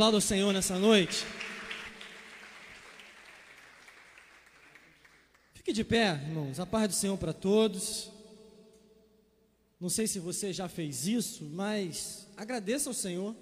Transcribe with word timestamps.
Aplauda 0.00 0.16
o 0.16 0.20
Senhor 0.22 0.50
nessa 0.50 0.78
noite. 0.78 1.26
Fique 5.52 5.74
de 5.74 5.84
pé, 5.84 6.12
irmãos. 6.26 6.58
A 6.58 6.64
paz 6.64 6.88
do 6.88 6.94
Senhor 6.94 7.18
para 7.18 7.34
todos. 7.34 8.10
Não 9.78 9.90
sei 9.90 10.06
se 10.06 10.18
você 10.18 10.54
já 10.54 10.70
fez 10.70 11.06
isso, 11.06 11.44
mas 11.44 12.26
agradeça 12.34 12.88
ao 12.88 12.94
Senhor. 12.94 13.36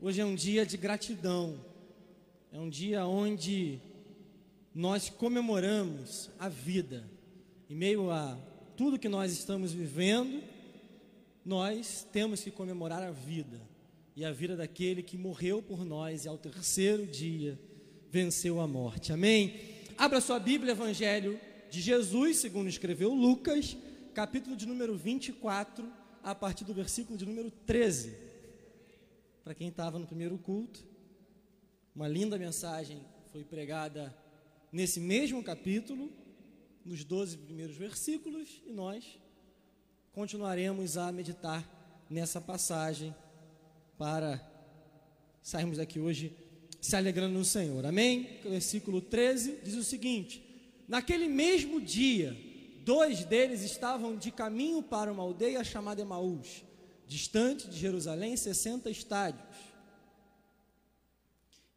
Hoje 0.00 0.22
é 0.22 0.24
um 0.24 0.34
dia 0.34 0.64
de 0.64 0.78
gratidão. 0.78 1.62
É 2.50 2.58
um 2.58 2.70
dia 2.70 3.04
onde 3.04 3.78
nós 4.74 5.10
comemoramos 5.10 6.30
a 6.38 6.48
vida. 6.48 7.04
Em 7.68 7.74
meio 7.74 8.10
a 8.10 8.34
tudo 8.78 8.98
que 8.98 9.10
nós 9.10 9.30
estamos 9.30 9.72
vivendo, 9.72 10.42
nós 11.44 12.08
temos 12.10 12.40
que 12.42 12.50
comemorar 12.50 13.02
a 13.02 13.10
vida. 13.10 13.68
E 14.16 14.24
a 14.24 14.32
vida 14.32 14.56
daquele 14.56 15.02
que 15.02 15.16
morreu 15.16 15.62
por 15.62 15.84
nós 15.84 16.24
e 16.24 16.28
ao 16.28 16.36
terceiro 16.36 17.06
dia 17.06 17.58
venceu 18.10 18.60
a 18.60 18.66
morte. 18.66 19.12
Amém? 19.12 19.60
Abra 19.96 20.20
sua 20.20 20.38
Bíblia, 20.38 20.72
Evangelho 20.72 21.38
de 21.70 21.80
Jesus, 21.80 22.38
segundo 22.38 22.68
escreveu 22.68 23.14
Lucas 23.14 23.76
capítulo 24.14 24.56
de 24.56 24.66
número 24.66 24.96
24, 24.96 25.90
a 26.22 26.34
partir 26.34 26.64
do 26.64 26.74
versículo 26.74 27.16
de 27.16 27.24
número 27.24 27.50
13. 27.50 28.14
Para 29.44 29.54
quem 29.54 29.68
estava 29.68 29.98
no 29.98 30.06
primeiro 30.06 30.36
culto, 30.36 30.84
uma 31.94 32.08
linda 32.08 32.36
mensagem 32.36 33.00
foi 33.32 33.44
pregada 33.44 34.14
nesse 34.72 35.00
mesmo 35.00 35.42
capítulo, 35.42 36.12
nos 36.84 37.04
12 37.04 37.38
primeiros 37.38 37.76
versículos, 37.76 38.60
e 38.66 38.72
nós 38.72 39.18
continuaremos 40.12 40.96
a 40.96 41.10
meditar 41.12 41.64
nessa 42.10 42.40
passagem 42.40 43.14
para 44.00 44.40
sairmos 45.42 45.76
daqui 45.76 46.00
hoje 46.00 46.34
se 46.80 46.96
alegrando 46.96 47.34
no 47.34 47.44
Senhor. 47.44 47.84
Amém? 47.84 48.40
Versículo 48.42 49.02
13 49.02 49.58
diz 49.62 49.74
o 49.76 49.84
seguinte: 49.84 50.42
Naquele 50.88 51.28
mesmo 51.28 51.80
dia, 51.80 52.34
Dois 52.82 53.24
deles 53.24 53.62
estavam 53.62 54.16
de 54.16 54.30
caminho 54.30 54.82
para 54.82 55.12
uma 55.12 55.22
aldeia 55.22 55.62
chamada 55.62 56.00
Emaús, 56.00 56.64
distante 57.06 57.68
de 57.68 57.78
Jerusalém, 57.78 58.36
60 58.36 58.90
estádios. 58.90 59.56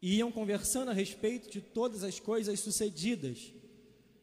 E 0.00 0.16
iam 0.16 0.32
conversando 0.32 0.90
a 0.90 0.94
respeito 0.94 1.50
de 1.50 1.60
todas 1.60 2.02
as 2.02 2.18
coisas 2.18 2.58
sucedidas. 2.58 3.52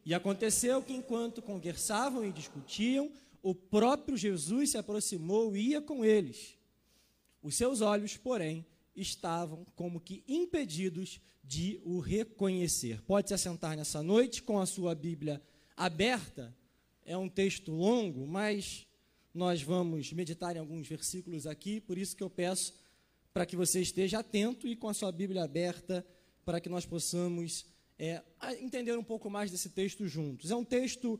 E 0.04 0.14
aconteceu 0.14 0.82
que, 0.82 0.94
enquanto 0.94 1.42
conversavam 1.42 2.26
e 2.26 2.32
discutiam, 2.32 3.12
o 3.44 3.54
próprio 3.54 4.18
Jesus 4.18 4.72
se 4.72 4.78
aproximou 4.78 5.56
e 5.56 5.70
ia 5.70 5.82
com 5.82 6.04
eles. 6.04 6.56
Os 7.42 7.56
seus 7.56 7.82
olhos, 7.82 8.18
porém, 8.18 8.66
estavam 8.96 9.66
como 9.76 10.00
que 10.00 10.24
impedidos 10.28 11.20
de 11.44 11.80
o 11.84 12.00
reconhecer. 12.00 13.02
Pode 13.02 13.30
se 13.30 13.34
assentar 13.34 13.76
nessa 13.76 14.04
noite 14.04 14.44
com 14.44 14.60
a 14.60 14.66
sua 14.66 14.94
Bíblia 14.94 15.42
aberta 15.76 16.56
é 17.06 17.18
um 17.18 17.28
texto 17.28 17.72
longo, 17.72 18.26
mas 18.28 18.88
nós 19.34 19.62
vamos 19.62 20.12
meditar 20.14 20.56
em 20.56 20.60
alguns 20.60 20.88
versículos 20.88 21.48
aqui, 21.48 21.80
por 21.82 21.98
isso 21.98 22.16
que 22.16 22.24
eu 22.24 22.30
peço 22.30 22.74
para 23.34 23.46
que 23.46 23.56
você 23.56 23.82
esteja 23.82 24.20
atento 24.20 24.68
e 24.68 24.76
com 24.76 24.90
a 24.90 24.94
sua 24.94 25.12
Bíblia 25.12 25.44
aberta, 25.44 26.06
para 26.46 26.60
que 26.60 26.70
nós 26.70 26.86
possamos 26.86 27.66
é, 27.98 28.22
entender 28.60 28.98
um 28.98 29.04
pouco 29.04 29.30
mais 29.30 29.50
desse 29.50 29.70
texto 29.70 30.08
juntos. 30.08 30.52
É 30.52 30.56
um 30.56 30.66
texto 30.66 31.20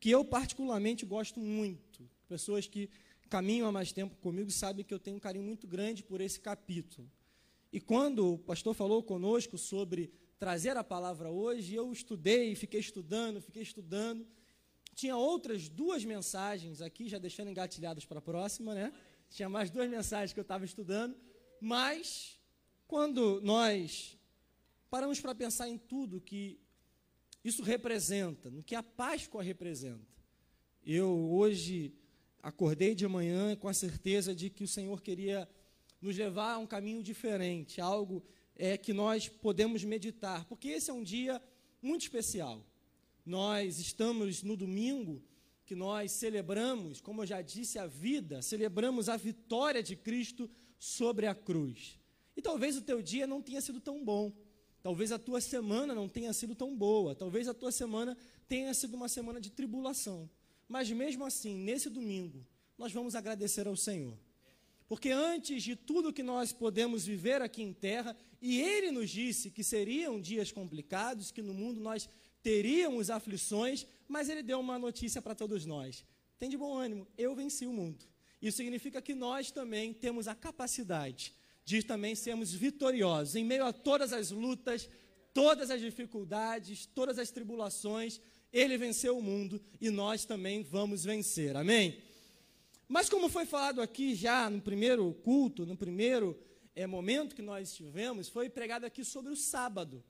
que 0.00 0.10
eu 0.10 0.24
particularmente 0.24 1.06
gosto 1.06 1.38
muito. 1.38 2.08
Pessoas 2.28 2.66
que 2.66 2.90
caminham 3.34 3.66
há 3.66 3.72
mais 3.72 3.92
tempo 3.92 4.14
comigo 4.16 4.50
sabem 4.50 4.84
que 4.84 4.92
eu 4.92 4.98
tenho 4.98 5.16
um 5.16 5.20
carinho 5.26 5.44
muito 5.44 5.66
grande 5.66 6.02
por 6.02 6.20
esse 6.20 6.38
capítulo. 6.38 7.10
E 7.72 7.80
quando 7.80 8.34
o 8.34 8.38
pastor 8.38 8.74
falou 8.74 9.02
conosco 9.02 9.56
sobre 9.56 10.12
trazer 10.38 10.76
a 10.76 10.84
palavra 10.84 11.30
hoje, 11.30 11.74
eu 11.74 11.90
estudei, 11.90 12.54
fiquei 12.54 12.80
estudando, 12.80 13.40
fiquei 13.40 13.62
estudando 13.62 14.26
tinha 14.94 15.16
outras 15.16 15.68
duas 15.68 16.04
mensagens 16.04 16.80
aqui, 16.80 17.08
já 17.08 17.18
deixando 17.18 17.50
engatilhadas 17.50 18.04
para 18.04 18.18
a 18.18 18.22
próxima, 18.22 18.74
né? 18.74 18.92
Tinha 19.30 19.48
mais 19.48 19.70
duas 19.70 19.88
mensagens 19.88 20.32
que 20.32 20.38
eu 20.38 20.42
estava 20.42 20.64
estudando, 20.64 21.16
mas 21.60 22.38
quando 22.86 23.40
nós 23.40 24.18
paramos 24.90 25.18
para 25.20 25.34
pensar 25.34 25.68
em 25.68 25.78
tudo 25.78 26.20
que 26.20 26.60
isso 27.42 27.62
representa, 27.62 28.50
no 28.50 28.62
que 28.62 28.74
a 28.74 28.82
Páscoa 28.82 29.42
representa, 29.42 30.12
eu 30.84 31.32
hoje 31.32 31.94
acordei 32.42 32.94
de 32.94 33.06
manhã 33.06 33.54
com 33.56 33.68
a 33.68 33.74
certeza 33.74 34.34
de 34.34 34.50
que 34.50 34.64
o 34.64 34.68
Senhor 34.68 35.00
queria 35.00 35.48
nos 36.00 36.16
levar 36.16 36.54
a 36.54 36.58
um 36.58 36.66
caminho 36.66 37.02
diferente, 37.02 37.80
algo 37.80 38.22
é, 38.56 38.76
que 38.76 38.92
nós 38.92 39.28
podemos 39.28 39.84
meditar, 39.84 40.44
porque 40.46 40.68
esse 40.68 40.90
é 40.90 40.92
um 40.92 41.02
dia 41.02 41.40
muito 41.80 42.02
especial. 42.02 42.66
Nós 43.24 43.78
estamos 43.78 44.42
no 44.42 44.56
domingo 44.56 45.22
que 45.64 45.76
nós 45.76 46.10
celebramos, 46.10 47.00
como 47.00 47.22
eu 47.22 47.26
já 47.26 47.40
disse, 47.40 47.78
a 47.78 47.86
vida, 47.86 48.42
celebramos 48.42 49.08
a 49.08 49.16
vitória 49.16 49.82
de 49.82 49.94
Cristo 49.94 50.50
sobre 50.78 51.26
a 51.26 51.34
cruz. 51.34 51.98
E 52.36 52.42
talvez 52.42 52.76
o 52.76 52.82
teu 52.82 53.00
dia 53.00 53.26
não 53.26 53.40
tenha 53.40 53.60
sido 53.60 53.80
tão 53.80 54.04
bom. 54.04 54.32
Talvez 54.82 55.12
a 55.12 55.18
tua 55.18 55.40
semana 55.40 55.94
não 55.94 56.08
tenha 56.08 56.32
sido 56.32 56.56
tão 56.56 56.76
boa. 56.76 57.14
Talvez 57.14 57.46
a 57.46 57.54
tua 57.54 57.70
semana 57.70 58.16
tenha 58.48 58.74
sido 58.74 58.94
uma 58.94 59.08
semana 59.08 59.40
de 59.40 59.50
tribulação. 59.50 60.28
Mas 60.72 60.90
mesmo 60.90 61.22
assim, 61.26 61.54
nesse 61.54 61.90
domingo, 61.90 62.46
nós 62.78 62.90
vamos 62.94 63.14
agradecer 63.14 63.68
ao 63.68 63.76
Senhor. 63.76 64.16
Porque 64.88 65.10
antes 65.10 65.62
de 65.62 65.76
tudo 65.76 66.14
que 66.14 66.22
nós 66.22 66.50
podemos 66.50 67.04
viver 67.04 67.42
aqui 67.42 67.62
em 67.62 67.74
terra, 67.74 68.16
e 68.40 68.58
Ele 68.58 68.90
nos 68.90 69.10
disse 69.10 69.50
que 69.50 69.62
seriam 69.62 70.18
dias 70.18 70.50
complicados, 70.50 71.30
que 71.30 71.42
no 71.42 71.52
mundo 71.52 71.78
nós 71.78 72.08
teríamos 72.42 73.10
aflições, 73.10 73.86
mas 74.08 74.30
ele 74.30 74.42
deu 74.42 74.58
uma 74.60 74.78
notícia 74.78 75.20
para 75.20 75.34
todos 75.34 75.66
nós. 75.66 76.06
Tem 76.38 76.48
de 76.48 76.56
bom 76.56 76.74
ânimo, 76.74 77.06
eu 77.18 77.34
venci 77.34 77.66
o 77.66 77.72
mundo. 77.72 78.06
Isso 78.40 78.56
significa 78.56 79.02
que 79.02 79.14
nós 79.14 79.50
também 79.50 79.92
temos 79.92 80.26
a 80.26 80.34
capacidade 80.34 81.34
de 81.66 81.82
também 81.82 82.14
sermos 82.14 82.50
vitoriosos 82.50 83.36
em 83.36 83.44
meio 83.44 83.66
a 83.66 83.74
todas 83.74 84.10
as 84.10 84.30
lutas, 84.30 84.88
todas 85.34 85.70
as 85.70 85.82
dificuldades, 85.82 86.86
todas 86.86 87.18
as 87.18 87.30
tribulações. 87.30 88.22
Ele 88.52 88.76
venceu 88.76 89.16
o 89.16 89.22
mundo 89.22 89.60
e 89.80 89.90
nós 89.90 90.24
também 90.24 90.62
vamos 90.62 91.04
vencer. 91.04 91.56
Amém? 91.56 91.98
Mas 92.86 93.08
como 93.08 93.28
foi 93.28 93.46
falado 93.46 93.80
aqui 93.80 94.14
já 94.14 94.50
no 94.50 94.60
primeiro 94.60 95.14
culto, 95.24 95.64
no 95.64 95.76
primeiro 95.76 96.38
é, 96.74 96.86
momento 96.86 97.34
que 97.34 97.40
nós 97.40 97.72
tivemos, 97.72 98.28
foi 98.28 98.50
pregado 98.50 98.84
aqui 98.84 99.04
sobre 99.04 99.32
o 99.32 99.36
sábado. 99.36 100.04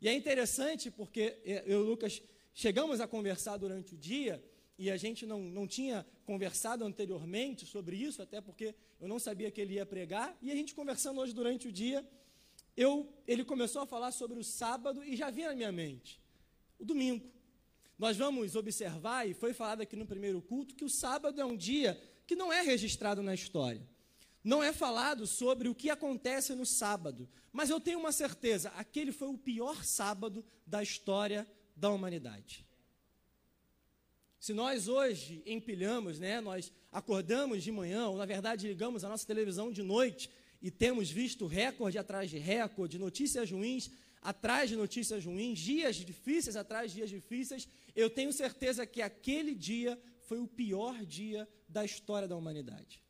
E 0.00 0.08
é 0.08 0.14
interessante 0.14 0.90
porque 0.90 1.38
eu 1.64 1.82
e 1.82 1.86
Lucas 1.86 2.22
chegamos 2.52 3.00
a 3.00 3.08
conversar 3.08 3.56
durante 3.56 3.94
o 3.94 3.96
dia 3.96 4.44
e 4.78 4.90
a 4.90 4.96
gente 4.98 5.24
não, 5.24 5.40
não 5.40 5.66
tinha 5.66 6.06
conversado 6.26 6.84
anteriormente 6.84 7.64
sobre 7.64 7.96
isso, 7.96 8.20
até 8.20 8.40
porque 8.42 8.74
eu 9.00 9.08
não 9.08 9.18
sabia 9.18 9.50
que 9.50 9.60
ele 9.60 9.74
ia 9.74 9.86
pregar. 9.86 10.36
E 10.42 10.52
a 10.52 10.54
gente 10.54 10.74
conversando 10.74 11.20
hoje 11.20 11.32
durante 11.32 11.68
o 11.68 11.72
dia, 11.72 12.06
eu, 12.76 13.10
ele 13.26 13.44
começou 13.44 13.80
a 13.80 13.86
falar 13.86 14.12
sobre 14.12 14.38
o 14.38 14.44
sábado 14.44 15.02
e 15.02 15.16
já 15.16 15.30
vinha 15.30 15.48
na 15.48 15.54
minha 15.54 15.72
mente 15.72 16.20
o 16.78 16.84
domingo. 16.84 17.24
Nós 17.98 18.16
vamos 18.16 18.54
observar, 18.56 19.28
e 19.28 19.34
foi 19.34 19.54
falado 19.54 19.80
aqui 19.80 19.96
no 19.96 20.06
primeiro 20.06 20.42
culto, 20.42 20.74
que 20.74 20.84
o 20.84 20.90
sábado 20.90 21.40
é 21.40 21.44
um 21.44 21.56
dia 21.56 22.00
que 22.26 22.36
não 22.36 22.52
é 22.52 22.60
registrado 22.62 23.22
na 23.22 23.34
história 23.34 23.86
não 24.46 24.62
é 24.62 24.72
falado 24.72 25.26
sobre 25.26 25.68
o 25.68 25.74
que 25.74 25.90
acontece 25.90 26.54
no 26.54 26.64
sábado, 26.64 27.28
mas 27.52 27.68
eu 27.68 27.80
tenho 27.80 27.98
uma 27.98 28.12
certeza: 28.12 28.68
aquele 28.76 29.10
foi 29.10 29.26
o 29.26 29.36
pior 29.36 29.84
sábado 29.84 30.44
da 30.64 30.80
história 30.80 31.44
da 31.74 31.90
humanidade. 31.90 32.64
Se 34.38 34.54
nós 34.54 34.86
hoje 34.86 35.42
empilhamos, 35.44 36.20
né, 36.20 36.40
nós 36.40 36.72
acordamos 36.92 37.64
de 37.64 37.72
manhã, 37.72 38.06
ou 38.06 38.16
na 38.16 38.24
verdade 38.24 38.68
ligamos 38.68 39.02
a 39.02 39.08
nossa 39.08 39.26
televisão 39.26 39.72
de 39.72 39.82
noite 39.82 40.30
e 40.62 40.70
temos 40.70 41.10
visto 41.10 41.48
recorde 41.48 41.98
atrás 41.98 42.30
de 42.30 42.38
recorde, 42.38 43.00
notícias 43.00 43.50
ruins 43.50 43.90
atrás 44.26 44.68
de 44.68 44.74
notícias 44.74 45.24
ruins, 45.24 45.56
dias 45.56 45.94
difíceis 45.94 46.56
atrás 46.56 46.90
de 46.90 46.96
dias 46.96 47.10
difíceis, 47.10 47.68
eu 47.94 48.10
tenho 48.10 48.32
certeza 48.32 48.84
que 48.84 49.00
aquele 49.00 49.54
dia 49.54 49.96
foi 50.22 50.40
o 50.40 50.48
pior 50.48 51.04
dia 51.04 51.48
da 51.68 51.84
história 51.84 52.26
da 52.26 52.36
humanidade. 52.36 53.00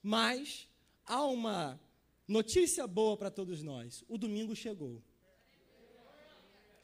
Mas 0.00 0.68
há 1.04 1.24
uma 1.24 1.80
notícia 2.28 2.86
boa 2.86 3.16
para 3.16 3.28
todos 3.28 3.60
nós: 3.60 4.04
o 4.06 4.16
domingo 4.16 4.54
chegou. 4.54 5.02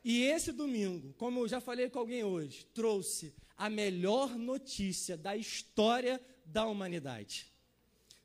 E 0.04 0.22
esse 0.22 0.50
domingo, 0.50 1.14
como 1.14 1.38
eu 1.38 1.46
já 1.46 1.60
falei 1.60 1.88
com 1.88 2.00
alguém 2.00 2.24
hoje, 2.24 2.66
trouxe 2.74 3.32
a 3.56 3.70
melhor 3.70 4.36
notícia 4.36 5.16
da 5.16 5.36
história 5.36 6.20
da 6.44 6.66
humanidade. 6.66 7.46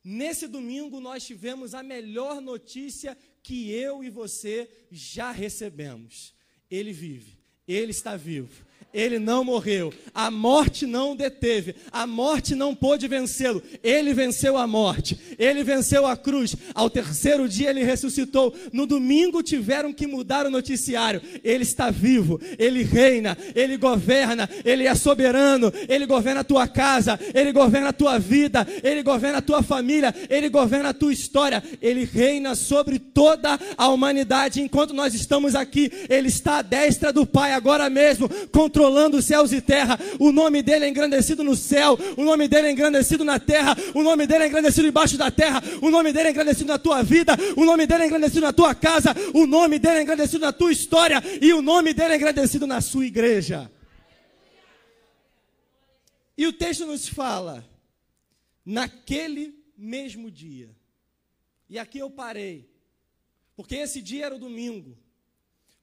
Nesse 0.03 0.47
domingo, 0.47 0.99
nós 0.99 1.23
tivemos 1.23 1.75
a 1.75 1.83
melhor 1.83 2.41
notícia 2.41 3.15
que 3.47 3.71
eu 3.71 4.03
e 4.03 4.09
você 4.09 4.69
já 4.91 5.31
recebemos. 5.31 6.35
Ele 6.69 6.91
vive, 6.91 7.39
ele 7.65 7.91
está 7.91 8.17
vivo. 8.17 8.66
Ele 8.93 9.19
não 9.19 9.43
morreu. 9.43 9.93
A 10.15 10.31
morte 10.31 10.85
não 10.85 11.11
o 11.11 11.15
deteve. 11.15 11.75
A 11.91 12.07
morte 12.07 12.55
não 12.55 12.73
pôde 12.73 13.07
vencê-lo. 13.07 13.61
Ele 13.83 14.13
venceu 14.13 14.57
a 14.57 14.65
morte. 14.65 15.19
Ele 15.37 15.63
venceu 15.63 16.05
a 16.05 16.15
cruz. 16.15 16.55
Ao 16.73 16.89
terceiro 16.89 17.47
dia 17.47 17.69
ele 17.69 17.83
ressuscitou. 17.83 18.55
No 18.71 18.87
domingo 18.87 19.43
tiveram 19.43 19.91
que 19.91 20.07
mudar 20.07 20.45
o 20.45 20.49
noticiário. 20.49 21.21
Ele 21.43 21.63
está 21.63 21.91
vivo. 21.91 22.39
Ele 22.57 22.81
reina. 22.81 23.37
Ele 23.53 23.77
governa. 23.77 24.49
Ele 24.63 24.87
é 24.87 24.95
soberano. 24.95 25.71
Ele 25.87 26.05
governa 26.05 26.39
a 26.39 26.45
tua 26.45 26.67
casa. 26.67 27.19
Ele 27.33 27.51
governa 27.51 27.89
a 27.89 27.93
tua 27.93 28.17
vida. 28.17 28.65
Ele 28.81 29.03
governa 29.03 29.39
a 29.39 29.43
tua 29.43 29.61
família. 29.61 30.15
Ele 30.29 30.49
governa 30.49 30.89
a 30.89 30.93
tua 30.93 31.11
história. 31.11 31.61
Ele 31.81 32.05
reina 32.05 32.55
sobre 32.55 32.97
toda 32.97 33.59
a 33.77 33.89
humanidade. 33.89 34.61
Enquanto 34.61 34.93
nós 34.93 35.13
estamos 35.13 35.55
aqui, 35.55 35.91
ele 36.09 36.29
está 36.29 36.59
à 36.59 36.61
destra 36.61 37.11
do 37.13 37.25
Pai 37.25 37.51
agora 37.51 37.89
mesmo, 37.89 38.29
controlando 38.51 38.76
os 38.81 39.25
céus 39.25 39.51
e 39.51 39.61
terra. 39.61 39.99
O 40.19 40.31
nome 40.31 40.61
dele 40.61 40.85
é 40.85 40.89
engrandecido 40.89 41.43
no 41.43 41.55
céu, 41.55 41.97
o 42.15 42.23
nome 42.23 42.47
dele 42.47 42.67
é 42.67 42.71
engrandecido 42.71 43.23
na 43.23 43.39
terra, 43.39 43.75
o 43.93 44.03
nome 44.03 44.27
dele 44.27 44.43
é 44.43 44.47
engrandecido 44.47 44.87
embaixo 44.87 45.17
da 45.17 45.31
terra, 45.31 45.61
o 45.81 45.89
nome 45.89 46.13
dele 46.13 46.29
é 46.29 46.31
engrandecido 46.31 46.67
na 46.67 46.77
tua 46.77 47.03
vida, 47.03 47.35
o 47.55 47.65
nome 47.65 47.85
dele 47.87 48.03
é 48.03 48.05
engrandecido 48.07 48.41
na 48.41 48.53
tua 48.53 48.75
casa, 48.75 49.15
o 49.33 49.45
nome 49.45 49.79
dele 49.79 49.99
é 49.99 50.01
engrandecido 50.03 50.45
na 50.45 50.53
tua 50.53 50.71
história 50.71 51.21
e 51.41 51.53
o 51.53 51.61
nome 51.61 51.93
dele 51.93 52.13
é 52.13 52.15
engrandecido 52.17 52.67
na 52.67 52.81
sua 52.81 53.05
igreja. 53.05 53.71
E 56.37 56.45
o 56.45 56.53
texto 56.53 56.85
nos 56.85 57.07
fala, 57.07 57.67
naquele 58.63 59.55
mesmo 59.77 60.29
dia. 60.29 60.75
E 61.69 61.79
aqui 61.79 61.99
eu 61.99 62.09
parei, 62.09 62.69
porque 63.55 63.75
esse 63.75 64.01
dia 64.01 64.25
era 64.25 64.35
o 64.35 64.39
domingo. 64.39 64.97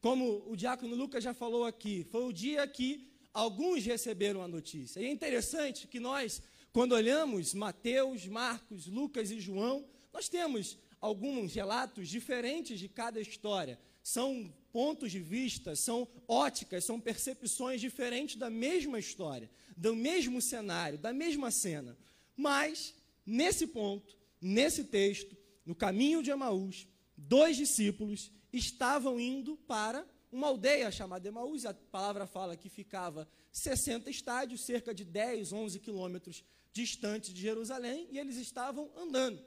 Como 0.04 0.44
o 0.46 0.54
diácono 0.54 0.94
Lucas 0.94 1.24
já 1.24 1.32
falou 1.32 1.64
aqui, 1.64 2.04
foi 2.10 2.24
o 2.24 2.30
dia 2.30 2.66
que 2.66 3.08
alguns 3.32 3.86
receberam 3.86 4.42
a 4.42 4.46
notícia. 4.46 5.00
E 5.00 5.06
é 5.06 5.10
interessante 5.10 5.88
que 5.88 5.98
nós, 5.98 6.42
quando 6.74 6.92
olhamos 6.92 7.54
Mateus, 7.54 8.26
Marcos, 8.26 8.86
Lucas 8.86 9.30
e 9.30 9.40
João, 9.40 9.88
nós 10.12 10.28
temos 10.28 10.76
alguns 11.00 11.54
relatos 11.54 12.06
diferentes 12.06 12.78
de 12.78 12.86
cada 12.86 13.18
história. 13.18 13.80
São 14.02 14.52
pontos 14.70 15.10
de 15.10 15.20
vista, 15.20 15.74
são 15.74 16.06
óticas, 16.28 16.84
são 16.84 17.00
percepções 17.00 17.80
diferentes 17.80 18.36
da 18.36 18.50
mesma 18.50 18.98
história, 18.98 19.50
do 19.74 19.96
mesmo 19.96 20.38
cenário, 20.42 20.98
da 20.98 21.14
mesma 21.14 21.50
cena. 21.50 21.96
Mas, 22.36 22.94
nesse 23.24 23.66
ponto, 23.66 24.18
nesse 24.38 24.84
texto, 24.84 25.34
no 25.64 25.74
caminho 25.74 26.22
de 26.22 26.30
Emaús, 26.30 26.86
dois 27.16 27.56
discípulos 27.56 28.30
estavam 28.56 29.18
indo 29.18 29.56
para 29.56 30.06
uma 30.30 30.48
aldeia 30.48 30.90
chamada 30.90 31.28
Emaús, 31.28 31.64
a 31.64 31.74
palavra 31.74 32.26
fala 32.26 32.56
que 32.56 32.68
ficava 32.68 33.28
60 33.52 34.10
estádios, 34.10 34.62
cerca 34.62 34.94
de 34.94 35.04
10, 35.04 35.52
11 35.52 35.80
quilômetros 35.80 36.44
distante 36.72 37.32
de 37.32 37.40
Jerusalém, 37.40 38.08
e 38.10 38.18
eles 38.18 38.36
estavam 38.36 38.90
andando. 38.96 39.44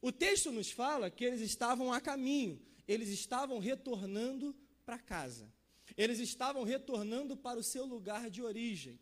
O 0.00 0.10
texto 0.10 0.50
nos 0.50 0.70
fala 0.70 1.10
que 1.10 1.24
eles 1.24 1.40
estavam 1.40 1.92
a 1.92 2.00
caminho, 2.00 2.60
eles 2.88 3.08
estavam 3.10 3.58
retornando 3.60 4.54
para 4.84 4.98
casa, 4.98 5.52
eles 5.96 6.18
estavam 6.18 6.64
retornando 6.64 7.36
para 7.36 7.58
o 7.58 7.62
seu 7.62 7.84
lugar 7.84 8.28
de 8.28 8.42
origem. 8.42 8.98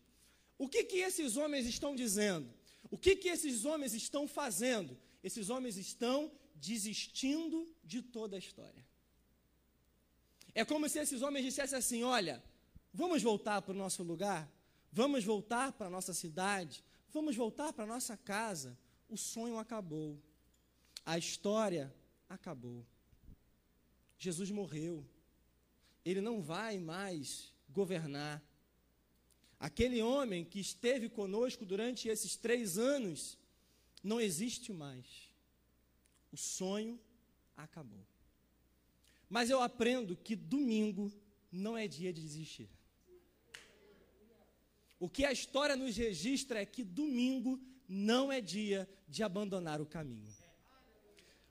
O 0.59 0.69
que, 0.69 0.85
que 0.85 0.99
esses 0.99 1.39
homens 1.39 1.67
estão 1.67 1.95
dizendo? 1.95 2.53
O 2.91 2.99
que, 2.99 3.17
que 3.17 3.29
esses 3.29 3.65
homens 3.65 3.95
estão 3.95 4.29
fazendo? 4.29 4.99
Esses 5.23 5.49
homens 5.49 5.79
estão 5.79 6.31
desistindo 6.55 7.67
de 7.83 8.03
toda 8.03 8.37
a 8.37 8.39
história. 8.39 8.90
É 10.55 10.65
como 10.65 10.89
se 10.89 10.99
esses 10.99 11.23
homens 11.23 11.45
dissessem 11.45 11.79
assim: 11.79 12.03
olha, 12.03 12.43
vamos 12.93 13.23
voltar 13.23 13.63
para 13.63 13.73
o 13.73 13.77
nosso 13.77 14.03
lugar, 14.03 14.51
vamos 14.93 15.25
voltar 15.25 15.73
para 15.73 15.87
a 15.87 15.91
nossa 15.91 16.13
cidade, 16.13 16.85
vamos 17.13 17.37
voltar 17.37 17.73
para 17.73 17.85
a 17.85 17.87
nossa 17.87 18.17
casa. 18.17 18.79
O 19.09 19.17
sonho 19.17 19.59
acabou, 19.59 20.19
a 21.05 21.19
história 21.19 21.95
acabou. 22.29 22.87
Jesus 24.19 24.51
morreu, 24.51 25.05
ele 26.05 26.21
não 26.21 26.41
vai 26.41 26.79
mais 26.79 27.53
governar. 27.69 28.43
Aquele 29.59 30.01
homem 30.03 30.45
que 30.45 30.59
esteve 30.59 31.09
conosco 31.09 31.67
durante 31.67 32.09
esses 32.09 32.37
três 32.37 32.79
anos 32.79 33.39
não 34.03 34.21
existe 34.21 34.73
mais. 34.73 35.31
O 36.33 36.37
sonho 36.37 36.99
acabou. 37.57 38.07
Mas 39.31 39.49
eu 39.49 39.63
aprendo 39.63 40.17
que 40.17 40.35
domingo 40.35 41.11
não 41.53 41.79
é 41.79 41.87
dia 41.87 42.13
de 42.13 42.21
desistir. 42.21 42.69
O 44.99 45.09
que 45.09 45.25
a 45.25 45.33
história 45.33 45.77
nos 45.77 45.97
registra 45.97 46.61
é 46.61 46.67
que 46.67 46.83
domingo 46.83 47.59
não 47.89 48.31
é 48.31 48.41
dia 48.41 48.89
de 49.09 49.23
abandonar 49.23 49.81
o 49.81 49.87
caminho. 49.87 50.31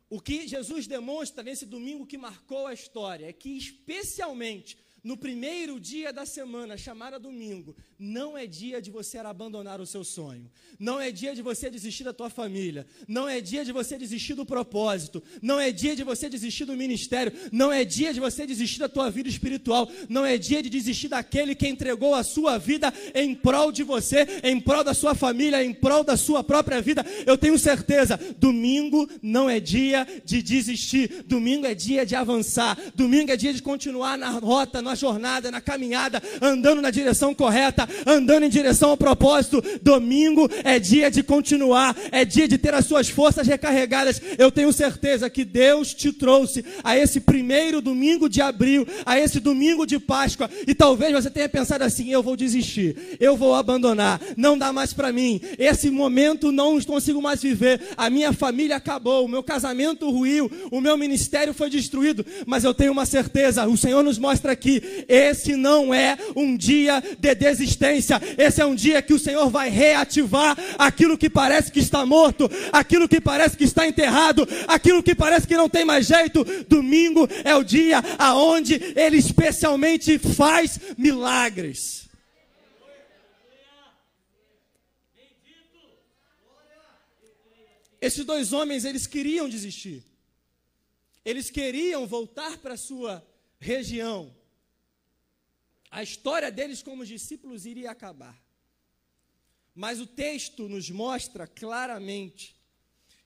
O 0.09 0.19
que 0.19 0.47
Jesus 0.47 0.85
demonstra 0.87 1.41
nesse 1.41 1.65
domingo 1.65 2.05
que 2.05 2.17
marcou 2.17 2.67
a 2.67 2.73
história 2.73 3.27
é 3.27 3.33
que, 3.33 3.57
especialmente 3.57 4.77
no 5.03 5.17
primeiro 5.17 5.79
dia 5.79 6.11
da 6.11 6.25
semana, 6.25 6.77
chamada 6.77 7.19
domingo, 7.19 7.75
não 7.97 8.37
é 8.37 8.45
dia 8.45 8.81
de 8.81 8.91
você 8.91 9.17
abandonar 9.17 9.79
o 9.79 9.85
seu 9.85 10.03
sonho, 10.03 10.49
não 10.77 10.99
é 10.99 11.11
dia 11.11 11.33
de 11.33 11.41
você 11.41 11.69
desistir 11.69 12.03
da 12.03 12.13
tua 12.13 12.29
família, 12.29 12.85
não 13.07 13.27
é 13.27 13.41
dia 13.41 13.63
de 13.63 13.71
você 13.71 13.97
desistir 13.97 14.33
do 14.33 14.45
propósito, 14.45 15.23
não 15.41 15.59
é 15.59 15.71
dia 15.71 15.95
de 15.95 16.03
você 16.03 16.29
desistir 16.29 16.65
do 16.65 16.75
ministério, 16.75 17.31
não 17.51 17.71
é 17.71 17.83
dia 17.83 18.13
de 18.13 18.19
você 18.19 18.45
desistir 18.45 18.79
da 18.79 18.89
tua 18.89 19.09
vida 19.09 19.29
espiritual, 19.29 19.89
não 20.07 20.25
é 20.25 20.37
dia 20.37 20.61
de 20.61 20.69
desistir 20.69 21.07
daquele 21.07 21.55
que 21.55 21.67
entregou 21.67 22.13
a 22.13 22.23
sua 22.23 22.57
vida 22.57 22.93
em 23.13 23.33
prol 23.33 23.71
de 23.71 23.83
você, 23.83 24.27
em 24.43 24.59
prol 24.59 24.83
da 24.83 24.93
sua 24.93 25.15
família, 25.15 25.63
em 25.63 25.73
prol 25.73 26.03
da 26.03 26.17
sua 26.17 26.43
própria 26.43 26.81
vida. 26.81 27.05
Eu 27.25 27.37
tenho 27.37 27.57
certeza, 27.57 28.17
domingo 28.37 29.09
não 29.21 29.49
é 29.49 29.59
dia 29.59 30.07
de 30.23 30.41
desistir, 30.41 31.23
domingo 31.23 31.65
é 31.65 31.73
dia 31.73 32.05
de 32.05 32.15
avançar, 32.15 32.77
domingo 32.95 33.31
é 33.31 33.37
dia 33.37 33.53
de 33.53 33.61
continuar 33.61 34.17
na 34.17 34.29
rota, 34.29 34.81
na 34.81 34.95
jornada, 34.99 35.49
na 35.49 35.61
caminhada, 35.61 36.21
andando 36.41 36.81
na 36.81 36.91
direção 36.91 37.33
correta, 37.33 37.87
andando 38.05 38.43
em 38.43 38.49
direção 38.49 38.91
ao 38.91 38.97
propósito. 38.97 39.63
Domingo 39.81 40.49
é 40.63 40.79
dia 40.79 41.09
de 41.09 41.23
continuar, 41.23 41.95
é 42.11 42.25
dia 42.25 42.47
de 42.47 42.57
ter 42.57 42.73
as 42.73 42.85
suas 42.85 43.09
forças 43.09 43.47
recarregadas. 43.47 44.21
Eu 44.37 44.51
tenho 44.51 44.71
certeza 44.73 45.29
que 45.29 45.45
Deus 45.45 45.93
te 45.93 46.11
trouxe 46.11 46.63
a 46.83 46.97
esse 46.97 47.19
primeiro 47.19 47.81
domingo 47.81 48.29
de 48.29 48.41
abril, 48.41 48.87
a 49.05 49.19
esse 49.19 49.39
domingo 49.39 49.85
de 49.85 49.99
Páscoa, 49.99 50.49
e 50.67 50.73
talvez 50.73 51.13
você 51.13 51.29
tenha 51.29 51.49
pensado 51.49 51.83
assim: 51.83 52.11
eu 52.11 52.21
vou 52.21 52.35
desistir, 52.35 53.17
eu 53.19 53.35
vou 53.35 53.55
abandonar, 53.55 54.19
não 54.35 54.57
dá 54.57 54.73
mais 54.73 54.93
para 54.93 55.11
mim, 55.11 55.41
esse 55.57 55.89
momento 55.89 56.51
não 56.51 56.79
consigo 56.81 57.21
mais 57.21 57.41
viver, 57.41 57.81
a 57.95 58.09
minha 58.09 58.33
família 58.33 58.75
acabou, 58.75 59.25
o 59.25 59.27
meu 59.27 59.43
casamento 59.43 60.09
ruiu, 60.09 60.49
o 60.71 60.81
meu 60.81 60.97
ministério 60.97 61.53
foi 61.53 61.69
destruído, 61.69 62.25
mas 62.45 62.63
eu 62.63 62.73
tenho 62.73 62.91
uma 62.91 63.05
certeza: 63.05 63.67
o 63.67 63.77
Senhor 63.77 64.03
nos 64.03 64.17
mostra 64.17 64.51
aqui 64.51 64.78
esse 65.07 65.55
não 65.55 65.93
é 65.93 66.17
um 66.35 66.55
dia 66.55 67.01
de 67.17 67.35
desistência, 67.35 68.21
esse 68.37 68.61
é 68.61 68.65
um 68.65 68.75
dia 68.75 69.01
que 69.01 69.13
o 69.13 69.19
Senhor 69.19 69.49
vai 69.49 69.69
reativar 69.69 70.57
aquilo 70.77 71.17
que 71.17 71.29
parece 71.29 71.71
que 71.71 71.79
está 71.79 72.05
morto, 72.05 72.49
aquilo 72.71 73.07
que 73.07 73.21
parece 73.21 73.57
que 73.57 73.63
está 73.63 73.87
enterrado, 73.87 74.47
aquilo 74.67 75.03
que 75.03 75.15
parece 75.15 75.47
que 75.47 75.57
não 75.57 75.69
tem 75.69 75.85
mais 75.85 76.07
jeito. 76.07 76.45
Domingo 76.67 77.27
é 77.43 77.55
o 77.55 77.63
dia 77.63 78.03
aonde 78.17 78.75
ele 78.95 79.17
especialmente 79.17 80.17
faz 80.17 80.79
milagres. 80.97 82.09
Esses 88.01 88.23
dois 88.23 88.53
homens, 88.53 88.85
eles 88.85 89.05
queriam 89.05 89.49
desistir. 89.49 90.03
Eles 91.25 91.49
queriam 91.49 92.07
voltar 92.07 92.57
para 92.57 92.77
sua 92.77 93.25
região 93.59 94.33
a 95.89 96.03
história 96.03 96.51
deles 96.51 96.83
como 96.83 97.05
discípulos 97.05 97.65
iria 97.65 97.91
acabar. 97.91 98.39
Mas 99.73 99.99
o 99.99 100.05
texto 100.05 100.67
nos 100.67 100.89
mostra 100.89 101.47
claramente 101.47 102.55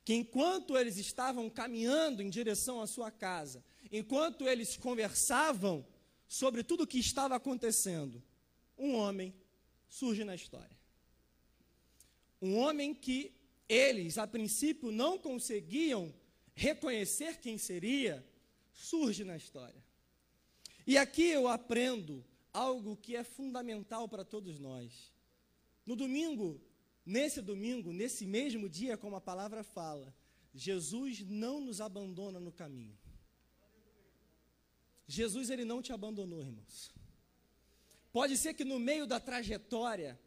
que 0.06 0.14
enquanto 0.14 0.78
eles 0.78 0.98
estavam 0.98 1.50
caminhando 1.50 2.22
em 2.22 2.30
direção 2.30 2.82
à 2.82 2.88
sua 2.88 3.10
casa, 3.10 3.64
enquanto 3.92 4.48
eles 4.48 4.78
conversavam 4.78 5.86
sobre 6.28 6.64
tudo 6.64 6.84
o 6.84 6.88
que 6.88 7.00
estava 7.00 7.36
acontecendo, 7.36 8.22
um 8.78 8.96
homem 8.96 9.34
surge 9.88 10.24
na 10.24 10.36
história. 10.36 10.78
Um 12.42 12.58
homem 12.58 12.94
que 12.94 13.34
eles, 13.70 14.18
a 14.18 14.28
princípio, 14.28 14.92
não 14.92 15.18
conseguiam 15.18 16.14
reconhecer 16.54 17.40
quem 17.40 17.58
seria, 17.58 18.26
surge 18.74 19.24
na 19.24 19.38
história. 19.38 19.82
E 20.86 20.98
aqui 20.98 21.24
eu 21.24 21.48
aprendo 21.48 22.24
algo 22.54 22.96
que 22.96 23.16
é 23.16 23.24
fundamental 23.24 24.08
para 24.08 24.24
todos 24.24 24.60
nós. 24.60 25.12
No 25.86 25.96
domingo, 25.96 26.62
nesse 27.06 27.42
domingo, 27.42 27.92
nesse 27.92 28.26
mesmo 28.26 28.70
dia, 28.70 28.98
como 28.98 29.16
a 29.16 29.22
palavra 29.22 29.64
fala, 29.64 30.16
Jesus 30.54 31.22
não 31.22 31.60
nos 31.60 31.82
abandona 31.82 32.40
no 32.40 32.52
caminho. 32.52 32.98
Jesus 35.08 35.50
ele 35.50 35.66
não 35.66 35.82
te 35.82 35.92
abandonou, 35.92 36.42
irmãos. 36.42 36.94
Pode 38.12 38.38
ser 38.38 38.54
que 38.54 38.64
no 38.64 38.80
meio 38.80 39.06
da 39.08 39.20
trajetória, 39.20 40.20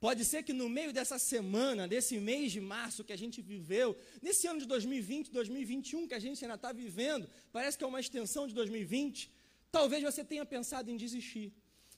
pode 0.00 0.24
ser 0.24 0.42
que 0.42 0.52
no 0.52 0.68
meio 0.68 0.92
dessa 0.92 1.18
semana, 1.18 1.86
desse 1.86 2.18
mês 2.18 2.50
de 2.50 2.60
março 2.60 3.04
que 3.04 3.12
a 3.12 3.16
gente 3.16 3.42
viveu, 3.42 3.96
nesse 4.22 4.46
ano 4.46 4.60
de 4.60 4.66
2020, 4.66 5.30
2021 5.30 6.08
que 6.08 6.14
a 6.14 6.18
gente 6.18 6.42
ainda 6.42 6.54
está 6.54 6.72
vivendo, 6.72 7.28
parece 7.52 7.76
que 7.76 7.84
é 7.84 7.86
uma 7.86 8.00
extensão 8.00 8.48
de 8.48 8.54
2020, 8.54 9.30
talvez 9.70 10.02
você 10.02 10.24
tenha 10.24 10.44
pensado 10.46 10.90
em 10.90 10.96
desistir. 10.96 11.52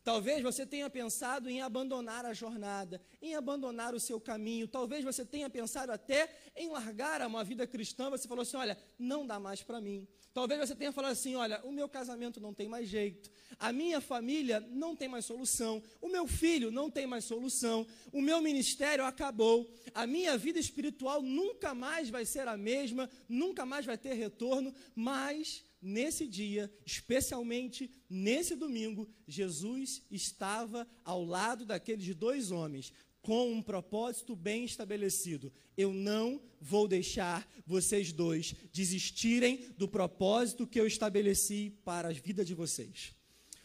Talvez 0.07 0.41
você 0.41 0.65
tenha 0.65 0.89
pensado 0.89 1.51
em 1.51 1.61
abandonar 1.61 2.25
a 2.25 2.33
jornada, 2.33 3.03
em 3.21 3.35
abandonar 3.35 3.93
o 3.93 3.99
seu 3.99 4.21
caminho. 4.21 4.69
Talvez 4.69 5.03
você 5.03 5.25
tenha 5.25 5.51
pensado 5.51 5.91
até 5.91 6.33
em 6.55 6.69
largar 6.69 7.21
uma 7.27 7.43
vida 7.43 7.67
cristã. 7.67 8.09
Você 8.09 8.29
falou 8.29 8.43
assim: 8.43 8.57
olha, 8.57 8.79
não 8.97 9.27
dá 9.27 9.41
mais 9.41 9.65
para 9.65 9.81
mim. 9.81 10.07
Talvez 10.33 10.61
você 10.61 10.77
tenha 10.77 10.93
falado 10.93 11.11
assim: 11.11 11.35
olha, 11.35 11.61
o 11.65 11.73
meu 11.73 11.89
casamento 11.89 12.41
não 12.41 12.55
tem 12.55 12.69
mais 12.69 12.89
jeito, 12.89 13.33
a 13.59 13.73
minha 13.73 14.01
família 14.01 14.61
não 14.71 14.95
tem 14.95 15.09
mais 15.09 15.25
solução, 15.25 15.83
o 16.01 16.09
meu 16.09 16.29
filho 16.29 16.71
não 16.71 16.89
tem 16.89 17.05
mais 17.05 17.25
solução, 17.25 17.85
o 18.13 18.23
meu 18.23 18.41
ministério 18.41 19.05
acabou, 19.05 19.69
a 19.93 20.07
minha 20.07 20.39
vida 20.39 20.61
espiritual 20.61 21.21
nunca 21.21 21.75
mais 21.75 22.11
vai 22.11 22.25
ser 22.25 22.47
a 22.47 22.57
mesma, 22.57 23.11
nunca 23.29 23.67
mais 23.67 23.85
vai 23.85 23.99
ter 23.99 24.13
retorno, 24.13 24.73
mas 24.95 25.65
nesse 25.87 26.27
dia, 26.27 26.71
especialmente 26.85 27.91
nesse 28.11 28.57
domingo, 28.57 29.09
Jesus 29.27 30.03
estava 30.11 30.87
ao 31.05 31.25
lado 31.25 31.65
daqueles 31.65 32.13
dois 32.15 32.51
homens 32.51 32.93
com 33.23 33.53
um 33.53 33.63
propósito 33.63 34.35
bem 34.35 34.65
estabelecido. 34.65 35.53
Eu 35.77 35.93
não 35.93 36.41
vou 36.61 36.89
deixar 36.89 37.49
vocês 37.67 38.13
dois 38.13 38.55
desistirem 38.73 39.73
do 39.79 39.89
propósito 39.89 40.67
que 40.67 40.79
eu 40.79 40.87
estabeleci 40.87 41.73
para 41.85 42.09
a 42.09 42.13
vida 42.13 42.45
de 42.45 42.55
vocês. 42.55 43.15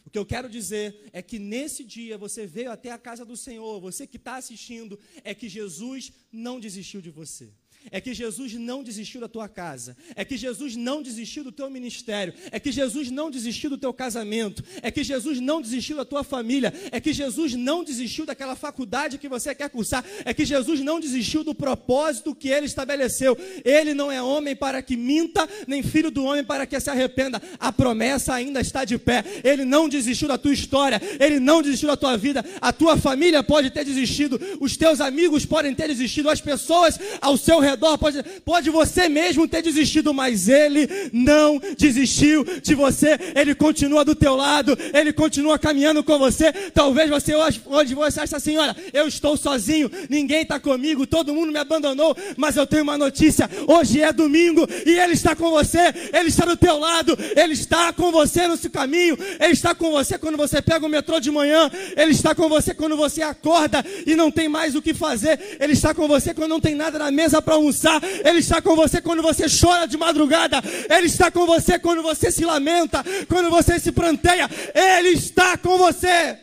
O 0.04 0.10
que 0.10 0.18
eu 0.18 0.26
quero 0.26 0.48
dizer 0.48 1.10
é 1.12 1.22
que 1.22 1.38
nesse 1.38 1.84
dia 1.84 2.18
você 2.18 2.46
veio 2.46 2.70
até 2.70 2.90
a 2.90 2.98
casa 2.98 3.24
do 3.24 3.36
Senhor, 3.36 3.80
você 3.80 4.06
que 4.06 4.16
está 4.16 4.36
assistindo, 4.36 4.98
é 5.22 5.34
que 5.34 5.48
Jesus 5.48 6.12
não 6.30 6.58
desistiu 6.58 7.00
de 7.00 7.10
você 7.10 7.52
é 7.90 8.00
que 8.00 8.14
Jesus 8.14 8.54
não 8.54 8.82
desistiu 8.82 9.20
da 9.20 9.28
tua 9.28 9.48
casa, 9.48 9.96
é 10.14 10.24
que 10.24 10.36
Jesus 10.36 10.76
não 10.76 11.02
desistiu 11.02 11.44
do 11.44 11.52
teu 11.52 11.68
ministério, 11.68 12.34
é 12.50 12.60
que 12.60 12.70
Jesus 12.70 13.10
não 13.10 13.30
desistiu 13.30 13.70
do 13.70 13.78
teu 13.78 13.92
casamento, 13.92 14.62
é 14.82 14.90
que 14.90 15.02
Jesus 15.02 15.40
não 15.40 15.60
desistiu 15.60 15.96
da 15.96 16.04
tua 16.04 16.22
família, 16.22 16.72
é 16.90 17.00
que 17.00 17.12
Jesus 17.12 17.54
não 17.54 17.84
desistiu 17.84 18.24
daquela 18.24 18.54
faculdade 18.54 19.18
que 19.18 19.28
você 19.28 19.54
quer 19.54 19.68
cursar, 19.68 20.04
é 20.24 20.32
que 20.32 20.44
Jesus 20.44 20.80
não 20.80 21.00
desistiu 21.00 21.44
do 21.44 21.54
propósito 21.54 22.34
que 22.34 22.48
ele 22.48 22.66
estabeleceu. 22.66 23.36
Ele 23.64 23.94
não 23.94 24.10
é 24.10 24.22
homem 24.22 24.54
para 24.54 24.82
que 24.82 24.96
minta, 24.96 25.48
nem 25.66 25.82
filho 25.82 26.10
do 26.10 26.24
homem 26.24 26.44
para 26.44 26.66
que 26.66 26.78
se 26.78 26.90
arrependa. 26.90 27.42
A 27.58 27.72
promessa 27.72 28.34
ainda 28.34 28.60
está 28.60 28.84
de 28.84 28.98
pé. 28.98 29.24
Ele 29.42 29.64
não 29.64 29.88
desistiu 29.88 30.28
da 30.28 30.38
tua 30.38 30.52
história, 30.52 31.00
ele 31.18 31.40
não 31.40 31.62
desistiu 31.62 31.88
da 31.88 31.96
tua 31.96 32.16
vida. 32.16 32.44
A 32.60 32.72
tua 32.72 32.96
família 32.96 33.42
pode 33.42 33.70
ter 33.70 33.84
desistido, 33.84 34.40
os 34.60 34.76
teus 34.76 35.00
amigos 35.00 35.44
podem 35.44 35.74
ter 35.74 35.88
desistido, 35.88 36.30
as 36.30 36.40
pessoas 36.40 36.98
ao 37.20 37.36
seu 37.36 37.58
redor 37.58 37.71
redor, 37.72 37.98
pode, 37.98 38.22
pode 38.44 38.70
você 38.70 39.08
mesmo 39.08 39.46
ter 39.48 39.62
desistido, 39.62 40.14
mas 40.14 40.48
ele 40.48 40.88
não 41.12 41.60
desistiu 41.76 42.44
de 42.62 42.74
você, 42.74 43.18
ele 43.34 43.54
continua 43.54 44.04
do 44.04 44.14
teu 44.14 44.36
lado, 44.36 44.78
ele 44.94 45.12
continua 45.12 45.58
caminhando 45.58 46.02
com 46.04 46.18
você. 46.18 46.52
Talvez 46.72 47.10
você 47.10 47.34
hoje, 47.34 47.94
você 47.94 48.20
ache 48.20 48.34
assim: 48.34 48.56
olha, 48.56 48.76
eu 48.92 49.06
estou 49.08 49.36
sozinho, 49.36 49.90
ninguém 50.08 50.42
está 50.42 50.58
comigo, 50.60 51.06
todo 51.06 51.34
mundo 51.34 51.52
me 51.52 51.58
abandonou, 51.58 52.16
mas 52.36 52.56
eu 52.56 52.66
tenho 52.66 52.82
uma 52.82 52.98
notícia: 52.98 53.48
hoje 53.66 54.00
é 54.00 54.12
domingo 54.12 54.66
e 54.86 54.98
ele 54.98 55.12
está 55.12 55.34
com 55.34 55.50
você, 55.50 55.92
ele 56.12 56.28
está 56.28 56.44
do 56.44 56.56
teu 56.56 56.78
lado, 56.78 57.16
ele 57.36 57.52
está 57.52 57.92
com 57.92 58.10
você 58.10 58.46
no 58.46 58.56
seu 58.56 58.70
caminho, 58.70 59.18
ele 59.40 59.52
está 59.52 59.74
com 59.74 59.90
você 59.90 60.18
quando 60.18 60.36
você 60.36 60.62
pega 60.62 60.86
o 60.86 60.88
metrô 60.88 61.20
de 61.20 61.30
manhã, 61.30 61.70
ele 61.96 62.12
está 62.12 62.34
com 62.34 62.48
você 62.48 62.74
quando 62.74 62.96
você 62.96 63.22
acorda 63.22 63.84
e 64.06 64.14
não 64.14 64.30
tem 64.30 64.48
mais 64.48 64.74
o 64.74 64.82
que 64.82 64.94
fazer, 64.94 65.58
ele 65.58 65.72
está 65.72 65.94
com 65.94 66.06
você 66.06 66.34
quando 66.34 66.50
não 66.50 66.60
tem 66.60 66.74
nada 66.74 66.98
na 66.98 67.10
mesa 67.10 67.40
para 67.40 67.56
almoçar, 67.62 68.02
Ele 68.02 68.38
está 68.38 68.60
com 68.60 68.74
você 68.74 69.00
quando 69.00 69.22
você 69.22 69.46
chora 69.48 69.86
de 69.86 69.96
madrugada, 69.96 70.60
Ele 70.90 71.06
está 71.06 71.30
com 71.30 71.46
você 71.46 71.78
quando 71.78 72.02
você 72.02 72.30
se 72.30 72.44
lamenta, 72.44 73.02
quando 73.28 73.50
você 73.50 73.78
se 73.78 73.92
pranteia, 73.92 74.48
Ele 74.74 75.10
está 75.10 75.56
com 75.56 75.78
você. 75.78 76.38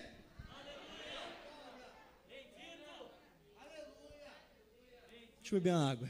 Deixa 5.41 5.55
eu 5.55 5.59
beber 5.59 5.73
uma 5.73 5.91
água. 5.91 6.09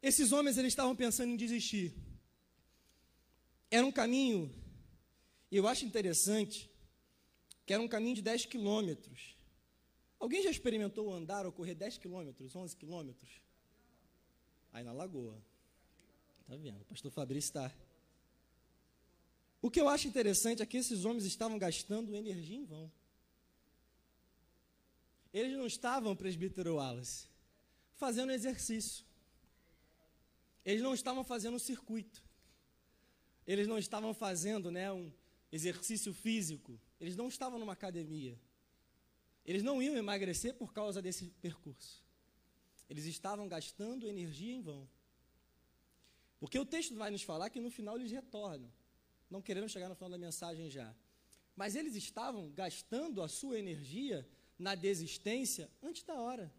Esses 0.00 0.32
homens 0.32 0.58
eles 0.58 0.72
estavam 0.72 0.94
pensando 0.94 1.30
em 1.30 1.36
desistir. 1.36 1.94
Era 3.70 3.84
um 3.84 3.90
caminho, 3.90 4.54
e 5.50 5.56
eu 5.56 5.66
acho 5.66 5.84
interessante, 5.84 6.70
que 7.66 7.72
era 7.72 7.82
um 7.82 7.88
caminho 7.88 8.14
de 8.14 8.22
10 8.22 8.46
quilômetros. 8.46 9.36
Alguém 10.18 10.42
já 10.42 10.50
experimentou 10.50 11.12
andar 11.12 11.46
ou 11.46 11.52
correr 11.52 11.74
10 11.74 11.98
quilômetros, 11.98 12.54
11 12.54 12.76
quilômetros? 12.76 13.42
Aí 14.72 14.82
na 14.82 14.92
lagoa. 14.92 15.40
Tá 16.46 16.56
vendo? 16.56 16.80
O 16.82 16.84
pastor 16.84 17.10
Fabrício 17.10 17.48
está. 17.48 17.72
O 19.62 19.70
que 19.70 19.80
eu 19.80 19.88
acho 19.88 20.06
interessante 20.06 20.62
é 20.62 20.66
que 20.66 20.76
esses 20.76 21.04
homens 21.04 21.24
estavam 21.24 21.58
gastando 21.58 22.14
energia 22.14 22.56
em 22.56 22.64
vão. 22.64 22.92
Eles 25.32 25.56
não 25.56 25.66
estavam, 25.66 26.14
presbítero 26.14 26.76
Wallace, 26.76 27.26
fazendo 27.96 28.30
exercício. 28.30 29.04
Eles 30.64 30.82
não 30.82 30.94
estavam 30.94 31.24
fazendo 31.24 31.54
um 31.54 31.58
circuito. 31.58 32.22
Eles 33.46 33.66
não 33.66 33.78
estavam 33.78 34.14
fazendo 34.14 34.70
né, 34.70 34.92
um 34.92 35.10
exercício 35.50 36.12
físico. 36.14 36.78
Eles 37.00 37.16
não 37.16 37.28
estavam 37.28 37.58
numa 37.58 37.72
academia. 37.72 38.38
Eles 39.44 39.62
não 39.62 39.82
iam 39.82 39.96
emagrecer 39.96 40.54
por 40.54 40.72
causa 40.72 41.02
desse 41.02 41.26
percurso. 41.42 42.02
Eles 42.88 43.04
estavam 43.04 43.48
gastando 43.48 44.08
energia 44.08 44.54
em 44.54 44.60
vão. 44.60 44.88
Porque 46.40 46.58
o 46.58 46.66
texto 46.66 46.94
vai 46.94 47.10
nos 47.10 47.22
falar 47.22 47.50
que 47.50 47.60
no 47.60 47.70
final 47.70 47.96
eles 47.96 48.10
retornam. 48.10 48.70
Não 49.30 49.42
querendo 49.42 49.68
chegar 49.68 49.88
no 49.88 49.94
final 49.94 50.10
da 50.10 50.18
mensagem 50.18 50.70
já. 50.70 50.94
Mas 51.56 51.74
eles 51.74 51.94
estavam 51.94 52.50
gastando 52.50 53.22
a 53.22 53.28
sua 53.28 53.58
energia 53.58 54.26
na 54.58 54.74
desistência 54.74 55.70
antes 55.82 56.02
da 56.04 56.14
hora. 56.14 56.52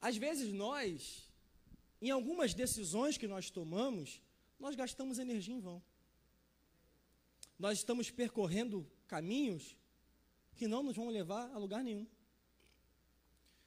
Às 0.00 0.16
vezes 0.16 0.52
nós, 0.52 1.28
em 2.00 2.10
algumas 2.10 2.54
decisões 2.54 3.16
que 3.16 3.28
nós 3.28 3.50
tomamos, 3.50 4.20
nós 4.58 4.74
gastamos 4.74 5.18
energia 5.18 5.54
em 5.54 5.60
vão 5.60 5.82
nós 7.62 7.78
estamos 7.78 8.10
percorrendo 8.10 8.84
caminhos 9.06 9.76
que 10.56 10.66
não 10.66 10.82
nos 10.82 10.96
vão 10.96 11.08
levar 11.08 11.48
a 11.52 11.58
lugar 11.58 11.84
nenhum. 11.84 12.08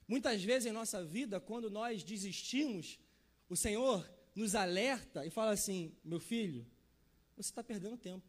Muitas 0.06 0.44
vezes 0.44 0.66
em 0.66 0.72
nossa 0.72 1.02
vida, 1.02 1.40
quando 1.40 1.70
nós 1.70 2.04
desistimos, 2.04 2.98
o 3.48 3.56
Senhor 3.56 4.06
nos 4.34 4.54
alerta 4.54 5.24
e 5.24 5.30
fala 5.30 5.52
assim: 5.52 5.96
meu 6.04 6.20
filho, 6.20 6.66
você 7.34 7.48
está 7.48 7.64
perdendo 7.64 7.96
tempo. 7.96 8.26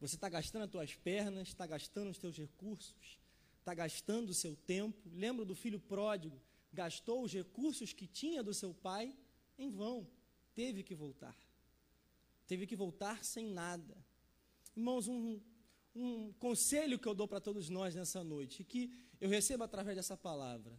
Você 0.00 0.16
está 0.16 0.28
gastando 0.28 0.64
as 0.64 0.70
tuas 0.70 0.92
pernas, 0.96 1.46
está 1.46 1.64
gastando 1.64 2.10
os 2.10 2.18
teus 2.18 2.36
recursos, 2.36 3.20
está 3.60 3.72
gastando 3.72 4.30
o 4.30 4.34
seu 4.34 4.56
tempo. 4.56 5.08
Lembra 5.12 5.44
do 5.44 5.54
filho 5.54 5.78
pródigo? 5.78 6.42
Gastou 6.72 7.22
os 7.22 7.32
recursos 7.32 7.92
que 7.92 8.08
tinha 8.08 8.42
do 8.42 8.52
seu 8.52 8.74
pai 8.74 9.16
em 9.56 9.70
vão, 9.70 10.10
teve 10.56 10.82
que 10.82 10.94
voltar 10.96 11.36
teve 12.50 12.66
que 12.66 12.74
voltar 12.74 13.24
sem 13.24 13.46
nada. 13.46 13.96
Irmãos, 14.76 15.06
um, 15.06 15.40
um 15.94 16.32
conselho 16.32 16.98
que 16.98 17.06
eu 17.06 17.14
dou 17.14 17.28
para 17.28 17.40
todos 17.40 17.68
nós 17.68 17.94
nessa 17.94 18.24
noite, 18.24 18.64
que 18.64 18.92
eu 19.20 19.28
recebo 19.28 19.62
através 19.62 19.96
dessa 19.96 20.16
palavra: 20.16 20.76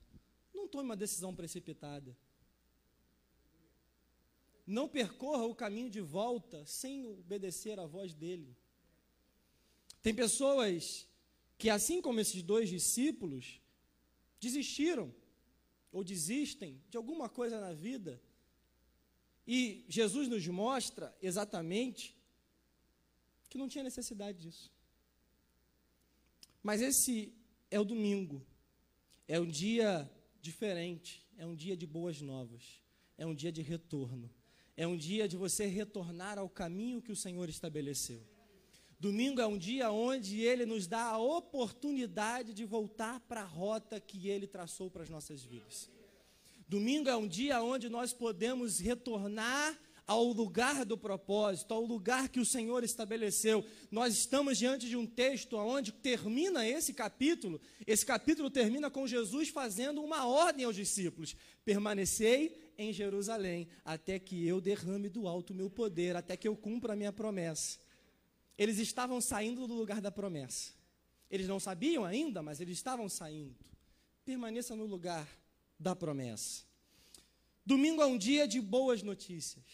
não 0.53 0.67
tome 0.67 0.83
uma 0.83 0.97
decisão 0.97 1.33
precipitada. 1.33 2.13
Não 4.67 4.89
percorra 4.89 5.45
o 5.45 5.55
caminho 5.55 5.89
de 5.89 6.01
volta 6.01 6.65
sem 6.65 7.05
obedecer 7.05 7.79
à 7.79 7.85
voz 7.85 8.13
dele. 8.13 8.53
Tem 10.03 10.13
pessoas 10.13 11.07
que, 11.57 11.69
assim 11.69 12.01
como 12.01 12.19
esses 12.19 12.43
dois 12.43 12.67
discípulos, 12.67 13.61
desistiram 14.41 15.15
ou 15.89 16.03
desistem 16.03 16.83
de 16.89 16.97
alguma 16.97 17.29
coisa 17.29 17.61
na 17.61 17.71
vida 17.71 18.21
e 19.45 19.85
Jesus 19.87 20.27
nos 20.27 20.45
mostra 20.47 21.15
exatamente 21.21 22.15
que 23.49 23.57
não 23.57 23.67
tinha 23.67 23.83
necessidade 23.83 24.37
disso. 24.37 24.71
Mas 26.63 26.81
esse 26.81 27.33
é 27.69 27.79
o 27.79 27.83
domingo, 27.83 28.45
é 29.27 29.39
um 29.39 29.47
dia 29.47 30.09
diferente, 30.41 31.27
é 31.37 31.45
um 31.45 31.55
dia 31.55 31.75
de 31.75 31.85
boas 31.85 32.21
novas, 32.21 32.81
é 33.17 33.25
um 33.25 33.33
dia 33.33 33.51
de 33.51 33.61
retorno, 33.61 34.29
é 34.77 34.85
um 34.87 34.95
dia 34.95 35.27
de 35.27 35.35
você 35.35 35.65
retornar 35.65 36.37
ao 36.37 36.49
caminho 36.49 37.01
que 37.01 37.11
o 37.11 37.15
Senhor 37.15 37.49
estabeleceu. 37.49 38.21
Domingo 38.99 39.41
é 39.41 39.47
um 39.47 39.57
dia 39.57 39.91
onde 39.91 40.41
Ele 40.41 40.63
nos 40.63 40.85
dá 40.85 41.05
a 41.05 41.17
oportunidade 41.17 42.53
de 42.53 42.63
voltar 42.63 43.19
para 43.21 43.41
a 43.41 43.45
rota 43.45 43.99
que 43.99 44.27
Ele 44.27 44.45
traçou 44.45 44.91
para 44.91 45.01
as 45.01 45.09
nossas 45.09 45.43
vidas. 45.43 45.89
Domingo 46.71 47.09
é 47.09 47.17
um 47.17 47.27
dia 47.27 47.61
onde 47.61 47.89
nós 47.89 48.13
podemos 48.13 48.79
retornar 48.79 49.77
ao 50.07 50.23
lugar 50.27 50.85
do 50.85 50.97
propósito, 50.97 51.73
ao 51.73 51.83
lugar 51.83 52.29
que 52.29 52.39
o 52.39 52.45
Senhor 52.45 52.81
estabeleceu. 52.81 53.65
Nós 53.91 54.13
estamos 54.13 54.57
diante 54.57 54.87
de 54.87 54.95
um 54.95 55.05
texto 55.05 55.57
onde 55.57 55.91
termina 55.91 56.65
esse 56.65 56.93
capítulo. 56.93 57.59
Esse 57.85 58.05
capítulo 58.05 58.49
termina 58.49 58.89
com 58.89 59.05
Jesus 59.05 59.49
fazendo 59.49 60.01
uma 60.01 60.25
ordem 60.25 60.63
aos 60.63 60.77
discípulos: 60.77 61.35
permanecei 61.65 62.71
em 62.77 62.93
Jerusalém 62.93 63.67
até 63.83 64.17
que 64.17 64.47
eu 64.47 64.61
derrame 64.61 65.09
do 65.09 65.27
alto 65.27 65.51
o 65.51 65.55
meu 65.57 65.69
poder, 65.69 66.15
até 66.15 66.37
que 66.37 66.47
eu 66.47 66.55
cumpra 66.55 66.93
a 66.93 66.95
minha 66.95 67.11
promessa. 67.11 67.79
Eles 68.57 68.79
estavam 68.79 69.19
saindo 69.19 69.67
do 69.67 69.73
lugar 69.73 69.99
da 69.99 70.09
promessa. 70.09 70.71
Eles 71.29 71.49
não 71.49 71.59
sabiam 71.59 72.05
ainda, 72.05 72.41
mas 72.41 72.61
eles 72.61 72.77
estavam 72.77 73.09
saindo. 73.09 73.57
Permaneça 74.23 74.73
no 74.73 74.85
lugar 74.85 75.27
da 75.81 75.95
promessa. 75.95 76.63
Domingo 77.65 78.01
é 78.01 78.05
um 78.05 78.17
dia 78.17 78.47
de 78.47 78.61
boas 78.61 79.01
notícias. 79.01 79.65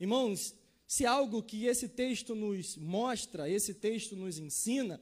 Irmãos, 0.00 0.54
se 0.86 1.06
algo 1.06 1.42
que 1.42 1.66
esse 1.66 1.88
texto 1.88 2.34
nos 2.34 2.76
mostra, 2.76 3.48
esse 3.48 3.74
texto 3.74 4.16
nos 4.16 4.38
ensina, 4.38 5.00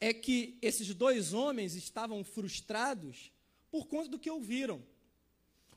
é 0.00 0.14
que 0.14 0.58
esses 0.62 0.94
dois 0.94 1.32
homens 1.32 1.74
estavam 1.74 2.22
frustrados 2.22 3.32
por 3.70 3.86
conta 3.86 4.08
do 4.08 4.18
que 4.18 4.30
ouviram. 4.30 4.82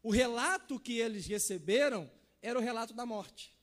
O 0.02 0.12
relato 0.12 0.80
que 0.80 1.00
eles 1.00 1.26
receberam 1.26 2.10
era 2.42 2.60
o 2.60 2.62
relato 2.62 2.94
da 2.94 3.06
morte, 3.06 3.56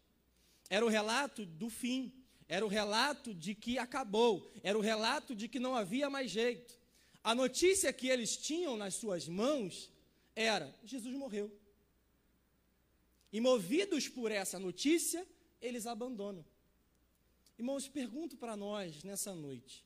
era 0.68 0.84
o 0.84 0.88
relato 0.88 1.44
do 1.44 1.68
fim, 1.68 2.12
era 2.48 2.64
o 2.64 2.68
relato 2.68 3.32
de 3.34 3.54
que 3.54 3.78
acabou, 3.78 4.50
era 4.62 4.76
o 4.76 4.82
relato 4.82 5.36
de 5.36 5.46
que 5.46 5.60
não 5.60 5.76
havia 5.76 6.10
mais 6.10 6.30
jeito. 6.30 6.79
A 7.22 7.34
notícia 7.34 7.92
que 7.92 8.08
eles 8.08 8.36
tinham 8.36 8.76
nas 8.76 8.94
suas 8.94 9.28
mãos 9.28 9.90
era: 10.34 10.74
Jesus 10.84 11.14
morreu. 11.14 11.50
E 13.32 13.40
movidos 13.40 14.08
por 14.08 14.32
essa 14.32 14.58
notícia, 14.58 15.26
eles 15.60 15.86
abandonam. 15.86 16.44
Irmãos, 17.58 17.86
pergunto 17.86 18.36
para 18.36 18.56
nós 18.56 19.04
nessa 19.04 19.34
noite: 19.34 19.84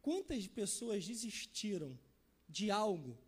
quantas 0.00 0.46
pessoas 0.46 1.06
desistiram 1.06 1.98
de 2.48 2.70
algo 2.70 3.18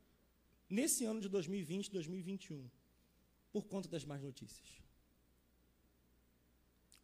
nesse 0.71 1.05
ano 1.05 1.21
de 1.21 1.29
2020, 1.29 1.91
2021, 1.91 2.71
por 3.53 3.67
conta 3.67 3.89
das 3.89 4.05
más 4.05 4.23
notícias? 4.23 4.69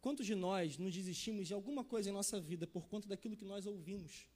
Quantos 0.01 0.25
de 0.25 0.33
nós 0.33 0.77
nos 0.77 0.93
desistimos 0.93 1.47
de 1.49 1.53
alguma 1.53 1.83
coisa 1.83 2.09
em 2.09 2.13
nossa 2.13 2.39
vida 2.39 2.65
por 2.65 2.87
conta 2.87 3.07
daquilo 3.09 3.35
que 3.35 3.43
nós 3.43 3.65
ouvimos? 3.65 4.29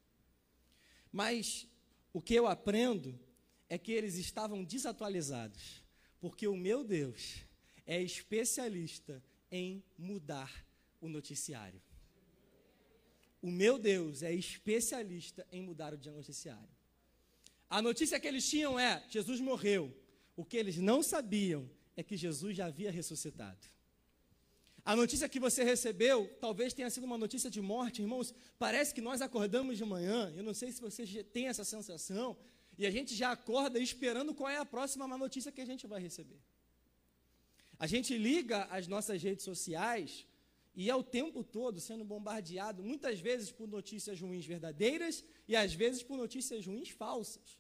Mas 1.10 1.66
o 2.14 2.22
que 2.22 2.36
eu 2.36 2.46
aprendo 2.48 3.20
é 3.68 3.78
que 3.78 3.92
eles 3.92 4.16
estavam 4.16 4.64
desatualizados, 4.64 5.84
porque 6.22 6.48
o 6.48 6.56
meu 6.56 6.84
Deus 6.84 7.44
é 7.86 8.02
especialista 8.02 9.22
em 9.52 9.84
mudar 9.98 10.66
o 11.02 11.10
noticiário. 11.10 11.82
O 13.42 13.52
meu 13.52 13.78
Deus 13.78 14.24
é 14.24 14.32
especialista 14.32 15.46
em 15.52 15.62
mudar 15.62 15.94
o 15.94 15.98
dia 15.98 16.14
noticiário. 16.14 16.70
A 17.70 17.82
notícia 17.82 18.20
que 18.20 18.28
eles 18.28 18.48
tinham 18.48 18.80
é: 18.80 19.04
Jesus 19.10 19.42
morreu. 19.42 19.94
O 20.36 20.46
que 20.46 20.58
eles 20.58 20.78
não 20.78 21.04
sabiam 21.04 21.70
é 21.98 22.04
que 22.04 22.16
Jesus 22.16 22.56
já 22.56 22.68
havia 22.68 22.92
ressuscitado. 22.92 23.68
A 24.86 24.96
notícia 24.96 25.30
que 25.30 25.40
você 25.40 25.64
recebeu 25.64 26.30
talvez 26.42 26.74
tenha 26.74 26.90
sido 26.90 27.06
uma 27.06 27.18
notícia 27.18 27.50
de 27.50 27.62
morte, 27.62 28.02
irmãos. 28.02 28.34
Parece 28.60 28.94
que 28.94 29.02
nós 29.02 29.22
acordamos 29.22 29.78
de 29.78 29.86
manhã, 29.86 30.34
eu 30.36 30.44
não 30.44 30.54
sei 30.54 30.72
se 30.72 30.82
você 30.82 31.24
tem 31.24 31.48
essa 31.48 31.64
sensação, 31.64 32.38
e 32.78 32.86
a 32.86 32.92
gente 32.92 33.16
já 33.16 33.32
acorda 33.32 33.80
esperando 33.80 34.34
qual 34.34 34.50
é 34.50 34.58
a 34.58 34.66
próxima 34.66 35.08
má 35.08 35.18
notícia 35.18 35.52
que 35.52 35.62
a 35.62 35.66
gente 35.66 35.88
vai 35.88 36.02
receber. 36.02 36.40
A 37.80 37.88
gente 37.88 38.18
liga 38.18 38.66
as 38.66 38.88
nossas 38.88 39.22
redes 39.22 39.46
sociais 39.46 40.28
e 40.76 40.90
é 40.90 40.96
o 40.96 41.04
tempo 41.04 41.44
todo 41.44 41.80
sendo 41.80 42.04
bombardeado, 42.04 42.84
muitas 42.84 43.20
vezes 43.20 43.52
por 43.52 43.68
notícias 43.68 44.20
ruins 44.20 44.46
verdadeiras 44.46 45.24
e 45.48 45.56
às 45.56 45.74
vezes 45.74 46.04
por 46.04 46.18
notícias 46.18 46.66
ruins 46.66 46.90
falsas. 46.90 47.58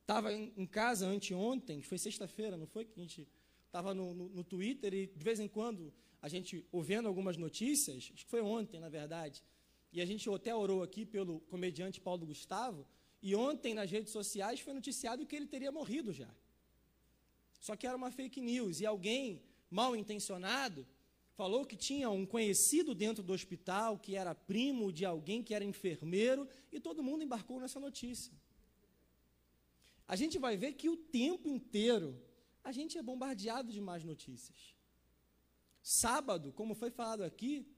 Estava 0.00 0.32
em 0.32 0.66
casa 0.66 1.06
anteontem, 1.06 1.82
foi 1.82 1.96
sexta-feira, 1.98 2.56
não 2.56 2.66
foi? 2.66 2.84
Que 2.84 2.92
a 3.00 3.02
gente 3.02 3.26
estava 3.64 3.94
no, 3.94 4.14
no, 4.14 4.28
no, 4.28 4.44
Twitter 4.44 4.92
e 4.94 5.06
de 5.06 5.24
vez 5.24 5.40
em 5.40 5.48
quando 5.48 5.92
a 6.24 6.28
gente 6.34 6.66
ouvindo 6.72 7.06
algumas 7.06 7.36
notícias, 7.36 8.10
acho 8.14 8.24
que 8.24 8.30
foi 8.30 8.40
ontem, 8.40 8.80
na 8.80 8.88
verdade, 8.88 9.44
e 9.92 10.00
a 10.00 10.06
gente 10.06 10.26
até 10.30 10.54
orou 10.54 10.82
aqui 10.82 11.04
pelo 11.04 11.40
comediante 11.52 12.00
Paulo 12.00 12.24
Gustavo, 12.24 12.86
e 13.20 13.36
ontem 13.36 13.74
nas 13.74 13.90
redes 13.90 14.10
sociais 14.10 14.58
foi 14.58 14.72
noticiado 14.72 15.26
que 15.26 15.36
ele 15.36 15.46
teria 15.46 15.70
morrido 15.70 16.14
já. 16.14 16.34
Só 17.60 17.76
que 17.76 17.86
era 17.86 17.94
uma 17.94 18.10
fake 18.10 18.40
news 18.40 18.80
e 18.80 18.86
alguém 18.86 19.42
mal 19.70 19.94
intencionado 19.94 20.86
falou 21.34 21.66
que 21.66 21.76
tinha 21.76 22.08
um 22.08 22.24
conhecido 22.24 22.94
dentro 22.94 23.22
do 23.22 23.34
hospital 23.34 23.98
que 23.98 24.16
era 24.16 24.34
primo 24.34 24.90
de 24.90 25.04
alguém 25.04 25.42
que 25.42 25.52
era 25.52 25.62
enfermeiro 25.62 26.48
e 26.72 26.80
todo 26.80 27.02
mundo 27.02 27.22
embarcou 27.22 27.60
nessa 27.60 27.78
notícia. 27.78 28.32
A 30.08 30.16
gente 30.16 30.38
vai 30.38 30.56
ver 30.56 30.72
que 30.72 30.88
o 30.88 30.96
tempo 30.96 31.50
inteiro 31.50 32.18
a 32.62 32.72
gente 32.72 32.96
é 32.96 33.02
bombardeado 33.02 33.70
de 33.70 33.80
más 33.82 34.02
notícias. 34.02 34.73
Sábado, 35.86 36.50
como 36.50 36.74
foi 36.74 36.90
falado 36.90 37.22
aqui, 37.22 37.68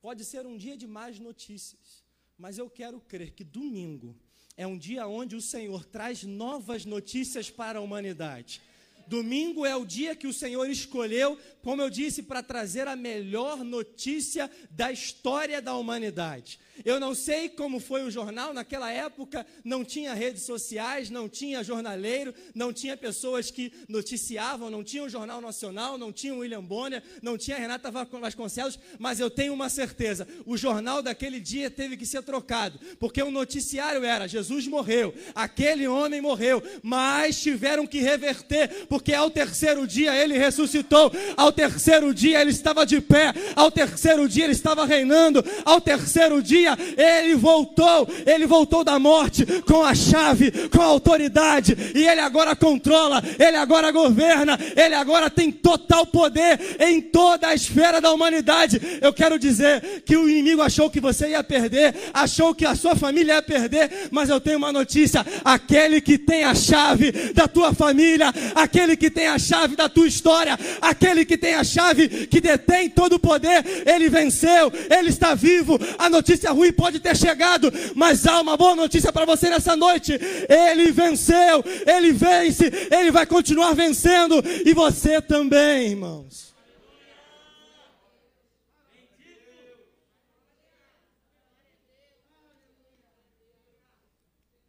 pode 0.00 0.24
ser 0.24 0.46
um 0.46 0.56
dia 0.56 0.76
de 0.76 0.86
más 0.86 1.18
notícias, 1.18 2.04
mas 2.38 2.58
eu 2.58 2.70
quero 2.70 3.00
crer 3.00 3.32
que 3.32 3.42
domingo 3.42 4.16
é 4.56 4.64
um 4.68 4.78
dia 4.78 5.04
onde 5.08 5.34
o 5.34 5.42
Senhor 5.42 5.84
traz 5.84 6.22
novas 6.22 6.84
notícias 6.84 7.50
para 7.50 7.80
a 7.80 7.82
humanidade. 7.82 8.62
Domingo 9.08 9.64
é 9.64 9.74
o 9.74 9.86
dia 9.86 10.14
que 10.14 10.26
o 10.26 10.32
Senhor 10.32 10.68
escolheu, 10.68 11.38
como 11.62 11.80
eu 11.80 11.88
disse, 11.88 12.22
para 12.22 12.42
trazer 12.42 12.86
a 12.86 12.94
melhor 12.94 13.64
notícia 13.64 14.50
da 14.70 14.92
história 14.92 15.62
da 15.62 15.74
humanidade. 15.74 16.60
Eu 16.84 17.00
não 17.00 17.14
sei 17.14 17.48
como 17.48 17.80
foi 17.80 18.02
o 18.04 18.10
jornal, 18.10 18.54
naquela 18.54 18.90
época 18.90 19.46
não 19.64 19.84
tinha 19.84 20.14
redes 20.14 20.42
sociais, 20.42 21.10
não 21.10 21.28
tinha 21.28 21.64
jornaleiro, 21.64 22.34
não 22.54 22.72
tinha 22.72 22.96
pessoas 22.96 23.50
que 23.50 23.72
noticiavam, 23.88 24.70
não 24.70 24.84
tinha 24.84 25.02
o 25.02 25.08
Jornal 25.08 25.40
Nacional, 25.40 25.98
não 25.98 26.12
tinha 26.12 26.34
o 26.34 26.38
William 26.38 26.62
Bonner, 26.62 27.02
não 27.22 27.36
tinha 27.36 27.58
Renata 27.58 27.90
Vasconcelos, 27.90 28.78
mas 28.98 29.18
eu 29.18 29.30
tenho 29.30 29.52
uma 29.52 29.68
certeza: 29.68 30.28
o 30.46 30.56
jornal 30.56 31.02
daquele 31.02 31.40
dia 31.40 31.70
teve 31.70 31.96
que 31.96 32.06
ser 32.06 32.22
trocado, 32.22 32.78
porque 32.98 33.22
o 33.22 33.30
noticiário 33.30 34.04
era: 34.04 34.28
Jesus 34.28 34.66
morreu, 34.68 35.14
aquele 35.34 35.88
homem 35.88 36.20
morreu, 36.20 36.62
mas 36.82 37.40
tiveram 37.40 37.86
que 37.86 37.98
reverter, 37.98 38.86
porque 38.86 38.97
ao 39.14 39.30
terceiro 39.30 39.86
dia 39.86 40.14
ele 40.14 40.36
ressuscitou, 40.38 41.12
ao 41.36 41.52
terceiro 41.52 42.12
dia 42.14 42.40
ele 42.40 42.50
estava 42.50 42.84
de 42.84 43.00
pé, 43.00 43.32
ao 43.54 43.70
terceiro 43.70 44.28
dia 44.28 44.44
ele 44.44 44.52
estava 44.52 44.84
reinando, 44.84 45.44
ao 45.64 45.80
terceiro 45.80 46.42
dia 46.42 46.76
ele 46.96 47.34
voltou, 47.34 48.08
ele 48.26 48.46
voltou 48.46 48.84
da 48.84 48.98
morte 48.98 49.44
com 49.62 49.82
a 49.84 49.94
chave, 49.94 50.68
com 50.68 50.80
a 50.80 50.86
autoridade, 50.86 51.76
e 51.94 52.06
ele 52.06 52.20
agora 52.20 52.54
controla, 52.54 53.22
ele 53.38 53.56
agora 53.56 53.90
governa, 53.90 54.58
ele 54.76 54.94
agora 54.94 55.30
tem 55.30 55.50
total 55.50 56.06
poder 56.06 56.76
em 56.80 57.00
toda 57.00 57.48
a 57.48 57.54
esfera 57.54 58.00
da 58.00 58.12
humanidade. 58.12 58.80
Eu 59.00 59.12
quero 59.12 59.38
dizer 59.38 60.02
que 60.04 60.16
o 60.16 60.28
inimigo 60.28 60.62
achou 60.62 60.90
que 60.90 61.00
você 61.00 61.30
ia 61.30 61.42
perder, 61.42 61.94
achou 62.12 62.54
que 62.54 62.66
a 62.66 62.74
sua 62.74 62.96
família 62.96 63.34
ia 63.34 63.42
perder, 63.42 64.08
mas 64.10 64.28
eu 64.28 64.40
tenho 64.40 64.58
uma 64.58 64.72
notícia: 64.72 65.24
aquele 65.44 66.00
que 66.00 66.18
tem 66.18 66.44
a 66.44 66.54
chave 66.54 67.12
da 67.32 67.48
tua 67.48 67.72
família, 67.72 68.32
aquele 68.54 68.87
que 68.96 69.10
tem 69.10 69.28
a 69.28 69.38
chave 69.38 69.76
da 69.76 69.88
tua 69.88 70.06
história, 70.06 70.58
aquele 70.80 71.24
que 71.24 71.36
tem 71.36 71.54
a 71.54 71.64
chave 71.64 72.26
que 72.26 72.40
detém 72.40 72.88
todo 72.88 73.14
o 73.14 73.18
poder, 73.18 73.64
ele 73.86 74.08
venceu, 74.08 74.72
ele 74.90 75.08
está 75.08 75.34
vivo. 75.34 75.78
A 75.98 76.08
notícia 76.08 76.50
ruim 76.50 76.72
pode 76.72 77.00
ter 77.00 77.16
chegado, 77.16 77.72
mas 77.94 78.26
há 78.26 78.40
uma 78.40 78.56
boa 78.56 78.74
notícia 78.74 79.12
para 79.12 79.24
você 79.24 79.48
nessa 79.48 79.76
noite. 79.76 80.12
Ele 80.48 80.90
venceu, 80.90 81.64
ele 81.86 82.12
vence, 82.12 82.70
ele 82.90 83.10
vai 83.10 83.26
continuar 83.26 83.74
vencendo 83.74 84.42
e 84.64 84.72
você 84.72 85.20
também, 85.20 85.90
irmãos. 85.90 86.48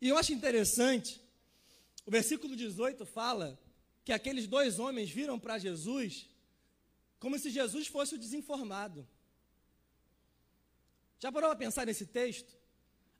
E 0.01 0.07
eu 0.07 0.17
acho 0.17 0.31
interessante, 0.31 1.21
o 2.05 2.11
versículo 2.11 2.55
18 2.55 3.05
fala 3.05 3.59
que 4.09 4.13
aqueles 4.13 4.47
dois 4.47 4.79
homens 4.79 5.11
viram 5.11 5.37
para 5.37 5.59
Jesus 5.59 6.27
como 7.19 7.37
se 7.37 7.51
Jesus 7.51 7.85
fosse 7.85 8.15
o 8.15 8.17
desinformado. 8.17 9.07
Já 11.19 11.31
parou 11.31 11.47
para 11.51 11.59
pensar 11.59 11.85
nesse 11.85 12.07
texto? 12.07 12.57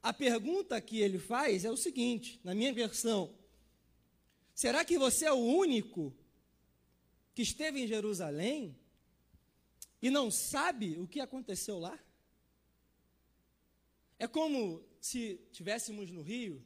A 0.02 0.12
pergunta 0.12 0.80
que 0.80 0.98
ele 1.00 1.16
faz 1.16 1.64
é 1.64 1.70
o 1.70 1.76
seguinte, 1.76 2.40
na 2.42 2.56
minha 2.56 2.72
versão: 2.72 3.32
Será 4.52 4.84
que 4.84 4.98
você 4.98 5.26
é 5.26 5.32
o 5.32 5.36
único 5.36 6.12
que 7.36 7.42
esteve 7.42 7.80
em 7.80 7.86
Jerusalém 7.86 8.76
e 10.02 10.10
não 10.10 10.28
sabe 10.28 10.98
o 10.98 11.06
que 11.06 11.20
aconteceu 11.20 11.78
lá? 11.78 11.96
É 14.18 14.26
como 14.26 14.84
se 15.00 15.40
tivéssemos 15.52 16.10
no 16.10 16.20
Rio 16.20 16.60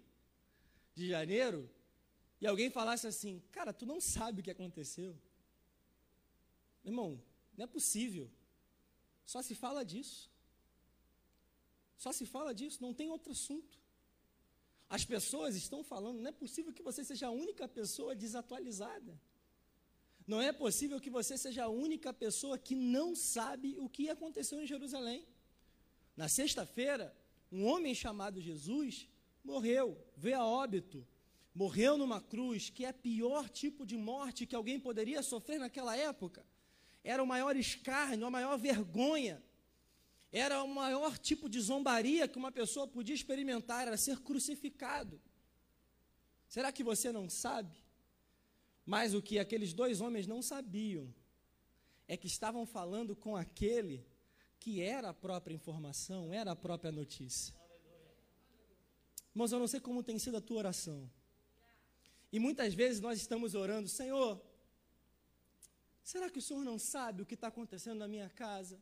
de 0.95 1.09
Janeiro 1.09 1.69
e 2.45 2.47
alguém 2.47 2.69
falasse 2.69 3.07
assim: 3.07 3.43
Cara, 3.51 3.73
tu 3.73 3.87
não 3.87 3.99
sabe 4.03 4.41
o 4.41 4.45
que 4.45 4.51
aconteceu. 4.51 5.19
Irmão, 6.85 7.11
não 7.57 7.65
é 7.65 7.67
possível. 7.67 8.31
Só 9.25 9.41
se 9.41 9.55
fala 9.55 9.83
disso. 9.83 10.31
Só 11.97 12.13
se 12.13 12.27
fala 12.27 12.53
disso, 12.53 12.83
não 12.83 12.93
tem 12.93 13.09
outro 13.09 13.33
assunto. 13.33 13.79
As 14.91 15.07
pessoas 15.07 15.57
estão 15.57 15.83
falando, 15.83 16.21
não 16.21 16.29
é 16.29 16.33
possível 16.33 16.71
que 16.71 16.83
você 16.83 17.03
seja 17.03 17.29
a 17.29 17.31
única 17.31 17.67
pessoa 17.67 18.15
desatualizada. 18.15 19.19
Não 20.27 20.43
é 20.43 20.53
possível 20.53 21.01
que 21.01 21.09
você 21.09 21.39
seja 21.39 21.65
a 21.65 21.71
única 21.87 22.13
pessoa 22.13 22.59
que 22.59 22.75
não 22.75 23.15
sabe 23.15 23.75
o 23.79 23.89
que 23.89 24.11
aconteceu 24.11 24.61
em 24.61 24.67
Jerusalém. 24.67 25.27
Na 26.15 26.29
sexta-feira, 26.29 27.17
um 27.51 27.65
homem 27.65 27.95
chamado 27.95 28.39
Jesus 28.39 29.09
morreu, 29.43 29.97
veio 30.15 30.41
a 30.41 30.47
óbito, 30.47 31.07
morreu 31.55 31.97
numa 31.97 32.21
cruz, 32.21 32.69
que 32.69 32.85
é 32.85 32.93
pior 32.93 33.49
tipo 33.49 33.87
de 33.87 33.97
morte 33.97 34.47
que 34.47 34.57
alguém 34.57 34.81
poderia 34.81 35.23
sofrer 35.23 35.59
naquela 35.59 35.97
época. 35.97 36.45
Era 37.03 37.23
o 37.23 37.27
maior 37.27 37.55
escárnio, 37.57 38.27
a 38.27 38.31
maior 38.31 38.59
vergonha. 38.59 39.43
Era 40.33 40.63
o 40.65 40.69
maior 40.69 41.17
tipo 41.17 41.49
de 41.49 41.61
zombaria 41.61 42.27
que 42.27 42.39
uma 42.39 42.51
pessoa 42.51 42.89
podia 42.89 43.15
experimentar, 43.15 43.87
era 43.87 43.97
ser 43.97 44.19
crucificado. 44.21 45.21
Será 46.49 46.73
que 46.73 46.83
você 46.83 47.13
não 47.13 47.31
sabe? 47.31 47.77
Mas 48.85 49.15
o 49.15 49.23
que 49.23 49.39
aqueles 49.39 49.73
dois 49.73 50.01
homens 50.01 50.27
não 50.27 50.43
sabiam 50.43 51.15
é 52.09 52.17
que 52.17 52.27
estavam 52.27 52.67
falando 52.67 53.15
com 53.15 53.37
aquele 53.37 54.05
que 54.59 54.81
era 54.81 55.11
a 55.11 55.15
própria 55.15 55.55
informação, 55.55 56.33
era 56.33 56.51
a 56.51 56.57
própria 56.57 56.91
notícia. 56.91 57.55
Mas 59.33 59.53
eu 59.53 59.59
não 59.59 59.67
sei 59.67 59.81
como 59.81 60.03
tem 60.03 60.19
sido 60.19 60.37
a 60.37 60.41
tua 60.41 60.59
oração. 60.59 61.11
E 62.35 62.41
muitas 62.41 62.75
vezes 62.75 63.01
nós 63.01 63.21
estamos 63.21 63.55
orando, 63.55 63.89
Senhor, 63.89 64.43
será 66.03 66.29
que 66.29 66.41
o 66.41 66.43
Senhor 66.43 66.65
não 66.65 66.81
sabe 66.81 67.23
o 67.23 67.27
que 67.27 67.35
está 67.35 67.47
acontecendo 67.47 68.01
na 68.01 68.09
minha 68.09 68.29
casa? 68.29 68.77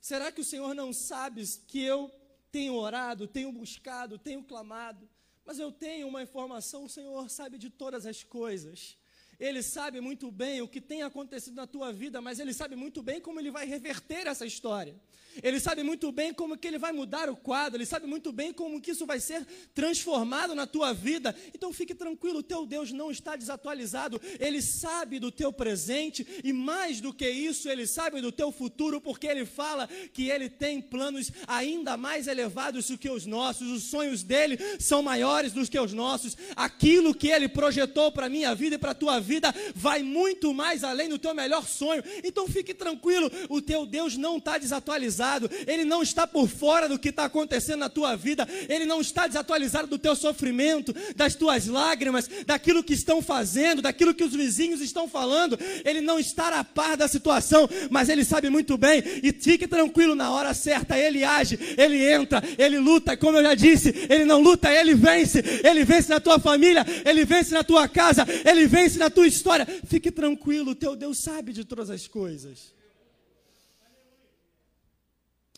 Será 0.00 0.32
que 0.32 0.40
o 0.40 0.44
Senhor 0.44 0.74
não 0.74 0.92
sabe 0.92 1.46
que 1.68 1.80
eu 1.80 2.10
tenho 2.50 2.74
orado, 2.74 3.28
tenho 3.28 3.52
buscado, 3.52 4.18
tenho 4.18 4.42
clamado? 4.42 5.08
Mas 5.44 5.60
eu 5.60 5.70
tenho 5.70 6.08
uma 6.08 6.20
informação, 6.20 6.86
o 6.86 6.88
Senhor 6.88 7.30
sabe 7.30 7.58
de 7.58 7.70
todas 7.70 8.04
as 8.04 8.24
coisas. 8.24 8.98
Ele 9.38 9.62
sabe 9.62 10.00
muito 10.00 10.32
bem 10.32 10.60
o 10.62 10.66
que 10.66 10.80
tem 10.80 11.02
acontecido 11.02 11.54
na 11.54 11.66
tua 11.66 11.92
vida, 11.92 12.20
mas 12.20 12.40
ele 12.40 12.52
sabe 12.52 12.74
muito 12.74 13.02
bem 13.02 13.20
como 13.20 13.38
ele 13.38 13.52
vai 13.52 13.66
reverter 13.66 14.26
essa 14.26 14.44
história. 14.44 14.96
Ele 15.40 15.60
sabe 15.60 15.84
muito 15.84 16.10
bem 16.10 16.34
como 16.34 16.56
que 16.56 16.66
ele 16.66 16.78
vai 16.78 16.90
mudar 16.90 17.30
o 17.30 17.36
quadro, 17.36 17.76
ele 17.76 17.86
sabe 17.86 18.08
muito 18.08 18.32
bem 18.32 18.52
como 18.52 18.80
que 18.80 18.90
isso 18.90 19.06
vai 19.06 19.20
ser 19.20 19.46
transformado 19.72 20.52
na 20.56 20.66
tua 20.66 20.92
vida. 20.92 21.36
Então 21.54 21.72
fique 21.72 21.94
tranquilo, 21.94 22.38
o 22.38 22.42
teu 22.42 22.66
Deus 22.66 22.90
não 22.90 23.12
está 23.12 23.36
desatualizado. 23.36 24.20
Ele 24.40 24.60
sabe 24.60 25.20
do 25.20 25.30
teu 25.30 25.52
presente 25.52 26.26
e 26.42 26.52
mais 26.52 27.00
do 27.00 27.14
que 27.14 27.30
isso, 27.30 27.68
ele 27.68 27.86
sabe 27.86 28.20
do 28.20 28.32
teu 28.32 28.50
futuro, 28.50 29.00
porque 29.00 29.28
ele 29.28 29.44
fala 29.44 29.86
que 30.12 30.28
ele 30.28 30.50
tem 30.50 30.80
planos 30.80 31.30
ainda 31.46 31.96
mais 31.96 32.26
elevados 32.26 32.88
do 32.88 32.98
que 32.98 33.08
os 33.08 33.24
nossos. 33.24 33.70
Os 33.70 33.84
sonhos 33.84 34.24
dele 34.24 34.58
são 34.80 35.00
maiores 35.00 35.52
do 35.52 35.64
que 35.68 35.78
os 35.78 35.92
nossos. 35.92 36.36
Aquilo 36.56 37.14
que 37.14 37.28
ele 37.28 37.48
projetou 37.48 38.10
para 38.10 38.28
minha 38.28 38.52
vida 38.52 38.74
e 38.74 38.78
para 38.78 38.90
a 38.90 38.94
tua 38.94 39.20
vida 39.20 39.27
vai 39.74 40.02
muito 40.02 40.52
mais 40.54 40.84
além 40.84 41.08
do 41.08 41.18
teu 41.18 41.34
melhor 41.34 41.66
sonho. 41.66 42.02
Então 42.24 42.48
fique 42.48 42.74
tranquilo, 42.74 43.30
o 43.48 43.60
teu 43.60 43.84
Deus 43.84 44.16
não 44.16 44.38
está 44.38 44.58
desatualizado. 44.58 45.50
Ele 45.66 45.84
não 45.84 46.02
está 46.02 46.26
por 46.26 46.48
fora 46.48 46.88
do 46.88 46.98
que 46.98 47.08
está 47.08 47.24
acontecendo 47.24 47.80
na 47.80 47.88
tua 47.88 48.16
vida, 48.16 48.48
ele 48.68 48.84
não 48.84 49.00
está 49.00 49.26
desatualizado 49.26 49.86
do 49.86 49.98
teu 49.98 50.14
sofrimento, 50.16 50.94
das 51.14 51.34
tuas 51.34 51.66
lágrimas, 51.66 52.28
daquilo 52.46 52.82
que 52.82 52.94
estão 52.94 53.20
fazendo, 53.22 53.82
daquilo 53.82 54.14
que 54.14 54.24
os 54.24 54.32
vizinhos 54.32 54.80
estão 54.80 55.08
falando, 55.08 55.58
ele 55.84 56.00
não 56.00 56.18
está 56.18 56.48
a 56.48 56.64
par 56.64 56.96
da 56.96 57.08
situação, 57.08 57.68
mas 57.90 58.08
ele 58.08 58.24
sabe 58.24 58.48
muito 58.48 58.76
bem, 58.78 59.02
e 59.22 59.32
fique 59.32 59.66
tranquilo, 59.66 60.14
na 60.14 60.30
hora 60.30 60.54
certa 60.54 60.98
ele 60.98 61.24
age, 61.24 61.58
ele 61.76 62.10
entra, 62.10 62.42
ele 62.56 62.78
luta, 62.78 63.16
como 63.16 63.38
eu 63.38 63.42
já 63.42 63.54
disse, 63.54 63.94
ele 64.08 64.24
não 64.24 64.40
luta, 64.40 64.72
ele 64.72 64.94
vence, 64.94 65.42
ele 65.62 65.84
vence 65.84 66.08
na 66.08 66.20
tua 66.20 66.38
família, 66.38 66.86
ele 67.04 67.24
vence 67.24 67.52
na 67.52 67.62
tua 67.64 67.88
casa, 67.88 68.26
ele 68.44 68.66
vence 68.66 68.98
na 68.98 69.10
tua 69.18 69.26
história, 69.26 69.66
fique 69.84 70.12
tranquilo, 70.12 70.76
teu 70.76 70.94
Deus 70.94 71.18
sabe 71.18 71.52
de 71.52 71.64
todas 71.64 71.90
as 71.90 72.06
coisas. 72.06 72.72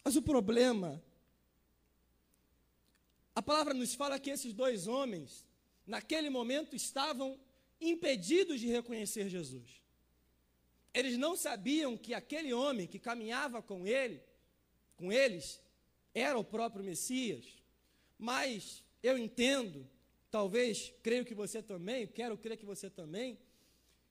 Mas 0.03 0.17
o 0.17 0.23
problema, 0.23 1.03
a 3.35 3.43
palavra 3.43 3.75
nos 3.75 3.95
fala 3.95 4.19
que 4.19 4.31
esses 4.31 4.55
dois 4.55 4.87
homens, 4.87 5.45
naquele 5.87 6.31
momento, 6.31 6.75
estavam 6.75 7.39
impedidos 7.79 8.59
de 8.61 8.67
reconhecer 8.67 9.29
Jesus. 9.29 9.69
Eles 10.95 11.19
não 11.19 11.37
sabiam 11.37 11.99
que 11.99 12.15
aquele 12.15 12.55
homem 12.55 12.87
que 12.87 12.99
caminhava 12.99 13.61
com 13.61 13.87
ele, 13.87 14.23
com 14.97 15.13
eles, 15.13 15.61
era 16.15 16.39
o 16.39 16.43
próprio 16.43 16.83
Messias. 16.83 17.45
Mas 18.19 18.83
eu 19.03 19.19
entendo, 19.19 19.87
talvez, 20.31 20.95
creio 21.03 21.27
que 21.27 21.35
você 21.35 21.63
também, 21.63 22.07
quero 22.07 22.39
crer 22.39 22.57
que 22.57 22.65
você 22.65 22.89
também, 22.89 23.39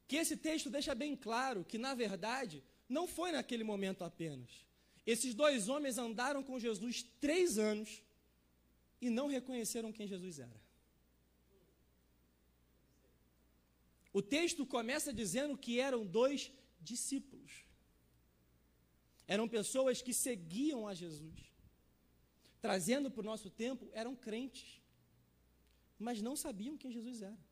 que 0.09 0.17
esse 0.17 0.35
texto 0.35 0.71
deixa 0.71 0.95
bem 0.95 1.15
claro 1.15 1.63
que, 1.63 1.77
na 1.77 1.93
verdade, 1.93 2.63
não 2.89 3.07
foi 3.07 3.31
naquele 3.31 3.63
momento 3.63 4.03
apenas. 4.03 4.49
Esses 5.05 5.35
dois 5.35 5.69
homens 5.69 5.99
andaram 5.99 6.41
com 6.41 6.59
Jesus 6.59 7.05
três 7.21 7.59
anos 7.59 8.01
e 8.99 9.07
não 9.11 9.27
reconheceram 9.27 9.91
quem 9.91 10.07
Jesus 10.07 10.39
era. 10.39 10.59
O 14.11 14.19
texto 14.19 14.65
começa 14.65 15.13
dizendo 15.13 15.55
que 15.55 15.79
eram 15.79 16.03
dois 16.03 16.51
discípulos. 16.81 17.63
Eram 19.27 19.47
pessoas 19.47 20.01
que 20.01 20.11
seguiam 20.11 20.87
a 20.87 20.95
Jesus. 20.95 21.39
Trazendo 22.59 23.11
para 23.11 23.21
o 23.21 23.25
nosso 23.31 23.51
tempo, 23.51 23.87
eram 23.93 24.15
crentes, 24.15 24.81
mas 25.99 26.19
não 26.19 26.35
sabiam 26.35 26.75
quem 26.75 26.91
Jesus 26.91 27.21
era. 27.21 27.48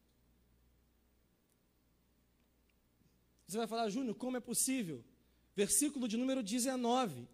Você 3.47 3.57
vai 3.57 3.67
falar, 3.67 3.89
Júnior, 3.89 4.15
como 4.15 4.35
é 4.35 4.41
possível? 4.41 5.03
Versículo 5.55 6.07
de 6.07 6.17
número 6.17 6.43
19. 6.43 7.27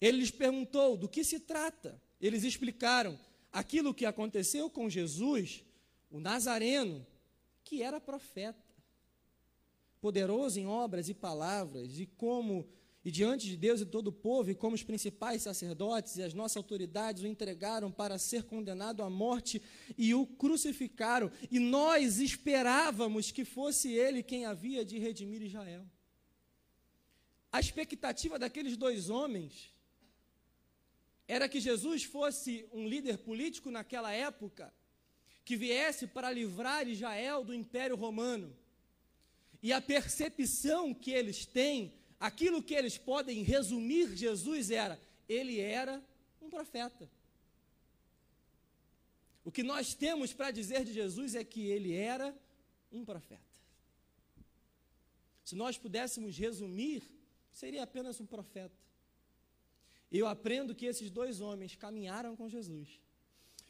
Ele 0.00 0.18
lhes 0.18 0.30
perguntou 0.30 0.96
do 0.96 1.08
que 1.08 1.22
se 1.22 1.38
trata. 1.38 2.00
Eles 2.20 2.42
explicaram 2.42 3.18
aquilo 3.52 3.94
que 3.94 4.06
aconteceu 4.06 4.70
com 4.70 4.88
Jesus, 4.88 5.62
o 6.10 6.18
Nazareno, 6.18 7.06
que 7.62 7.82
era 7.82 8.00
profeta, 8.00 8.64
poderoso 10.00 10.58
em 10.58 10.66
obras 10.66 11.08
e 11.08 11.14
palavras, 11.14 11.98
e 11.98 12.06
como 12.06 12.66
e 13.06 13.10
diante 13.12 13.46
de 13.46 13.56
Deus 13.56 13.80
e 13.80 13.86
todo 13.86 14.08
o 14.08 14.12
povo, 14.12 14.50
e 14.50 14.54
como 14.56 14.74
os 14.74 14.82
principais 14.82 15.42
sacerdotes 15.42 16.16
e 16.16 16.24
as 16.24 16.34
nossas 16.34 16.56
autoridades 16.56 17.22
o 17.22 17.26
entregaram 17.28 17.88
para 17.88 18.18
ser 18.18 18.42
condenado 18.42 19.00
à 19.00 19.08
morte 19.08 19.62
e 19.96 20.12
o 20.12 20.26
crucificaram, 20.26 21.30
e 21.48 21.60
nós 21.60 22.18
esperávamos 22.18 23.30
que 23.30 23.44
fosse 23.44 23.92
ele 23.92 24.24
quem 24.24 24.44
havia 24.44 24.84
de 24.84 24.98
redimir 24.98 25.40
Israel. 25.40 25.86
A 27.52 27.60
expectativa 27.60 28.40
daqueles 28.40 28.76
dois 28.76 29.08
homens 29.08 29.72
era 31.28 31.48
que 31.48 31.60
Jesus 31.60 32.02
fosse 32.02 32.68
um 32.72 32.88
líder 32.88 33.18
político 33.18 33.70
naquela 33.70 34.12
época, 34.12 34.74
que 35.44 35.56
viesse 35.56 36.08
para 36.08 36.32
livrar 36.32 36.88
Israel 36.88 37.44
do 37.44 37.54
Império 37.54 37.94
Romano. 37.94 38.52
E 39.62 39.72
a 39.72 39.80
percepção 39.80 40.92
que 40.92 41.12
eles 41.12 41.46
têm, 41.46 41.94
aquilo 42.18 42.62
que 42.62 42.74
eles 42.74 42.96
podem 42.98 43.42
resumir 43.42 44.16
Jesus 44.16 44.70
era: 44.70 45.00
ele 45.28 45.60
era 45.60 46.02
um 46.40 46.48
profeta. 46.48 47.08
O 49.44 49.52
que 49.52 49.62
nós 49.62 49.94
temos 49.94 50.32
para 50.32 50.50
dizer 50.50 50.84
de 50.84 50.92
Jesus 50.92 51.34
é 51.34 51.44
que 51.44 51.66
ele 51.66 51.94
era 51.94 52.36
um 52.90 53.04
profeta. 53.04 53.42
Se 55.44 55.54
nós 55.54 55.78
pudéssemos 55.78 56.36
resumir, 56.36 57.02
seria 57.52 57.84
apenas 57.84 58.20
um 58.20 58.26
profeta. 58.26 58.74
Eu 60.10 60.26
aprendo 60.26 60.74
que 60.74 60.86
esses 60.86 61.10
dois 61.10 61.40
homens 61.40 61.76
caminharam 61.76 62.34
com 62.34 62.48
Jesus. 62.48 63.00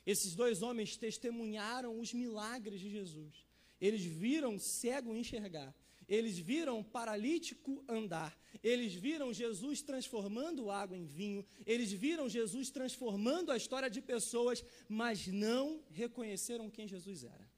Esses 0.06 0.34
dois 0.34 0.62
homens 0.62 0.96
testemunharam 0.96 1.98
os 1.98 2.12
milagres 2.14 2.80
de 2.80 2.88
Jesus. 2.88 3.44
Eles 3.80 4.02
viram 4.02 4.58
cego 4.58 5.14
enxergar. 5.14 5.74
Eles 6.08 6.38
viram 6.38 6.82
paralítico 6.84 7.84
andar. 7.88 8.36
Eles 8.62 8.94
viram 8.94 9.32
Jesus 9.32 9.82
transformando 9.82 10.70
água 10.70 10.96
em 10.96 11.04
vinho. 11.04 11.44
Eles 11.64 11.92
viram 11.92 12.28
Jesus 12.28 12.70
transformando 12.70 13.50
a 13.50 13.56
história 13.56 13.90
de 13.90 14.00
pessoas, 14.00 14.64
mas 14.88 15.26
não 15.26 15.82
reconheceram 15.90 16.70
quem 16.70 16.86
Jesus 16.86 17.24
era. 17.24 17.48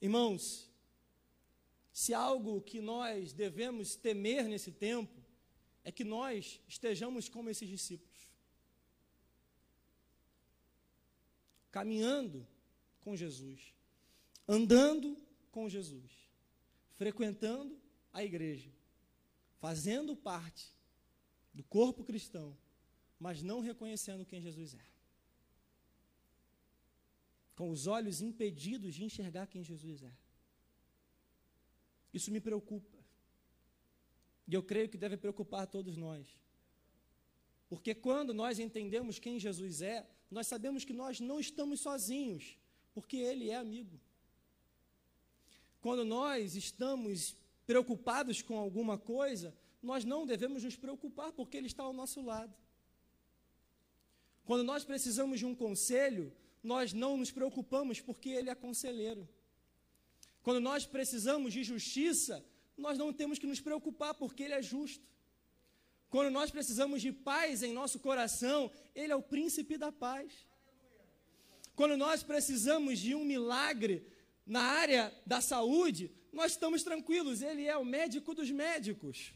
Irmãos, 0.00 0.70
se 1.92 2.12
algo 2.12 2.60
que 2.60 2.80
nós 2.80 3.32
devemos 3.32 3.94
temer 3.94 4.44
nesse 4.44 4.72
tempo 4.72 5.22
é 5.84 5.92
que 5.92 6.04
nós 6.04 6.60
estejamos 6.66 7.28
como 7.28 7.48
esses 7.48 7.68
discípulos, 7.68 8.28
caminhando 11.70 12.46
com 13.00 13.16
Jesus, 13.16 13.72
andando 14.48 15.16
com 15.50 15.68
Jesus, 15.68 16.25
frequentando 16.96 17.78
a 18.12 18.24
igreja, 18.24 18.70
fazendo 19.58 20.16
parte 20.16 20.74
do 21.52 21.62
corpo 21.64 22.04
cristão, 22.04 22.56
mas 23.18 23.42
não 23.42 23.60
reconhecendo 23.60 24.26
quem 24.26 24.40
Jesus 24.40 24.74
é. 24.74 24.86
Com 27.54 27.70
os 27.70 27.86
olhos 27.86 28.20
impedidos 28.20 28.94
de 28.94 29.04
enxergar 29.04 29.46
quem 29.46 29.64
Jesus 29.64 30.02
é. 30.02 30.12
Isso 32.12 32.30
me 32.30 32.40
preocupa. 32.40 32.98
E 34.46 34.54
eu 34.54 34.62
creio 34.62 34.88
que 34.88 34.98
deve 34.98 35.16
preocupar 35.16 35.66
todos 35.66 35.96
nós. 35.96 36.26
Porque 37.68 37.94
quando 37.94 38.32
nós 38.32 38.58
entendemos 38.58 39.18
quem 39.18 39.38
Jesus 39.38 39.82
é, 39.82 40.08
nós 40.30 40.46
sabemos 40.46 40.84
que 40.84 40.92
nós 40.92 41.18
não 41.20 41.40
estamos 41.40 41.80
sozinhos, 41.80 42.58
porque 42.94 43.16
Ele 43.16 43.50
é 43.50 43.56
amigo. 43.56 44.00
Quando 45.86 46.04
nós 46.04 46.56
estamos 46.56 47.36
preocupados 47.64 48.42
com 48.42 48.58
alguma 48.58 48.98
coisa, 48.98 49.56
nós 49.80 50.04
não 50.04 50.26
devemos 50.26 50.64
nos 50.64 50.74
preocupar, 50.74 51.30
porque 51.30 51.56
Ele 51.56 51.68
está 51.68 51.84
ao 51.84 51.92
nosso 51.92 52.20
lado. 52.20 52.52
Quando 54.44 54.64
nós 54.64 54.84
precisamos 54.84 55.38
de 55.38 55.46
um 55.46 55.54
conselho, 55.54 56.32
nós 56.60 56.92
não 56.92 57.16
nos 57.16 57.30
preocupamos, 57.30 58.00
porque 58.00 58.30
Ele 58.30 58.50
é 58.50 58.54
conselheiro. 58.56 59.28
Quando 60.42 60.58
nós 60.58 60.84
precisamos 60.84 61.52
de 61.52 61.62
justiça, 61.62 62.44
nós 62.76 62.98
não 62.98 63.12
temos 63.12 63.38
que 63.38 63.46
nos 63.46 63.60
preocupar, 63.60 64.12
porque 64.14 64.42
Ele 64.42 64.54
é 64.54 64.62
justo. 64.62 65.06
Quando 66.10 66.32
nós 66.32 66.50
precisamos 66.50 67.00
de 67.00 67.12
paz 67.12 67.62
em 67.62 67.72
nosso 67.72 68.00
coração, 68.00 68.72
Ele 68.92 69.12
é 69.12 69.14
o 69.14 69.22
príncipe 69.22 69.78
da 69.78 69.92
paz. 69.92 70.32
Quando 71.76 71.96
nós 71.96 72.24
precisamos 72.24 72.98
de 72.98 73.14
um 73.14 73.24
milagre 73.24 74.15
na 74.46 74.62
área 74.62 75.12
da 75.26 75.40
saúde, 75.40 76.10
nós 76.32 76.52
estamos 76.52 76.82
tranquilos, 76.82 77.42
Ele 77.42 77.66
é 77.66 77.76
o 77.76 77.84
médico 77.84 78.34
dos 78.34 78.50
médicos. 78.50 79.32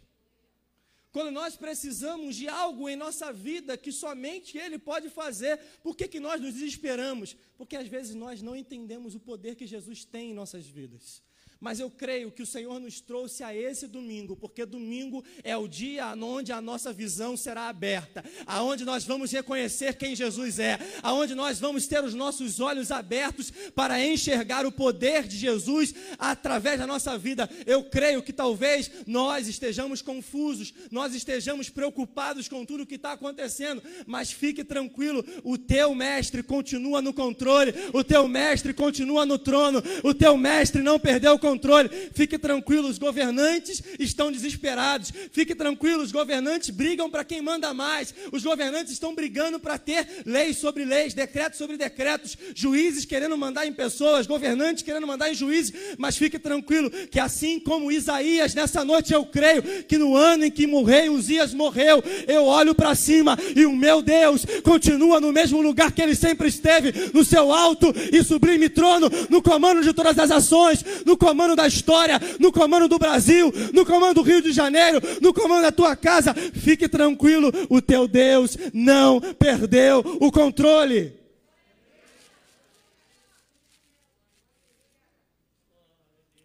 Quando 1.13 1.33
nós 1.33 1.57
precisamos 1.57 2.37
de 2.37 2.49
algo 2.49 2.89
em 2.89 2.95
nossa 2.95 3.33
vida 3.33 3.77
que 3.77 3.91
somente 3.91 4.57
Ele 4.57 4.79
pode 4.79 5.11
fazer, 5.11 5.59
por 5.83 5.97
que, 5.97 6.07
que 6.07 6.21
nós 6.21 6.41
nos 6.41 6.55
desesperamos? 6.55 7.37
Porque 7.59 7.77
às 7.77 7.89
vezes 7.89 8.15
nós 8.15 8.41
não 8.41 8.55
entendemos 8.55 9.17
o 9.17 9.21
poder 9.21 9.57
que 9.57 9.67
Jesus 9.67 10.05
tem 10.05 10.31
em 10.31 10.35
nossas 10.35 10.65
vidas. 10.67 11.21
Mas 11.61 11.79
eu 11.79 11.91
creio 11.91 12.31
que 12.31 12.43
o 12.43 12.47
Senhor 12.47 12.81
nos 12.81 13.03
trouxe 13.03 13.45
a 13.45 13.55
esse 13.55 13.87
domingo, 13.87 14.35
porque 14.35 14.65
domingo 14.65 15.23
é 15.45 15.55
o 15.55 15.69
dia 15.69 16.07
onde 16.15 16.53
a 16.53 16.61
nossa 16.61 16.91
visão 16.91 17.37
será 17.37 17.69
aberta, 17.69 18.25
aonde 18.47 18.83
nós 18.83 19.05
vamos 19.05 19.31
reconhecer 19.31 19.95
quem 19.97 20.17
Jesus 20.17 20.59
é, 20.59 20.79
aonde 21.03 21.35
nós 21.35 21.61
vamos 21.61 21.87
ter 21.87 22.03
os 22.03 22.15
nossos 22.15 22.61
olhos 22.61 22.91
abertos 22.91 23.53
para 23.75 24.03
enxergar 24.03 24.65
o 24.65 24.73
poder 24.73 25.29
de 25.29 25.37
Jesus 25.37 25.95
através 26.19 26.79
da 26.79 26.87
nossa 26.87 27.19
vida. 27.19 27.49
Eu 27.67 27.85
creio 27.85 28.23
que 28.23 28.33
talvez 28.33 28.91
nós 29.07 29.47
estejamos 29.47 30.01
confusos, 30.01 30.73
nós 30.91 31.15
estejamos 31.15 31.69
preocupados 31.69 32.49
com 32.49 32.65
tudo 32.65 32.85
o 32.85 32.87
que 32.87 32.95
está 32.95 33.13
acontecendo, 33.13 33.83
mas 34.07 34.33
fique 34.33 34.65
tranquilo, 34.65 35.23
o 35.45 35.59
teu 35.59 35.95
mestre 35.95 36.43
continua 36.43 37.03
no 37.03 37.13
controle, 37.13 37.75
o 37.93 38.03
teu 38.03 38.27
mestre 38.27 38.73
continua 38.73 39.27
no 39.27 39.39
trono, 39.39 39.83
o 40.03 40.15
teu 40.15 40.39
mestre 40.39 40.83
não 40.83 40.99
perdeu 40.99 41.35
o 41.35 41.39
controle 41.39 41.50
controle. 41.51 41.91
Fique 42.13 42.39
tranquilo, 42.39 42.89
os 42.89 42.99
governantes 42.99 43.83
estão 43.99 44.31
desesperados. 44.31 45.13
Fique 45.33 45.55
tranquilo, 45.55 46.03
os 46.03 46.13
governantes 46.13 46.71
brigam 46.71 47.11
para 47.11 47.25
quem 47.25 47.43
manda 47.43 47.75
mais. 47.75 48.15
Os 48.33 48.45
governantes 48.45 48.93
estão 48.93 49.15
brigando 49.15 49.59
para 49.59 49.79
ter 49.79 50.07
leis 50.25 50.59
sobre 50.59 50.85
leis, 50.85 51.15
decretos 51.15 51.59
sobre 51.59 51.77
decretos, 51.77 52.37
juízes 52.55 53.05
querendo 53.05 53.37
mandar 53.37 53.67
em 53.67 53.73
pessoas, 53.73 54.27
governantes 54.27 54.83
querendo 54.83 55.07
mandar 55.07 55.31
em 55.31 55.35
juízes. 55.35 55.73
Mas 55.99 56.17
fique 56.17 56.39
tranquilo, 56.39 56.91
que 57.11 57.19
assim 57.19 57.59
como 57.59 57.91
Isaías, 57.91 58.55
nessa 58.55 58.85
noite 58.85 59.13
eu 59.13 59.25
creio 59.25 59.63
que 59.85 59.99
no 59.99 60.15
ano 60.15 60.45
em 60.45 60.51
que 60.51 60.67
morreu, 60.67 61.15
Uzias 61.15 61.53
morreu, 61.53 62.03
eu 62.29 62.45
olho 62.45 62.75
para 62.75 62.95
cima 62.95 63.37
e 63.57 63.67
o 63.67 63.75
meu 63.75 64.03
Deus 64.03 64.45
continua 64.63 65.21
no 65.21 65.33
mesmo 65.33 65.61
lugar 65.61 65.93
que 65.93 66.03
ele 66.03 66.15
sempre 66.15 66.49
esteve, 66.49 67.11
no 67.13 67.25
seu 67.25 67.53
alto 67.53 67.93
e 68.13 68.23
sublime 68.23 68.69
trono, 68.69 69.11
no 69.29 69.43
comando 69.43 69.83
de 69.83 69.93
todas 69.93 70.19
as 70.19 70.31
ações, 70.31 70.85
no 71.05 71.17
comando 71.17 71.40
comando 71.41 71.57
da 71.57 71.67
história, 71.67 72.21
no 72.39 72.53
comando 72.53 72.87
do 72.87 72.99
Brasil, 72.99 73.51
no 73.73 73.87
comando 73.87 74.17
do 74.17 74.23
Rio 74.23 74.43
de 74.43 74.53
Janeiro, 74.53 75.01
no 75.23 75.33
comando 75.33 75.63
da 75.63 75.73
tua 75.73 75.97
casa. 75.97 76.35
Fique 76.35 76.87
tranquilo, 76.87 77.51
o 77.71 77.81
teu 77.81 78.07
Deus 78.07 78.59
não 78.75 79.21
perdeu 79.35 80.01
o 80.21 80.31
controle. 80.31 81.19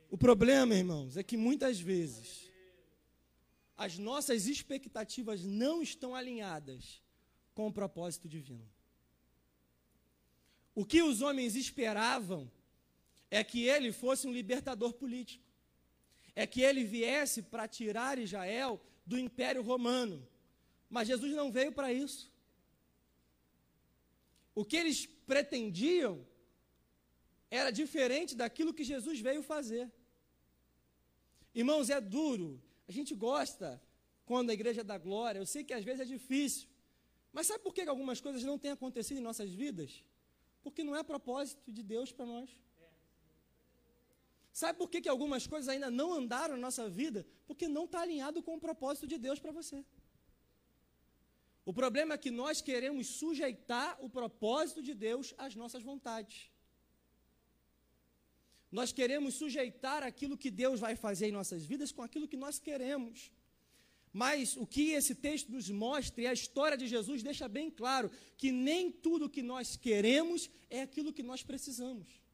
O 0.09 0.17
problema, 0.17 0.73
irmãos, 0.73 1.17
é 1.17 1.23
que 1.23 1.35
muitas 1.35 1.77
vezes 1.77 2.49
as 3.77 3.97
nossas 3.97 4.47
expectativas 4.47 5.43
não 5.43 5.81
estão 5.81 6.15
alinhadas 6.15 7.01
com 7.53 7.67
o 7.67 7.73
propósito 7.73 8.29
divino. 8.29 8.65
O 10.73 10.85
que 10.85 11.03
os 11.03 11.21
homens 11.21 11.53
esperavam 11.53 12.49
é 13.35 13.43
que 13.43 13.61
ele 13.67 13.91
fosse 13.91 14.27
um 14.27 14.31
libertador 14.31 14.93
político, 14.93 15.43
é 16.35 16.45
que 16.47 16.61
ele 16.61 16.83
viesse 16.83 17.41
para 17.41 17.67
tirar 17.67 18.17
Israel 18.17 18.81
do 19.05 19.17
Império 19.17 19.61
Romano. 19.61 20.17
Mas 20.89 21.07
Jesus 21.07 21.33
não 21.33 21.51
veio 21.51 21.71
para 21.71 21.91
isso. 21.91 22.31
O 24.53 24.63
que 24.63 24.77
eles 24.77 25.05
pretendiam 25.31 26.25
era 27.51 27.71
diferente 27.71 28.35
daquilo 28.35 28.73
que 28.73 28.83
Jesus 28.83 29.19
veio 29.19 29.43
fazer. 29.43 29.91
Irmãos, 31.53 31.89
é 31.89 31.99
duro. 31.99 32.61
A 32.87 32.91
gente 32.91 33.13
gosta 33.13 33.81
quando 34.25 34.49
a 34.49 34.53
igreja 34.53 34.83
dá 34.83 34.97
glória. 34.97 35.39
Eu 35.39 35.45
sei 35.45 35.63
que 35.63 35.73
às 35.73 35.83
vezes 35.83 36.01
é 36.01 36.05
difícil. 36.05 36.69
Mas 37.33 37.47
sabe 37.47 37.61
por 37.63 37.73
que 37.73 37.81
algumas 37.81 38.21
coisas 38.21 38.43
não 38.43 38.57
têm 38.57 38.71
acontecido 38.71 39.17
em 39.17 39.21
nossas 39.29 39.51
vidas? 39.51 40.03
Porque 40.63 40.83
não 40.83 40.95
é 40.95 41.03
propósito 41.03 41.69
de 41.71 41.83
Deus 41.83 42.11
para 42.11 42.25
nós. 42.25 42.49
Sabe 44.59 44.79
por 44.79 44.89
que, 44.89 45.01
que 45.01 45.09
algumas 45.09 45.45
coisas 45.45 45.67
ainda 45.67 45.91
não 45.91 46.13
andaram 46.13 46.53
na 46.55 46.61
nossa 46.67 46.87
vida? 46.87 47.27
Porque 47.45 47.67
não 47.67 47.83
está 47.83 47.99
alinhado 48.03 48.41
com 48.41 48.55
o 48.55 48.59
propósito 48.67 49.05
de 49.05 49.17
Deus 49.17 49.37
para 49.37 49.51
você. 49.51 49.83
O 51.65 51.73
problema 51.73 52.13
é 52.13 52.17
que 52.17 52.31
nós 52.31 52.61
queremos 52.61 53.05
sujeitar 53.07 53.97
o 54.01 54.09
propósito 54.09 54.81
de 54.81 54.93
Deus 54.93 55.33
às 55.37 55.55
nossas 55.55 55.83
vontades. 55.83 56.49
Nós 58.71 58.93
queremos 58.93 59.33
sujeitar 59.33 60.01
aquilo 60.03 60.37
que 60.37 60.49
Deus 60.49 60.79
vai 60.79 60.95
fazer 60.95 61.27
em 61.27 61.33
nossas 61.33 61.65
vidas 61.65 61.91
com 61.91 62.01
aquilo 62.01 62.25
que 62.25 62.37
nós 62.37 62.57
queremos. 62.57 63.29
Mas 64.13 64.55
o 64.55 64.65
que 64.65 64.91
esse 64.91 65.15
texto 65.15 65.51
nos 65.51 65.69
mostra 65.69 66.21
e 66.21 66.27
a 66.27 66.31
história 66.31 66.77
de 66.77 66.87
Jesus 66.87 67.21
deixa 67.21 67.49
bem 67.49 67.69
claro 67.69 68.09
que 68.37 68.53
nem 68.53 68.89
tudo 68.89 69.29
que 69.29 69.43
nós 69.43 69.75
queremos 69.75 70.49
é 70.69 70.81
aquilo 70.81 71.11
que 71.11 71.23
nós 71.23 71.43
precisamos. 71.43 72.24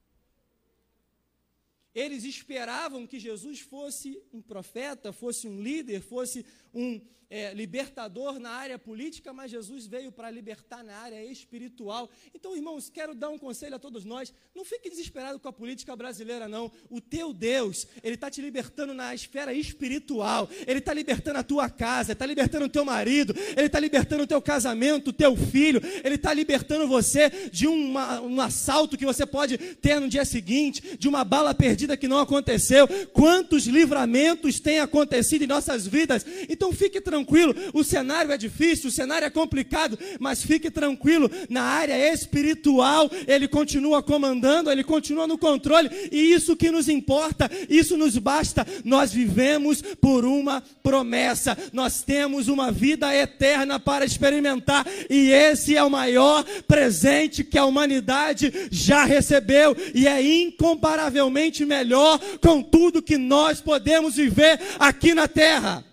Eles 1.93 2.23
esperavam 2.23 3.05
que 3.05 3.19
Jesus 3.19 3.59
fosse 3.59 4.21
um 4.31 4.41
profeta, 4.41 5.11
fosse 5.11 5.47
um 5.47 5.61
líder, 5.61 6.01
fosse 6.01 6.45
um 6.73 7.01
é, 7.31 7.53
libertador 7.53 8.37
na 8.39 8.49
área 8.49 8.77
política, 8.77 9.31
mas 9.31 9.49
Jesus 9.49 9.87
veio 9.87 10.11
para 10.11 10.29
libertar 10.29 10.83
na 10.83 10.97
área 10.97 11.23
espiritual. 11.23 12.09
Então, 12.35 12.53
irmãos, 12.57 12.89
quero 12.89 13.15
dar 13.15 13.29
um 13.29 13.37
conselho 13.37 13.75
a 13.75 13.79
todos 13.79 14.03
nós: 14.03 14.33
não 14.53 14.65
fique 14.65 14.89
desesperado 14.89 15.39
com 15.39 15.47
a 15.47 15.53
política 15.53 15.95
brasileira, 15.95 16.49
não. 16.49 16.69
O 16.89 16.99
teu 16.99 17.33
Deus, 17.33 17.87
Ele 18.03 18.15
está 18.15 18.29
te 18.29 18.41
libertando 18.41 18.93
na 18.93 19.15
esfera 19.15 19.53
espiritual, 19.53 20.49
Ele 20.67 20.79
está 20.79 20.93
libertando 20.93 21.39
a 21.39 21.43
tua 21.43 21.69
casa, 21.69 22.11
está 22.11 22.25
libertando 22.25 22.65
o 22.65 22.69
teu 22.69 22.83
marido, 22.83 23.33
Ele 23.55 23.67
está 23.67 23.79
libertando 23.79 24.23
o 24.23 24.27
teu 24.27 24.41
casamento, 24.41 25.11
o 25.11 25.13
teu 25.13 25.37
filho, 25.37 25.81
Ele 26.03 26.15
está 26.15 26.33
libertando 26.33 26.85
você 26.85 27.29
de 27.49 27.65
uma, 27.65 28.19
um 28.19 28.41
assalto 28.41 28.97
que 28.97 29.05
você 29.05 29.25
pode 29.25 29.57
ter 29.57 30.01
no 30.01 30.09
dia 30.09 30.25
seguinte, 30.25 30.97
de 30.97 31.07
uma 31.07 31.23
bala 31.23 31.55
perdida 31.55 31.95
que 31.95 32.09
não 32.09 32.19
aconteceu. 32.19 32.89
Quantos 33.13 33.67
livramentos 33.67 34.59
têm 34.59 34.81
acontecido 34.81 35.43
em 35.43 35.47
nossas 35.47 35.87
vidas? 35.87 36.25
Então, 36.49 36.60
fique 36.73 36.99
tranquilo 36.99 37.21
tranquilo. 37.31 37.55
O 37.73 37.83
cenário 37.83 38.31
é 38.31 38.37
difícil, 38.37 38.89
o 38.89 38.91
cenário 38.91 39.25
é 39.25 39.29
complicado, 39.29 39.97
mas 40.19 40.43
fique 40.43 40.69
tranquilo. 40.69 41.29
Na 41.49 41.63
área 41.63 42.13
espiritual, 42.13 43.09
Ele 43.27 43.47
continua 43.47 44.01
comandando, 44.01 44.71
Ele 44.71 44.83
continua 44.83 45.27
no 45.27 45.37
controle, 45.37 45.89
e 46.11 46.33
isso 46.33 46.55
que 46.55 46.71
nos 46.71 46.89
importa, 46.89 47.49
isso 47.69 47.97
nos 47.97 48.17
basta. 48.17 48.65
Nós 48.83 49.11
vivemos 49.11 49.81
por 49.99 50.25
uma 50.25 50.63
promessa, 50.83 51.57
nós 51.71 52.03
temos 52.03 52.47
uma 52.47 52.71
vida 52.71 53.13
eterna 53.15 53.79
para 53.79 54.05
experimentar, 54.05 54.85
e 55.09 55.31
esse 55.31 55.75
é 55.75 55.83
o 55.83 55.89
maior 55.89 56.43
presente 56.67 57.43
que 57.43 57.57
a 57.57 57.65
humanidade 57.65 58.51
já 58.71 59.05
recebeu, 59.05 59.75
e 59.93 60.07
é 60.07 60.21
incomparavelmente 60.21 61.65
melhor 61.65 62.19
com 62.41 62.61
tudo 62.61 63.01
que 63.01 63.17
nós 63.17 63.61
podemos 63.61 64.15
viver 64.15 64.59
aqui 64.79 65.13
na 65.13 65.27
terra. 65.27 65.90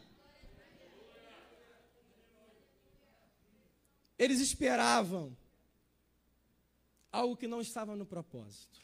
Eles 4.18 4.40
esperavam 4.40 5.36
algo 7.12 7.36
que 7.36 7.46
não 7.46 7.60
estava 7.60 7.94
no 7.94 8.04
propósito. 8.04 8.80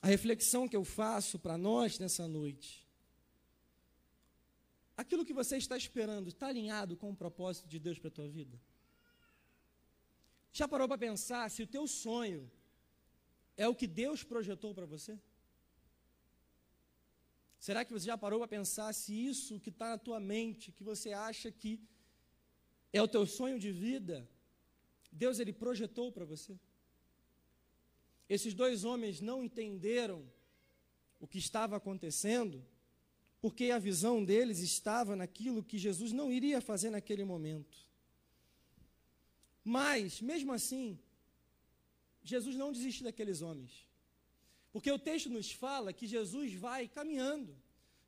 A 0.00 0.08
reflexão 0.08 0.68
que 0.68 0.76
eu 0.76 0.84
faço 0.84 1.38
para 1.38 1.56
nós 1.56 1.98
nessa 1.98 2.26
noite 2.26 2.82
aquilo 5.02 5.24
que 5.24 5.32
você 5.32 5.56
está 5.56 5.76
esperando 5.76 6.28
está 6.28 6.46
alinhado 6.48 6.96
com 6.96 7.10
o 7.10 7.16
propósito 7.16 7.68
de 7.68 7.78
Deus 7.78 7.98
para 7.98 8.08
a 8.08 8.12
tua 8.18 8.28
vida? 8.28 8.58
Já 10.52 10.68
parou 10.68 10.86
para 10.86 10.98
pensar 10.98 11.50
se 11.50 11.62
o 11.62 11.66
teu 11.66 11.86
sonho 11.86 12.50
é 13.56 13.66
o 13.66 13.74
que 13.74 13.86
Deus 13.86 14.22
projetou 14.22 14.74
para 14.74 14.86
você? 14.86 15.18
Será 17.58 17.84
que 17.84 17.92
você 17.92 18.06
já 18.06 18.18
parou 18.18 18.38
para 18.40 18.48
pensar 18.48 18.92
se 18.92 19.14
isso 19.14 19.60
que 19.60 19.70
está 19.70 19.90
na 19.90 19.98
tua 19.98 20.18
mente, 20.18 20.72
que 20.72 20.82
você 20.82 21.12
acha 21.12 21.50
que 21.50 21.80
é 22.92 23.00
o 23.02 23.08
teu 23.08 23.26
sonho 23.26 23.58
de 23.58 23.72
vida, 23.72 24.28
Deus 25.10 25.38
ele 25.38 25.52
projetou 25.52 26.12
para 26.12 26.24
você? 26.24 26.58
Esses 28.28 28.54
dois 28.54 28.84
homens 28.84 29.20
não 29.20 29.42
entenderam 29.42 30.24
o 31.20 31.26
que 31.26 31.38
estava 31.38 31.76
acontecendo, 31.76 32.64
porque 33.40 33.70
a 33.70 33.78
visão 33.78 34.24
deles 34.24 34.58
estava 34.60 35.14
naquilo 35.14 35.62
que 35.62 35.78
Jesus 35.78 36.12
não 36.12 36.32
iria 36.32 36.60
fazer 36.60 36.90
naquele 36.90 37.24
momento. 37.24 37.76
Mas, 39.64 40.20
mesmo 40.20 40.52
assim, 40.52 40.98
Jesus 42.22 42.56
não 42.56 42.72
desiste 42.72 43.04
daqueles 43.04 43.42
homens. 43.42 43.86
Porque 44.72 44.90
o 44.90 44.98
texto 44.98 45.28
nos 45.28 45.52
fala 45.52 45.92
que 45.92 46.06
Jesus 46.06 46.54
vai 46.54 46.88
caminhando, 46.88 47.54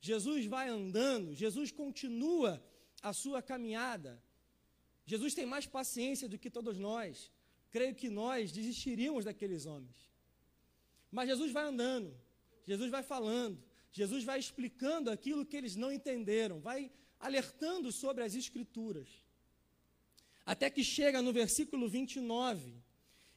Jesus 0.01 0.47
vai 0.47 0.69
andando, 0.69 1.35
Jesus 1.35 1.71
continua 1.71 2.63
a 3.03 3.13
sua 3.13 3.43
caminhada. 3.43 4.23
Jesus 5.07 5.35
tem 5.35 5.47
mais 5.47 5.67
paciência 5.67 6.29
do 6.29 6.39
que 6.39 6.51
todos 6.51 6.79
nós. 6.79 7.31
Creio 7.71 7.95
que 7.95 8.09
nós 8.09 8.53
desistiríamos 8.53 9.25
daqueles 9.25 9.67
homens. 9.67 10.11
Mas 11.11 11.29
Jesus 11.29 11.53
vai 11.53 11.65
andando, 11.65 12.17
Jesus 12.65 12.91
vai 12.91 13.03
falando, 13.03 13.63
Jesus 13.93 14.25
vai 14.25 14.39
explicando 14.39 15.11
aquilo 15.11 15.47
que 15.47 15.57
eles 15.57 15.77
não 15.77 15.93
entenderam, 15.93 16.61
vai 16.61 16.91
alertando 17.21 17.93
sobre 17.93 18.25
as 18.25 18.35
Escrituras. 18.35 19.09
Até 20.45 20.69
que 20.69 20.83
chega 20.83 21.23
no 21.23 21.33
versículo 21.33 21.89
29, 21.89 22.75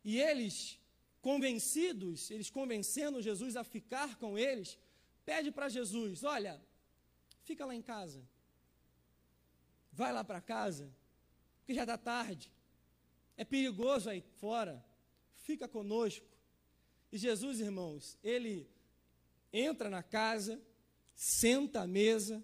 e 0.03 0.19
eles 0.19 0.79
convencidos, 1.21 2.31
eles 2.31 2.49
convencendo 2.49 3.21
Jesus 3.21 3.55
a 3.55 3.63
ficar 3.63 4.17
com 4.17 4.37
eles, 4.37 4.77
pede 5.25 5.51
para 5.51 5.69
Jesus: 5.69 6.23
Olha, 6.23 6.61
fica 7.43 7.65
lá 7.65 7.75
em 7.75 7.81
casa, 7.81 8.21
vai 9.91 10.11
lá 10.11 10.23
para 10.23 10.41
casa, 10.41 10.91
porque 11.67 11.73
já 11.73 11.83
está 11.83 11.97
tarde, 11.97 12.49
é 13.35 13.43
perigoso 13.43 14.09
aí 14.09 14.21
fora, 14.39 14.81
fica 15.35 15.67
conosco. 15.67 16.25
E 17.11 17.17
Jesus, 17.17 17.59
irmãos, 17.59 18.17
ele 18.23 18.69
entra 19.51 19.89
na 19.89 20.01
casa, 20.01 20.61
senta 21.13 21.81
à 21.81 21.87
mesa, 21.87 22.41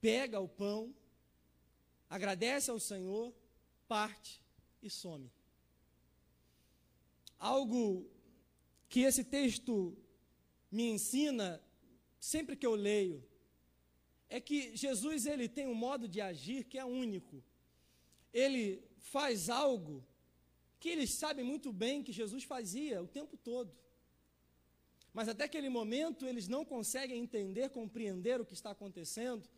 pega 0.00 0.40
o 0.40 0.48
pão, 0.48 0.92
agradece 2.10 2.70
ao 2.70 2.80
Senhor, 2.80 3.32
parte 3.86 4.42
e 4.82 4.90
some 4.90 5.30
algo 7.38 8.10
que 8.88 9.00
esse 9.00 9.24
texto 9.24 9.96
me 10.70 10.90
ensina 10.90 11.62
sempre 12.18 12.56
que 12.56 12.66
eu 12.66 12.74
leio 12.74 13.24
é 14.28 14.40
que 14.40 14.76
Jesus 14.76 15.24
ele 15.24 15.48
tem 15.48 15.66
um 15.66 15.74
modo 15.74 16.06
de 16.06 16.20
agir 16.20 16.64
que 16.64 16.78
é 16.78 16.84
único. 16.84 17.42
Ele 18.32 18.82
faz 18.98 19.48
algo 19.48 20.04
que 20.78 20.88
eles 20.88 21.10
sabem 21.10 21.44
muito 21.44 21.72
bem 21.72 22.02
que 22.02 22.12
Jesus 22.12 22.44
fazia 22.44 23.02
o 23.02 23.06
tempo 23.06 23.36
todo. 23.36 23.72
Mas 25.12 25.28
até 25.28 25.44
aquele 25.44 25.68
momento 25.68 26.26
eles 26.26 26.46
não 26.46 26.64
conseguem 26.64 27.20
entender, 27.20 27.70
compreender 27.70 28.40
o 28.40 28.44
que 28.44 28.54
está 28.54 28.70
acontecendo, 28.70 29.48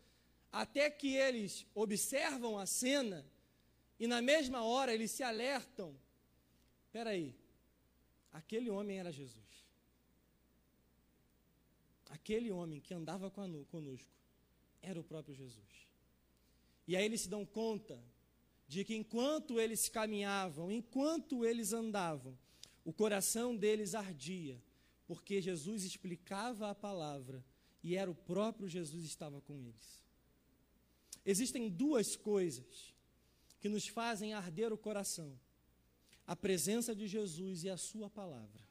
até 0.51 0.89
que 0.89 1.15
eles 1.15 1.65
observam 1.75 2.57
a 2.57 2.65
cena 2.65 3.25
e 3.99 4.07
na 4.07 4.21
mesma 4.21 4.63
hora 4.63 4.93
eles 4.93 5.11
se 5.11 5.21
alertam. 5.21 5.95
Espera 6.87 7.11
aí, 7.11 7.35
Aquele 8.31 8.69
homem 8.69 8.97
era 8.97 9.11
Jesus. 9.11 9.65
Aquele 12.09 12.51
homem 12.51 12.79
que 12.79 12.93
andava 12.93 13.29
conosco 13.29 14.15
era 14.81 14.99
o 14.99 15.03
próprio 15.03 15.35
Jesus. 15.35 15.87
E 16.87 16.95
aí 16.95 17.05
eles 17.05 17.21
se 17.21 17.29
dão 17.29 17.45
conta 17.45 18.01
de 18.71 18.85
que 18.85 18.95
enquanto 18.95 19.59
eles 19.59 19.89
caminhavam, 19.89 20.71
enquanto 20.71 21.43
eles 21.43 21.73
andavam, 21.73 22.37
o 22.85 22.93
coração 22.93 23.53
deles 23.53 23.93
ardia, 23.93 24.63
porque 25.05 25.41
Jesus 25.41 25.83
explicava 25.83 26.69
a 26.69 26.73
palavra 26.73 27.43
e 27.83 27.97
era 27.97 28.09
o 28.09 28.15
próprio 28.15 28.69
Jesus 28.69 29.03
que 29.03 29.09
estava 29.09 29.41
com 29.41 29.59
eles. 29.59 30.01
Existem 31.25 31.67
duas 31.67 32.15
coisas 32.15 32.95
que 33.59 33.67
nos 33.67 33.89
fazem 33.89 34.33
arder 34.33 34.71
o 34.71 34.77
coração 34.77 35.37
a 36.25 36.35
presença 36.35 36.95
de 36.95 37.09
Jesus 37.09 37.65
e 37.65 37.69
a 37.69 37.75
Sua 37.75 38.09
palavra. 38.09 38.61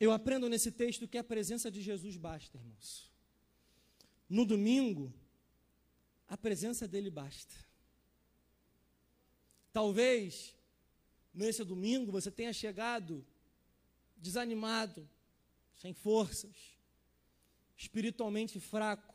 Eu 0.00 0.12
aprendo 0.12 0.48
nesse 0.48 0.72
texto 0.72 1.06
que 1.06 1.18
a 1.18 1.24
presença 1.24 1.70
de 1.70 1.82
Jesus 1.82 2.16
basta, 2.16 2.56
irmãos. 2.56 3.12
No 4.30 4.46
domingo, 4.46 5.12
a 6.28 6.36
presença 6.36 6.88
dele 6.88 7.10
basta. 7.10 7.54
Talvez 9.72 10.56
nesse 11.32 11.64
domingo 11.64 12.12
você 12.12 12.30
tenha 12.30 12.52
chegado 12.52 13.24
desanimado, 14.16 15.08
sem 15.74 15.92
forças, 15.92 16.78
espiritualmente 17.76 18.60
fraco, 18.60 19.14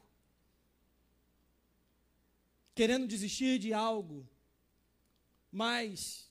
querendo 2.76 3.08
desistir 3.08 3.58
de 3.58 3.74
algo, 3.74 4.28
mas 5.52 6.30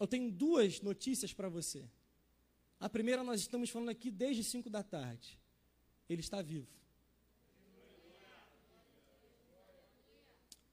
eu 0.00 0.06
tenho 0.06 0.30
duas 0.30 0.80
notícias 0.80 1.32
para 1.32 1.48
você. 1.48 1.88
A 2.78 2.88
primeira 2.88 3.22
nós 3.22 3.40
estamos 3.40 3.70
falando 3.70 3.90
aqui 3.90 4.10
desde 4.10 4.44
5 4.44 4.68
da 4.68 4.82
tarde. 4.82 5.38
Ele 6.08 6.20
está 6.20 6.42
vivo. 6.42 6.68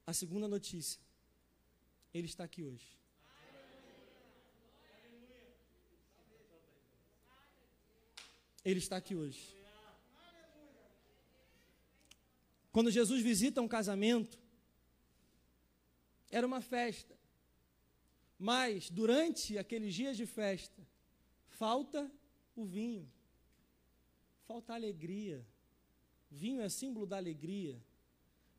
A 0.06 0.12
segunda 0.12 0.46
notícia. 0.46 1.00
Ele 2.12 2.26
está 2.26 2.44
aqui 2.44 2.62
hoje. 2.62 2.94
Ele 8.64 8.78
está 8.78 8.96
aqui 8.96 9.14
hoje. 9.14 9.54
Quando 12.72 12.90
Jesus 12.90 13.22
visita 13.22 13.60
um 13.60 13.68
casamento, 13.68 14.38
era 16.30 16.46
uma 16.46 16.60
festa. 16.60 17.16
Mas 18.38 18.90
durante 18.90 19.56
aqueles 19.56 19.94
dias 19.94 20.16
de 20.16 20.26
festa, 20.26 20.82
falta 21.46 22.10
o 22.56 22.64
vinho, 22.64 23.08
falta 24.46 24.72
a 24.72 24.76
alegria. 24.76 25.46
Vinho 26.30 26.60
é 26.60 26.68
símbolo 26.68 27.06
da 27.06 27.16
alegria. 27.16 27.80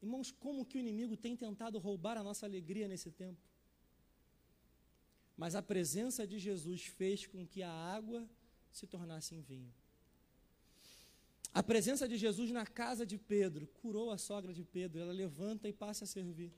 Irmãos, 0.06 0.30
como 0.32 0.64
que 0.64 0.78
o 0.78 0.84
inimigo 0.86 1.18
tem 1.18 1.36
tentado 1.36 1.80
roubar 1.80 2.16
a 2.16 2.24
nossa 2.24 2.46
alegria 2.46 2.88
nesse 2.88 3.10
tempo? 3.10 3.42
Mas 5.36 5.56
a 5.56 5.64
presença 5.64 6.28
de 6.28 6.38
Jesus 6.38 6.82
fez 7.00 7.26
com 7.26 7.42
que 7.52 7.64
a 7.64 7.72
água 7.72 8.20
se 8.72 8.86
tornasse 8.86 9.34
em 9.34 9.42
vinho. 9.42 9.74
A 11.52 11.64
presença 11.64 12.08
de 12.08 12.18
Jesus 12.18 12.52
na 12.52 12.68
casa 12.68 13.04
de 13.04 13.18
Pedro 13.18 13.66
curou 13.82 14.12
a 14.12 14.18
sogra 14.20 14.54
de 14.54 14.64
Pedro, 14.64 15.02
ela 15.02 15.12
levanta 15.12 15.68
e 15.68 15.74
passa 15.74 16.04
a 16.04 16.08
servir. 16.08 16.54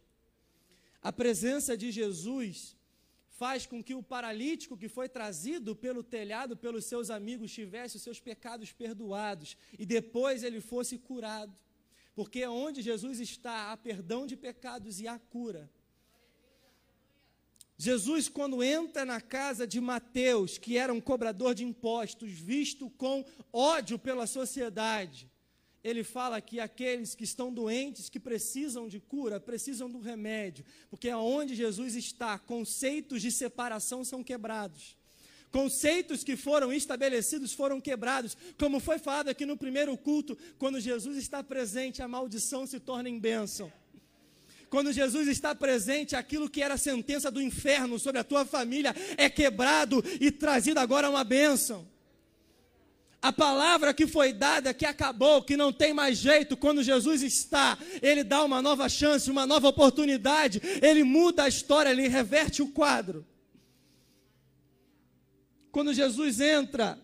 A 1.02 1.14
presença 1.14 1.78
de 1.78 1.90
Jesus 1.90 2.76
faz 3.30 3.66
com 3.66 3.82
que 3.82 3.96
o 3.96 4.04
paralítico 4.04 4.76
que 4.76 4.90
foi 4.90 5.08
trazido 5.08 5.74
pelo 5.74 6.04
telhado 6.04 6.58
pelos 6.58 6.84
seus 6.84 7.10
amigos 7.10 7.54
tivesse 7.54 7.96
os 7.96 8.02
seus 8.02 8.20
pecados 8.20 8.74
perdoados 8.74 9.56
e 9.80 9.86
depois 9.86 10.44
ele 10.44 10.60
fosse 10.60 10.98
curado. 10.98 11.56
Porque 12.18 12.48
onde 12.48 12.82
Jesus 12.82 13.20
está, 13.20 13.72
há 13.72 13.78
perdão 13.78 14.26
de 14.26 14.36
pecados 14.36 15.00
e 15.00 15.08
há 15.08 15.20
cura. 15.20 15.70
Jesus, 17.78 18.28
quando 18.28 18.64
entra 18.64 19.06
na 19.06 19.22
casa 19.22 19.68
de 19.68 19.80
Mateus, 19.80 20.58
que 20.58 20.80
era 20.80 20.92
um 20.92 21.00
cobrador 21.00 21.54
de 21.54 21.64
impostos, 21.64 22.32
visto 22.32 22.90
com 22.90 23.24
ódio 23.54 24.00
pela 24.00 24.26
sociedade, 24.26 25.32
ele 25.84 26.04
fala 26.04 26.42
que 26.42 26.60
aqueles 26.60 27.14
que 27.14 27.24
estão 27.24 27.54
doentes, 27.54 28.10
que 28.10 28.20
precisam 28.20 28.88
de 28.88 29.00
cura, 29.00 29.40
precisam 29.40 29.88
do 29.88 30.00
remédio, 30.00 30.66
porque 30.90 31.10
aonde 31.10 31.54
Jesus 31.54 31.94
está, 31.94 32.40
conceitos 32.40 33.22
de 33.22 33.32
separação 33.32 34.04
são 34.04 34.24
quebrados. 34.24 34.97
Conceitos 35.52 36.24
que 36.24 36.36
foram 36.36 36.74
estabelecidos 36.74 37.54
foram 37.54 37.80
quebrados, 37.80 38.38
como 38.60 38.80
foi 38.80 39.00
falado 39.00 39.30
aqui 39.30 39.46
no 39.46 39.58
primeiro 39.58 39.96
culto, 39.98 40.38
quando 40.58 40.80
Jesus 40.80 41.18
está 41.18 41.44
presente, 41.44 42.02
a 42.02 42.08
maldição 42.08 42.68
se 42.68 42.80
torna 42.80 43.10
em 43.10 43.18
bênção. 43.18 43.72
Quando 44.70 44.92
Jesus 44.92 45.28
está 45.30 45.56
presente, 45.56 46.16
aquilo 46.16 46.50
que 46.50 46.62
era 46.62 46.74
a 46.74 46.78
sentença 46.78 47.32
do 47.32 47.42
inferno 47.42 47.98
sobre 47.98 48.20
a 48.20 48.24
tua 48.24 48.46
família 48.46 48.94
é 49.18 49.30
quebrado 49.30 50.04
e 50.20 50.30
trazido 50.30 50.80
agora 50.80 51.10
uma 51.10 51.24
bênção. 51.24 51.88
A 53.22 53.32
palavra 53.32 53.94
que 53.94 54.06
foi 54.06 54.32
dada, 54.32 54.74
que 54.74 54.86
acabou, 54.86 55.42
que 55.42 55.58
não 55.58 55.72
tem 55.74 55.94
mais 55.94 56.18
jeito, 56.18 56.56
quando 56.56 56.84
Jesus 56.84 57.24
está, 57.24 57.78
ele 58.02 58.24
dá 58.24 58.44
uma 58.44 58.62
nova 58.62 58.88
chance, 58.90 59.32
uma 59.32 59.46
nova 59.46 59.70
oportunidade, 59.70 60.62
ele 60.82 61.04
muda 61.04 61.44
a 61.44 61.48
história, 61.48 61.90
ele 61.90 62.08
reverte 62.08 62.62
o 62.62 62.68
quadro. 62.68 63.26
Quando 65.78 65.94
Jesus 65.94 66.40
entra 66.40 66.98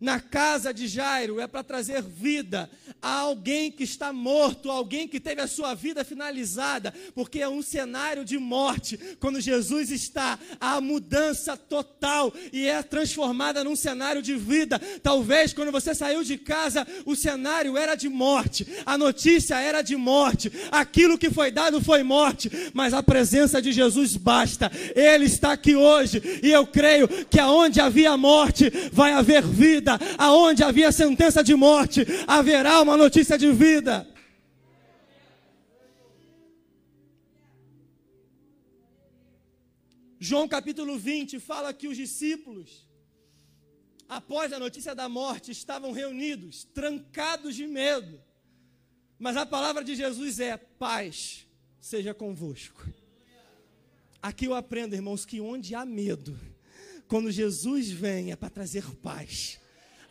na 0.00 0.18
casa 0.18 0.72
de 0.72 0.88
Jairo 0.88 1.40
é 1.40 1.46
para 1.46 1.62
trazer 1.62 2.02
vida 2.02 2.70
a 3.02 3.18
alguém 3.18 3.70
que 3.70 3.84
está 3.84 4.12
morto, 4.12 4.70
alguém 4.70 5.06
que 5.06 5.20
teve 5.20 5.42
a 5.42 5.46
sua 5.46 5.74
vida 5.74 6.04
finalizada, 6.04 6.92
porque 7.14 7.40
é 7.40 7.48
um 7.48 7.62
cenário 7.62 8.24
de 8.24 8.38
morte. 8.38 8.98
Quando 9.18 9.40
Jesus 9.40 9.90
está, 9.90 10.38
a 10.58 10.80
mudança 10.80 11.56
total 11.56 12.32
e 12.52 12.66
é 12.66 12.82
transformada 12.82 13.62
num 13.62 13.76
cenário 13.76 14.22
de 14.22 14.36
vida. 14.36 14.80
Talvez 15.02 15.52
quando 15.52 15.72
você 15.72 15.94
saiu 15.94 16.24
de 16.24 16.38
casa, 16.38 16.86
o 17.04 17.14
cenário 17.14 17.76
era 17.76 17.94
de 17.94 18.08
morte, 18.08 18.66
a 18.86 18.96
notícia 18.96 19.60
era 19.60 19.82
de 19.82 19.96
morte, 19.96 20.50
aquilo 20.70 21.18
que 21.18 21.30
foi 21.30 21.50
dado 21.50 21.80
foi 21.82 22.02
morte, 22.02 22.50
mas 22.72 22.94
a 22.94 23.02
presença 23.02 23.60
de 23.60 23.72
Jesus 23.72 24.16
basta. 24.16 24.70
Ele 24.94 25.26
está 25.26 25.52
aqui 25.52 25.74
hoje 25.74 26.40
e 26.42 26.50
eu 26.50 26.66
creio 26.66 27.06
que 27.26 27.38
aonde 27.38 27.80
havia 27.80 28.16
morte, 28.16 28.70
vai 28.92 29.12
haver 29.12 29.42
vida 29.42 29.89
vida. 29.98 30.14
Aonde 30.18 30.62
havia 30.62 30.92
sentença 30.92 31.42
de 31.42 31.54
morte, 31.54 32.06
haverá 32.26 32.80
uma 32.80 32.96
notícia 32.96 33.36
de 33.38 33.50
vida. 33.52 34.06
João 40.18 40.46
capítulo 40.46 40.98
20 40.98 41.40
fala 41.40 41.72
que 41.72 41.88
os 41.88 41.96
discípulos, 41.96 42.86
após 44.06 44.52
a 44.52 44.58
notícia 44.58 44.94
da 44.94 45.08
morte, 45.08 45.50
estavam 45.50 45.92
reunidos, 45.92 46.64
trancados 46.74 47.54
de 47.54 47.66
medo. 47.66 48.20
Mas 49.18 49.36
a 49.36 49.46
palavra 49.46 49.84
de 49.84 49.94
Jesus 49.94 50.40
é: 50.40 50.56
paz 50.56 51.46
seja 51.80 52.12
convosco. 52.12 52.86
Aqui 54.22 54.46
eu 54.46 54.54
aprendo, 54.54 54.94
irmãos, 54.94 55.24
que 55.24 55.40
onde 55.40 55.74
há 55.74 55.86
medo, 55.86 56.38
quando 57.08 57.30
Jesus 57.30 57.90
vem 57.90 58.32
é 58.32 58.36
para 58.36 58.50
trazer 58.50 58.84
paz. 58.96 59.59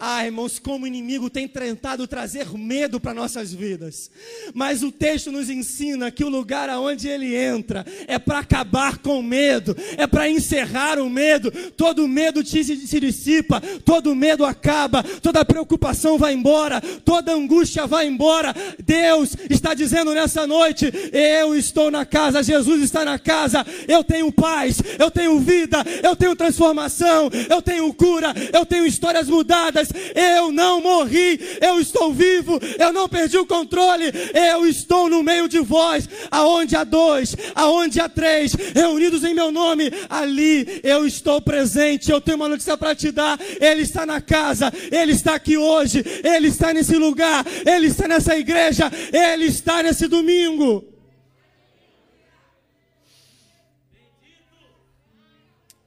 Ah, 0.02 0.26
irmãos, 0.26 0.58
como 0.60 0.86
o 0.86 0.88
inimigo 0.88 1.30
tem 1.30 1.45
tentado 1.45 2.08
trazer 2.08 2.47
medo 2.58 3.02
para 3.02 3.14
nossas 3.14 3.54
vidas. 3.54 4.10
Mas 4.54 4.82
o 4.82 4.93
texto 4.93 5.30
nos 5.30 5.50
ensina 5.50 6.10
que 6.10 6.24
o 6.24 6.30
lugar 6.30 6.70
aonde 6.70 7.10
ele 7.10 7.36
entra 7.36 7.86
é 8.08 8.18
para 8.18 8.39
acabar 8.39 9.00
com 9.00 9.20
o 9.20 9.24
medo, 9.24 9.76
é 9.97 10.08
para 10.08 10.30
encerrar 10.30 11.00
o 11.00 11.10
medo. 11.10 11.52
Todo 11.72 12.08
medo 12.08 12.45
se, 12.45 12.64
se 12.64 13.00
dissipa, 13.00 13.60
todo 13.84 14.16
medo 14.16 14.45
acaba, 14.45 15.04
toda 15.04 15.43
preocupação 15.43 16.18
vai 16.18 16.34
embora, 16.34 16.80
toda 17.04 17.34
angústia 17.34 17.86
vai 17.86 18.08
embora. 18.08 18.56
Deus 18.82 19.36
está 19.50 19.74
dizendo 19.74 20.14
nessa 20.14 20.47
noite: 20.47 20.89
eu 21.12 21.54
estou 21.58 21.91
na 21.91 22.06
casa, 22.06 22.41
Jesus 22.41 22.82
está 22.84 23.04
na 23.04 23.20
casa, 23.20 23.66
eu 23.86 24.02
tenho 24.02 24.32
paz, 24.32 24.82
eu 24.97 25.12
tenho 25.12 25.38
vida, 25.41 25.84
eu 26.02 26.16
tenho 26.16 26.38
transformação, 26.38 27.30
eu 27.50 27.62
tenho 27.62 27.93
cura, 27.93 28.34
eu 28.54 28.66
tenho 28.66 28.86
histórias 28.86 29.28
mudadas 29.28 29.89
eu 30.16 30.52
não 30.52 30.82
morri, 30.82 31.40
eu 31.62 31.80
estou 31.80 32.14
vivo, 32.14 32.60
eu 32.78 32.94
não 32.94 33.08
perdi 33.08 33.38
o 33.38 33.46
controle, 33.46 34.06
eu 34.34 34.66
estou 34.68 35.10
no 35.10 35.24
meio 35.24 35.48
de 35.48 35.60
vós, 35.60 36.08
aonde 36.30 36.76
há 36.76 36.84
dois, 36.84 37.36
aonde 37.56 38.00
há 38.00 38.10
três, 38.10 38.54
reunidos 38.54 39.24
em 39.24 39.34
meu 39.34 39.52
nome, 39.52 39.92
ali 40.10 40.82
eu 40.84 41.06
estou 41.06 41.42
presente, 41.42 42.12
eu 42.12 42.22
tenho 42.22 42.38
uma 42.38 42.50
notícia 42.50 42.78
para 42.78 42.96
te 42.96 43.12
dar, 43.12 43.40
Ele 43.60 43.82
está 43.82 44.06
na 44.06 44.22
casa, 44.22 44.72
Ele 44.92 45.12
está 45.12 45.36
aqui 45.36 45.58
hoje, 45.58 46.04
Ele 46.24 46.48
está 46.48 46.74
nesse 46.74 46.96
lugar, 46.96 47.46
Ele 47.66 47.88
está 47.88 48.08
nessa 48.08 48.38
igreja, 48.38 48.92
Ele 49.12 49.46
está 49.46 49.84
nesse 49.84 50.08
domingo. 50.08 50.86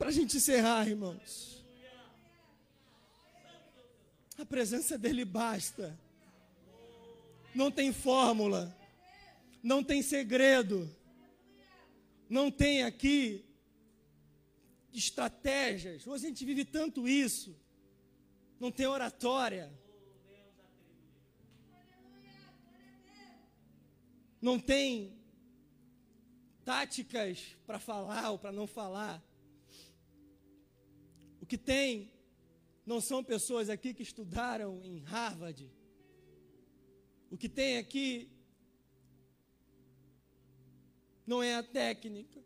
Para 0.02 0.08
a 0.08 0.12
gente 0.12 0.36
encerrar, 0.36 0.88
irmãos. 0.88 1.61
A 4.42 4.44
presença 4.44 4.98
dele 4.98 5.24
basta. 5.24 5.96
Não 7.54 7.70
tem 7.70 7.92
fórmula. 7.92 8.76
Não 9.62 9.84
tem 9.84 10.02
segredo. 10.02 10.92
Não 12.28 12.50
tem 12.50 12.82
aqui 12.82 13.44
estratégias. 14.92 16.04
Hoje 16.08 16.26
a 16.26 16.28
gente 16.28 16.44
vive 16.44 16.64
tanto 16.64 17.06
isso. 17.06 17.56
Não 18.58 18.72
tem 18.72 18.84
oratória. 18.84 19.72
Não 24.40 24.58
tem 24.58 25.16
táticas 26.64 27.56
para 27.64 27.78
falar 27.78 28.32
ou 28.32 28.40
para 28.40 28.50
não 28.50 28.66
falar. 28.66 29.22
O 31.40 31.46
que 31.46 31.56
tem 31.56 32.12
não 32.84 33.00
são 33.00 33.22
pessoas 33.22 33.68
aqui 33.68 33.94
que 33.94 34.02
estudaram 34.02 34.82
em 34.82 34.98
Harvard. 35.00 35.70
O 37.30 37.36
que 37.36 37.48
tem 37.48 37.78
aqui 37.78 38.30
não 41.26 41.42
é 41.42 41.54
a 41.54 41.62
técnica. 41.62 42.42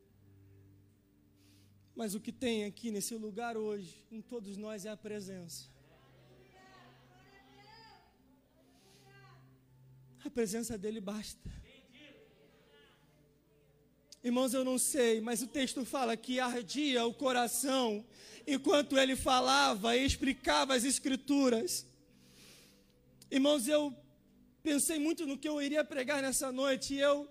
Mas 1.95 2.15
o 2.15 2.21
que 2.21 2.31
tem 2.31 2.65
aqui 2.65 2.91
nesse 2.91 3.15
lugar 3.15 3.57
hoje, 3.57 4.05
em 4.11 4.21
todos 4.21 4.57
nós, 4.59 4.85
é 4.85 4.91
a 4.91 4.97
presença. 4.97 5.71
A 10.23 10.31
presença 10.31 10.77
dele 10.77 11.01
basta. 11.01 11.66
Irmãos, 14.27 14.53
eu 14.53 14.65
não 14.65 14.77
sei, 14.77 15.21
mas 15.21 15.41
o 15.41 15.47
texto 15.47 15.85
fala 15.85 16.17
que 16.17 16.41
ardia 16.41 17.07
o 17.07 17.15
coração 17.15 18.05
enquanto 18.45 18.99
ele 18.99 19.15
falava 19.15 19.97
e 19.97 20.05
explicava 20.05 20.75
as 20.75 20.83
Escrituras. 20.83 21.87
Irmãos, 23.31 23.69
eu 23.69 23.95
pensei 24.65 24.99
muito 24.99 25.25
no 25.29 25.39
que 25.39 25.49
eu 25.49 25.63
iria 25.63 25.85
pregar 25.85 26.21
nessa 26.23 26.51
noite 26.51 26.95
e 26.95 26.99
eu 26.99 27.31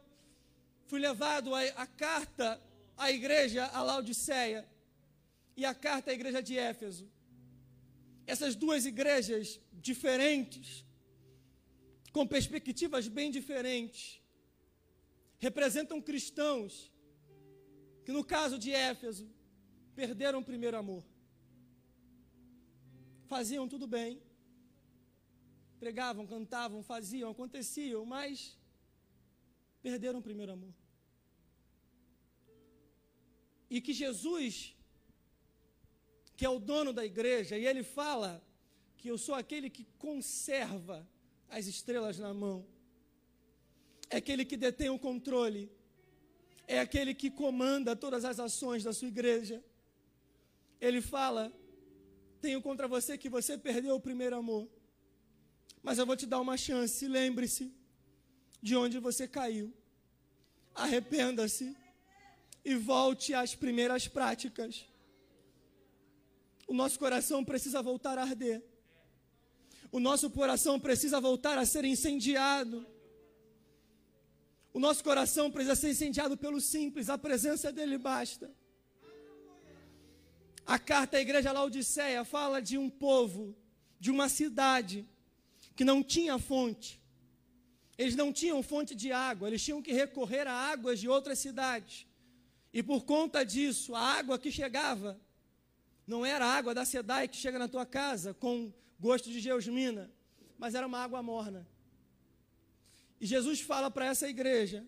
fui 0.88 1.02
levado 1.02 1.54
à 1.54 1.86
carta 1.86 2.62
à 2.96 3.12
igreja, 3.12 3.66
a 3.74 3.84
Laodiceia, 3.84 4.66
e 5.58 5.66
a 5.66 5.74
carta 5.74 6.12
à 6.12 6.14
igreja 6.14 6.42
de 6.42 6.58
Éfeso. 6.58 7.12
Essas 8.26 8.56
duas 8.56 8.86
igrejas 8.86 9.60
diferentes, 9.74 10.86
com 12.14 12.26
perspectivas 12.26 13.10
bem 13.10 13.30
diferentes, 13.30 14.22
representam 15.48 16.02
cristãos 16.02 16.92
que, 18.04 18.12
no 18.12 18.24
caso 18.36 18.58
de 18.64 18.72
Éfeso, 18.72 19.26
perderam 19.96 20.40
o 20.40 20.48
primeiro 20.52 20.78
amor. 20.84 21.04
Faziam 23.34 23.68
tudo 23.74 23.86
bem, 23.98 24.12
pregavam, 25.84 26.26
cantavam, 26.26 26.82
faziam, 26.94 27.30
aconteciam, 27.30 28.04
mas 28.16 28.58
perderam 29.84 30.20
o 30.20 30.28
primeiro 30.30 30.52
amor. 30.58 30.74
E 33.70 33.80
que 33.86 33.94
Jesus, 33.94 34.76
que 36.36 36.46
é 36.46 36.50
o 36.50 36.60
dono 36.72 36.92
da 36.92 37.06
igreja, 37.06 37.56
e 37.56 37.68
ele 37.68 37.84
fala 37.84 38.32
que 38.98 39.10
eu 39.12 39.18
sou 39.26 39.36
aquele 39.36 39.70
que 39.70 39.86
conserva 40.06 41.08
as 41.48 41.68
estrelas 41.68 42.18
na 42.18 42.34
mão, 42.34 42.66
é 44.10 44.18
aquele 44.18 44.46
que 44.46 44.58
detém 44.58 44.90
o 44.90 45.00
controle, 45.00 45.72
é 46.68 46.80
aquele 46.80 47.14
que 47.14 47.30
comanda 47.30 47.96
todas 47.96 48.26
as 48.26 48.40
ações 48.40 48.84
da 48.84 48.94
sua 48.94 49.08
igreja 49.08 49.64
ele 50.80 51.02
fala: 51.02 51.52
Tenho 52.42 52.62
contra 52.62 52.88
você 52.88 53.18
que 53.18 53.30
você 53.30 53.58
perdeu 53.58 53.96
o 53.96 54.00
primeiro 54.00 54.36
amor. 54.36 54.68
Mas 55.82 55.98
eu 55.98 56.06
vou 56.06 56.16
te 56.16 56.26
dar 56.26 56.40
uma 56.40 56.58
chance. 56.58 57.08
Lembre-se 57.08 57.74
de 58.62 58.76
onde 58.76 59.00
você 59.00 59.28
caiu. 59.28 59.74
Arrependa-se 60.74 61.76
e 62.64 62.76
volte 62.76 63.34
às 63.34 63.56
primeiras 63.56 64.08
práticas. 64.08 64.86
O 66.68 66.74
nosso 66.74 66.98
coração 66.98 67.44
precisa 67.46 67.82
voltar 67.82 68.18
a 68.18 68.24
arder. 68.24 68.64
O 69.92 70.00
nosso 70.00 70.30
coração 70.30 70.80
precisa 70.80 71.22
voltar 71.22 71.58
a 71.58 71.66
ser 71.66 71.86
incendiado. 71.86 72.86
O 74.76 74.80
nosso 74.86 75.02
coração 75.06 75.50
precisa 75.50 75.74
ser 75.74 75.92
incendiado 75.92 76.36
pelo 76.36 76.60
simples, 76.60 77.10
a 77.10 77.18
presença 77.18 77.72
dele 77.72 77.98
basta. 77.98 78.54
A 80.66 80.78
carta 80.78 81.16
à 81.16 81.22
igreja 81.22 81.54
Laodiceia 81.54 82.26
fala 82.26 82.62
de 82.62 82.78
um 82.78 82.90
povo, 82.90 83.56
de 83.98 84.12
uma 84.12 84.28
cidade, 84.28 85.08
que 85.78 85.86
não 85.86 86.04
tinha 86.04 86.38
fonte. 86.38 87.02
Eles 87.98 88.18
não 88.18 88.34
tinham 88.34 88.62
fonte 88.62 88.94
de 88.94 89.14
água, 89.14 89.48
eles 89.48 89.64
tinham 89.64 89.82
que 89.82 89.94
recorrer 89.94 90.46
a 90.46 90.52
águas 90.52 91.00
de 91.00 91.08
outras 91.08 91.40
cidades. 91.40 92.06
E 92.74 92.84
por 92.84 93.06
conta 93.06 93.46
disso, 93.46 93.96
a 93.96 94.02
água 94.02 94.38
que 94.38 94.52
chegava 94.52 95.18
Não 96.06 96.26
era 96.26 96.46
a 96.46 96.54
água 96.54 96.74
da 96.74 96.84
Sedai 96.84 97.30
que 97.30 97.38
chega 97.38 97.58
na 97.58 97.70
tua 97.70 97.86
casa 97.86 98.34
com 98.34 98.74
gosto 99.00 99.30
de 99.30 99.40
geosmina, 99.40 100.12
mas 100.58 100.76
era 100.76 100.86
uma 100.86 101.00
água 101.00 101.24
morna. 101.24 101.66
E 103.26 103.28
Jesus 103.28 103.60
fala 103.60 103.90
para 103.90 104.06
essa 104.06 104.30
igreja: 104.30 104.86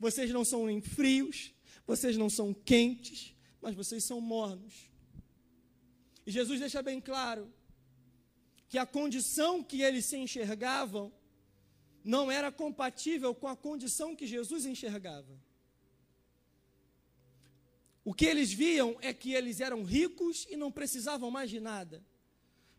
vocês 0.00 0.30
não 0.30 0.46
são 0.46 0.64
nem 0.64 0.80
frios, 0.80 1.52
vocês 1.86 2.16
não 2.16 2.30
são 2.30 2.54
quentes, 2.54 3.36
mas 3.60 3.74
vocês 3.74 4.02
são 4.02 4.18
mornos. 4.18 4.90
E 6.26 6.30
Jesus 6.30 6.58
deixa 6.58 6.80
bem 6.80 7.02
claro 7.02 7.52
que 8.66 8.78
a 8.78 8.86
condição 8.86 9.62
que 9.62 9.82
eles 9.82 10.06
se 10.06 10.16
enxergavam 10.16 11.12
não 12.02 12.30
era 12.30 12.50
compatível 12.50 13.34
com 13.34 13.46
a 13.46 13.54
condição 13.54 14.16
que 14.16 14.26
Jesus 14.26 14.64
enxergava. 14.64 15.38
O 18.02 18.14
que 18.14 18.24
eles 18.24 18.50
viam 18.54 18.96
é 19.02 19.12
que 19.12 19.34
eles 19.34 19.60
eram 19.60 19.82
ricos 19.82 20.46
e 20.48 20.56
não 20.56 20.72
precisavam 20.72 21.30
mais 21.30 21.50
de 21.50 21.60
nada. 21.60 22.02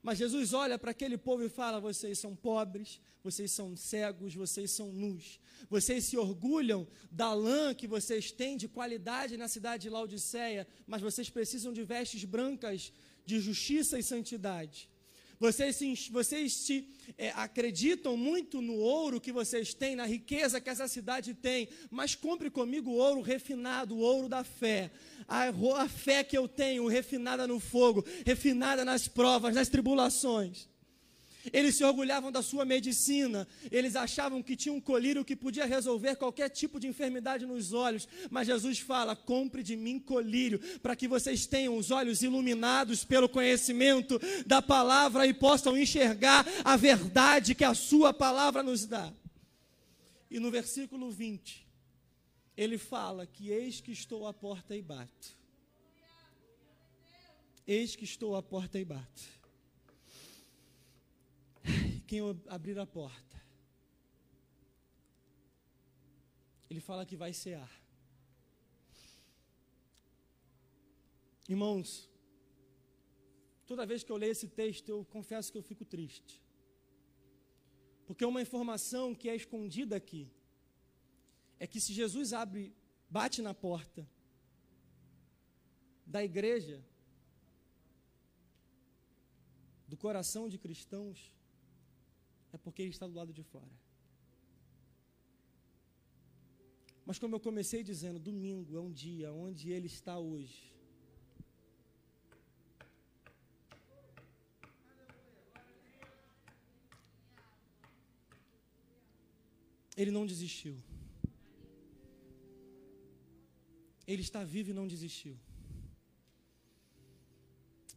Mas 0.02 0.18
Jesus 0.18 0.54
olha 0.54 0.78
para 0.78 0.92
aquele 0.92 1.18
povo 1.18 1.44
e 1.44 1.50
fala: 1.50 1.80
vocês 1.80 2.20
são 2.20 2.36
pobres, 2.36 3.02
vocês 3.24 3.52
são 3.52 3.76
cegos, 3.76 4.34
vocês 4.34 4.72
são 4.72 4.92
nus. 4.92 5.40
Vocês 5.70 6.06
se 6.06 6.18
orgulham 6.18 6.88
da 7.12 7.34
lã 7.34 7.74
que 7.74 7.88
vocês 7.88 8.32
têm 8.32 8.56
de 8.58 8.68
qualidade 8.68 9.38
na 9.38 9.48
cidade 9.48 9.84
de 9.84 9.90
Laodiceia, 9.90 10.68
mas 10.86 11.02
vocês 11.02 11.30
precisam 11.30 11.74
de 11.74 11.84
vestes 11.84 12.24
brancas 12.24 12.94
de 13.26 13.40
justiça 13.40 14.00
e 14.00 14.04
santidade. 14.04 14.90
Vocês, 15.40 16.10
vocês 16.10 16.68
é, 17.18 17.30
acreditam 17.32 18.18
muito 18.18 18.62
no 18.62 18.76
ouro 18.76 19.22
que 19.22 19.32
vocês 19.32 19.74
têm, 19.74 19.96
na 19.96 20.06
riqueza 20.06 20.60
que 20.60 20.70
essa 20.70 20.88
cidade 20.88 21.34
tem, 21.34 21.70
mas 21.92 22.16
compre 22.16 22.50
comigo 22.50 22.90
o 22.90 22.96
ouro 22.96 23.22
refinado, 23.22 23.96
o 23.96 24.00
ouro 24.00 24.28
da 24.28 24.44
fé. 24.44 24.92
A, 25.28 25.50
a 25.50 25.88
fé 25.88 26.24
que 26.24 26.38
eu 26.38 26.48
tenho, 26.48 26.88
refinada 26.88 27.46
no 27.46 27.60
fogo, 27.60 28.04
refinada 28.26 28.84
nas 28.84 29.08
provas, 29.08 29.54
nas 29.54 29.70
tribulações. 29.70 30.68
Eles 31.54 31.76
se 31.76 31.84
orgulhavam 31.84 32.32
da 32.32 32.42
sua 32.42 32.66
medicina, 32.66 33.48
eles 33.72 33.96
achavam 33.96 34.42
que 34.42 34.56
tinha 34.56 34.74
um 34.74 34.82
colírio 34.82 35.24
que 35.24 35.36
podia 35.36 35.66
resolver 35.66 36.16
qualquer 36.16 36.50
tipo 36.50 36.80
de 36.80 36.88
enfermidade 36.88 37.46
nos 37.46 37.74
olhos, 37.74 38.08
mas 38.30 38.48
Jesus 38.48 38.80
fala: 38.80 39.16
compre 39.16 39.64
de 39.64 39.76
mim 39.76 40.00
colírio, 40.00 40.60
para 40.80 40.96
que 40.96 41.08
vocês 41.08 41.46
tenham 41.46 41.78
os 41.78 41.92
olhos 41.92 42.22
iluminados 42.22 43.04
pelo 43.04 43.30
conhecimento 43.30 44.20
da 44.46 44.62
palavra 44.62 45.26
e 45.26 45.34
possam 45.34 45.78
enxergar 45.78 46.46
a 46.64 46.76
verdade 46.76 47.56
que 47.56 47.64
a 47.64 47.74
sua 47.74 48.14
palavra 48.14 48.64
nos 48.64 48.86
dá. 48.86 49.12
E 50.30 50.40
no 50.40 50.52
versículo 50.52 51.10
20, 51.10 51.66
ele 52.56 52.78
fala 52.78 53.26
que 53.26 53.50
eis 53.50 53.80
que 53.80 53.92
estou 53.92 54.28
à 54.28 54.34
porta 54.34 54.76
e 54.76 54.82
bato. 54.82 55.38
Eis 57.66 57.96
que 57.96 58.06
estou 58.06 58.36
à 58.36 58.42
porta 58.42 58.80
e 58.80 58.86
bato 58.86 59.37
quem 62.08 62.22
abrir 62.48 62.80
a 62.80 62.86
porta. 62.86 63.38
Ele 66.70 66.80
fala 66.80 67.06
que 67.06 67.16
vai 67.16 67.34
cear. 67.34 67.72
Irmãos, 71.48 72.10
toda 73.66 73.86
vez 73.86 74.04
que 74.04 74.12
eu 74.12 74.18
leio 74.18 74.32
esse 74.32 74.48
texto, 74.48 74.90
eu 74.90 75.06
confesso 75.06 75.52
que 75.52 75.58
eu 75.58 75.62
fico 75.62 75.86
triste. 75.86 76.42
Porque 78.06 78.26
uma 78.26 78.42
informação 78.42 79.14
que 79.14 79.30
é 79.30 79.36
escondida 79.36 79.96
aqui 79.96 80.32
é 81.60 81.68
que 81.68 81.80
se 81.80 81.94
Jesus 81.94 82.34
abre, 82.34 82.74
bate 83.10 83.42
na 83.42 83.54
porta 83.54 84.08
da 86.06 86.24
igreja, 86.24 86.84
do 89.88 89.98
coração 89.98 90.48
de 90.48 90.58
cristãos, 90.58 91.34
porque 92.68 92.82
Ele 92.82 92.96
está 92.96 93.08
do 93.08 93.18
lado 93.20 93.32
de 93.32 93.44
fora. 93.52 93.76
Mas 97.06 97.18
como 97.18 97.34
eu 97.36 97.40
comecei 97.40 97.82
dizendo, 97.82 98.20
domingo 98.20 98.76
é 98.76 98.82
um 98.82 98.92
dia 98.92 99.32
onde 99.32 99.72
Ele 99.72 99.88
está 99.88 100.20
hoje. 100.20 100.76
Ele 109.96 110.12
não 110.12 110.26
desistiu. 110.26 110.76
Ele 114.06 114.22
está 114.22 114.44
vivo 114.44 114.72
e 114.72 114.74
não 114.74 114.88
desistiu. 114.96 115.40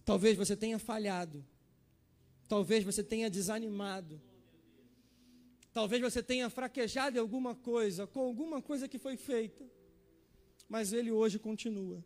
Talvez 0.05 0.37
você 0.37 0.57
tenha 0.57 0.79
falhado. 0.79 1.45
Talvez 2.49 2.85
você 2.85 3.03
tenha 3.03 3.29
desanimado. 3.29 4.30
Talvez 5.73 6.03
você 6.03 6.23
tenha 6.23 6.51
fraquejado 6.51 7.17
em 7.17 7.21
alguma 7.21 7.55
coisa, 7.55 8.07
com 8.07 8.21
alguma 8.21 8.61
coisa 8.61 8.89
que 8.89 8.99
foi 8.99 9.17
feita, 9.17 9.65
mas 10.69 10.93
ele 10.93 11.13
hoje 11.13 11.39
continua. 11.39 12.05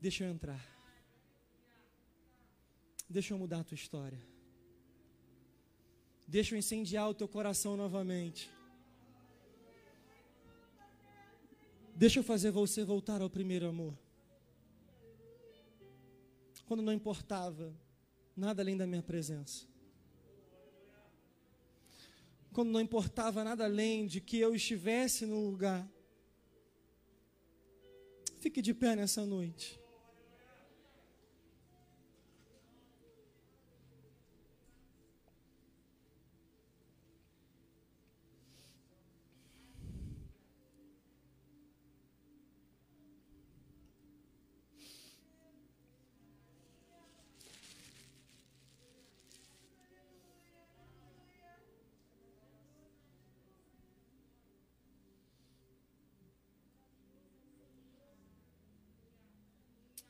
Deixa 0.00 0.24
eu 0.24 0.30
entrar. 0.30 0.62
Deixa 3.08 3.32
eu 3.32 3.38
mudar 3.38 3.60
a 3.60 3.64
tua 3.64 3.74
história. 3.74 4.20
Deixa 6.26 6.54
eu 6.54 6.58
incendiar 6.58 7.08
o 7.08 7.14
teu 7.14 7.28
coração 7.28 7.76
novamente. 7.76 8.50
Deixa 11.94 12.18
eu 12.18 12.24
fazer 12.24 12.50
você 12.50 12.84
voltar 12.84 13.20
ao 13.22 13.30
primeiro 13.30 13.68
amor 13.68 14.03
quando 16.66 16.82
não 16.82 16.92
importava 16.92 17.74
nada 18.36 18.62
além 18.62 18.76
da 18.76 18.86
minha 18.86 19.02
presença. 19.02 19.66
Quando 22.52 22.70
não 22.70 22.80
importava 22.80 23.42
nada 23.42 23.64
além 23.64 24.06
de 24.06 24.20
que 24.20 24.38
eu 24.38 24.54
estivesse 24.54 25.26
no 25.26 25.44
lugar. 25.50 25.88
Fique 28.38 28.62
de 28.62 28.72
pé 28.72 28.94
nessa 28.94 29.26
noite. 29.26 29.83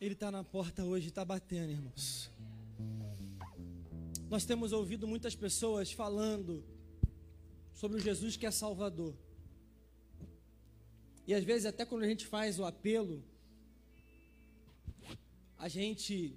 Ele 0.04 0.12
está 0.12 0.30
na 0.30 0.44
porta 0.44 0.84
hoje, 0.84 1.08
está 1.08 1.24
batendo, 1.24 1.70
irmãos. 1.70 2.30
Nós 4.28 4.44
temos 4.44 4.70
ouvido 4.70 5.08
muitas 5.08 5.34
pessoas 5.34 5.92
falando 5.92 6.62
sobre 7.72 7.96
o 7.96 8.00
Jesus 8.00 8.36
que 8.36 8.44
é 8.44 8.50
Salvador. 8.50 9.14
E 11.26 11.32
às 11.32 11.42
vezes, 11.42 11.64
até 11.64 11.86
quando 11.86 12.02
a 12.02 12.06
gente 12.06 12.26
faz 12.26 12.58
o 12.58 12.66
apelo, 12.66 13.24
a 15.56 15.68
gente 15.68 16.36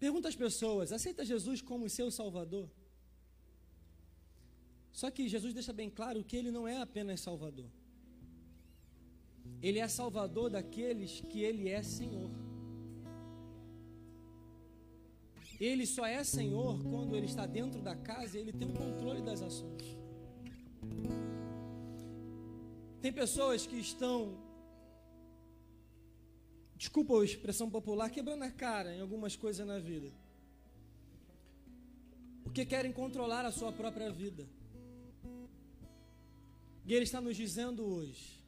pergunta 0.00 0.28
às 0.28 0.34
pessoas: 0.34 0.90
aceita 0.90 1.24
Jesus 1.24 1.62
como 1.62 1.88
seu 1.88 2.10
Salvador? 2.10 2.68
Só 4.90 5.08
que 5.08 5.28
Jesus 5.28 5.54
deixa 5.54 5.72
bem 5.72 5.88
claro 5.88 6.24
que 6.24 6.36
ele 6.36 6.50
não 6.50 6.66
é 6.66 6.78
apenas 6.78 7.20
Salvador. 7.20 7.70
Ele 9.62 9.78
é 9.78 9.88
salvador 9.88 10.50
daqueles 10.50 11.20
que 11.20 11.42
ele 11.42 11.68
é 11.68 11.82
Senhor. 11.82 12.30
Ele 15.60 15.86
só 15.86 16.06
é 16.06 16.24
Senhor 16.24 16.82
quando 16.82 17.14
ele 17.14 17.26
está 17.26 17.44
dentro 17.44 17.82
da 17.82 17.94
casa 17.94 18.38
e 18.38 18.40
ele 18.40 18.52
tem 18.52 18.66
o 18.66 18.72
controle 18.72 19.20
das 19.20 19.42
ações. 19.42 19.98
Tem 23.02 23.12
pessoas 23.12 23.66
que 23.66 23.76
estão, 23.76 24.38
desculpa 26.76 27.20
a 27.20 27.24
expressão 27.24 27.68
popular, 27.68 28.10
quebrando 28.10 28.42
a 28.42 28.50
cara 28.50 28.94
em 28.94 29.00
algumas 29.00 29.36
coisas 29.36 29.66
na 29.66 29.78
vida. 29.78 30.10
Porque 32.42 32.64
querem 32.64 32.92
controlar 32.92 33.44
a 33.44 33.52
sua 33.52 33.70
própria 33.70 34.10
vida. 34.10 34.48
E 36.86 36.94
ele 36.94 37.04
está 37.04 37.20
nos 37.20 37.36
dizendo 37.36 37.86
hoje: 37.86 38.39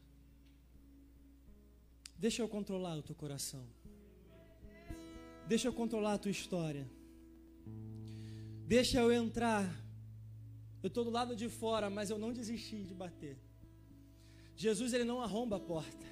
Deixa 2.25 2.41
eu 2.41 2.49
controlar 2.49 2.97
o 2.99 3.03
teu 3.03 3.17
coração. 3.17 3.65
Deixa 5.53 5.67
eu 5.67 5.73
controlar 5.73 6.13
a 6.15 6.19
tua 6.19 6.31
história. 6.31 6.85
Deixa 8.75 9.01
eu 9.01 9.11
entrar 9.13 9.65
Eu 10.85 10.89
estou 10.89 11.05
do 11.05 11.11
lado 11.11 11.35
de 11.41 11.49
fora, 11.49 11.89
mas 11.97 12.11
eu 12.11 12.19
não 12.19 12.33
desisti 12.33 12.79
de 12.91 12.95
bater. 13.03 13.37
Jesus 14.65 14.93
ele 14.93 15.07
não 15.11 15.19
arromba 15.21 15.57
a 15.57 15.61
porta. 15.73 16.07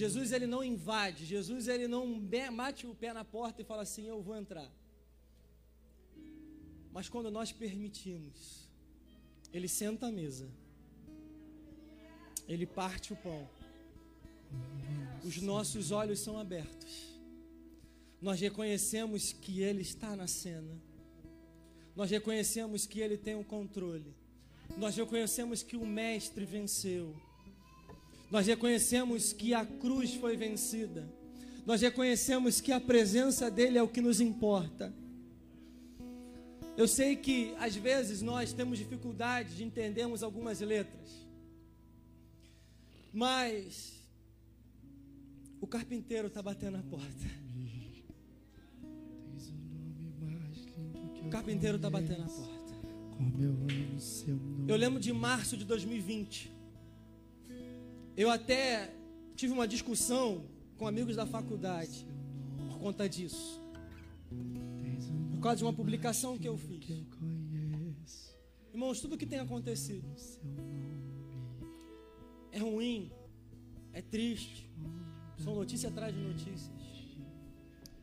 Jesus 0.00 0.30
ele 0.30 0.46
não 0.46 0.62
invade. 0.62 1.24
Jesus 1.24 1.66
ele 1.66 1.88
não 1.88 2.04
mate 2.52 2.86
o 2.86 2.94
pé 3.02 3.12
na 3.12 3.24
porta 3.24 3.60
e 3.60 3.64
fala 3.64 3.82
assim: 3.82 4.06
Eu 4.06 4.22
vou 4.22 4.36
entrar. 4.36 4.70
Mas 6.92 7.08
quando 7.08 7.28
nós 7.38 7.50
permitimos, 7.64 8.68
ele 9.52 9.68
senta 9.80 10.06
à 10.06 10.12
mesa. 10.12 10.48
Ele 12.46 12.66
parte 12.66 13.12
o 13.12 13.16
pão. 13.16 13.63
Os 15.24 15.40
nossos 15.40 15.90
olhos 15.90 16.20
são 16.20 16.38
abertos. 16.38 17.14
Nós 18.20 18.40
reconhecemos 18.40 19.32
que 19.32 19.60
ele 19.60 19.82
está 19.82 20.14
na 20.14 20.26
cena. 20.26 20.80
Nós 21.96 22.10
reconhecemos 22.10 22.86
que 22.86 23.00
ele 23.00 23.16
tem 23.16 23.34
o 23.34 23.44
controle. 23.44 24.14
Nós 24.76 24.96
reconhecemos 24.96 25.62
que 25.62 25.76
o 25.76 25.86
mestre 25.86 26.44
venceu. 26.44 27.14
Nós 28.30 28.46
reconhecemos 28.46 29.32
que 29.32 29.54
a 29.54 29.64
cruz 29.64 30.14
foi 30.14 30.36
vencida. 30.36 31.08
Nós 31.64 31.80
reconhecemos 31.80 32.60
que 32.60 32.72
a 32.72 32.80
presença 32.80 33.50
dele 33.50 33.78
é 33.78 33.82
o 33.82 33.88
que 33.88 34.00
nos 34.00 34.20
importa. 34.20 34.92
Eu 36.76 36.88
sei 36.88 37.14
que 37.14 37.54
às 37.58 37.76
vezes 37.76 38.20
nós 38.20 38.52
temos 38.52 38.78
dificuldade 38.78 39.56
de 39.56 39.64
entendermos 39.64 40.22
algumas 40.22 40.60
letras. 40.60 41.08
Mas 43.12 44.03
o 45.64 45.66
carpinteiro 45.66 46.26
está 46.26 46.42
batendo 46.42 46.76
a 46.76 46.82
porta. 46.82 47.26
O 51.24 51.30
carpinteiro 51.30 51.76
está 51.76 51.88
batendo 51.88 52.22
a 52.22 52.26
porta. 52.26 52.74
Eu 54.68 54.76
lembro 54.76 55.00
de 55.00 55.10
março 55.10 55.56
de 55.56 55.64
2020. 55.64 56.52
Eu 58.14 58.28
até 58.30 58.94
tive 59.34 59.54
uma 59.54 59.66
discussão 59.66 60.44
com 60.76 60.86
amigos 60.86 61.16
da 61.16 61.24
faculdade 61.24 62.06
por 62.68 62.78
conta 62.78 63.08
disso. 63.08 63.58
Por 65.30 65.40
causa 65.40 65.56
de 65.56 65.64
uma 65.64 65.72
publicação 65.72 66.36
que 66.36 66.46
eu 66.46 66.58
fiz. 66.58 67.08
Irmãos, 68.70 69.00
tudo 69.00 69.16
que 69.16 69.24
tem 69.24 69.38
acontecido 69.38 70.06
é 72.52 72.58
ruim, 72.58 73.10
é 73.94 74.02
triste, 74.02 74.63
são 75.42 75.54
notícias 75.54 75.90
atrás 75.90 76.14
de 76.14 76.20
notícias. 76.20 76.70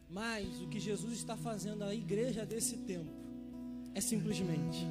Mas 0.10 0.62
o 0.62 0.68
que 0.68 0.80
Jesus 0.80 1.14
está 1.14 1.38
fazendo 1.38 1.84
à 1.84 1.94
igreja 1.96 2.46
desse 2.46 2.78
tempo 2.78 3.10
é 3.96 4.02
simplesmente 4.02 4.86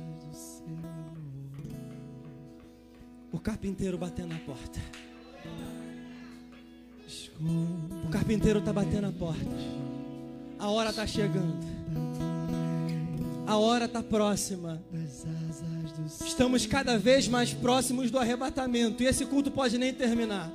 o 3.33 3.39
carpinteiro 3.39 3.99
batendo 3.99 4.29
na 4.29 4.39
porta. 4.41 4.81
O 8.07 8.11
carpinteiro 8.11 8.59
está 8.59 8.73
batendo 8.73 9.07
a 9.07 9.13
porta. 9.13 9.51
A 10.59 10.69
hora 10.69 10.91
está 10.91 11.07
chegando. 11.07 11.59
A 13.47 13.57
hora 13.57 13.87
está 13.87 14.03
próxima. 14.03 14.83
Estamos 16.25 16.67
cada 16.67 16.99
vez 16.99 17.29
mais 17.29 17.53
próximos 17.53 18.11
do 18.11 18.19
arrebatamento. 18.19 19.03
E 19.03 19.07
esse 19.07 19.25
culto 19.27 19.51
pode 19.51 19.79
nem 19.79 19.93
terminar. 19.93 20.51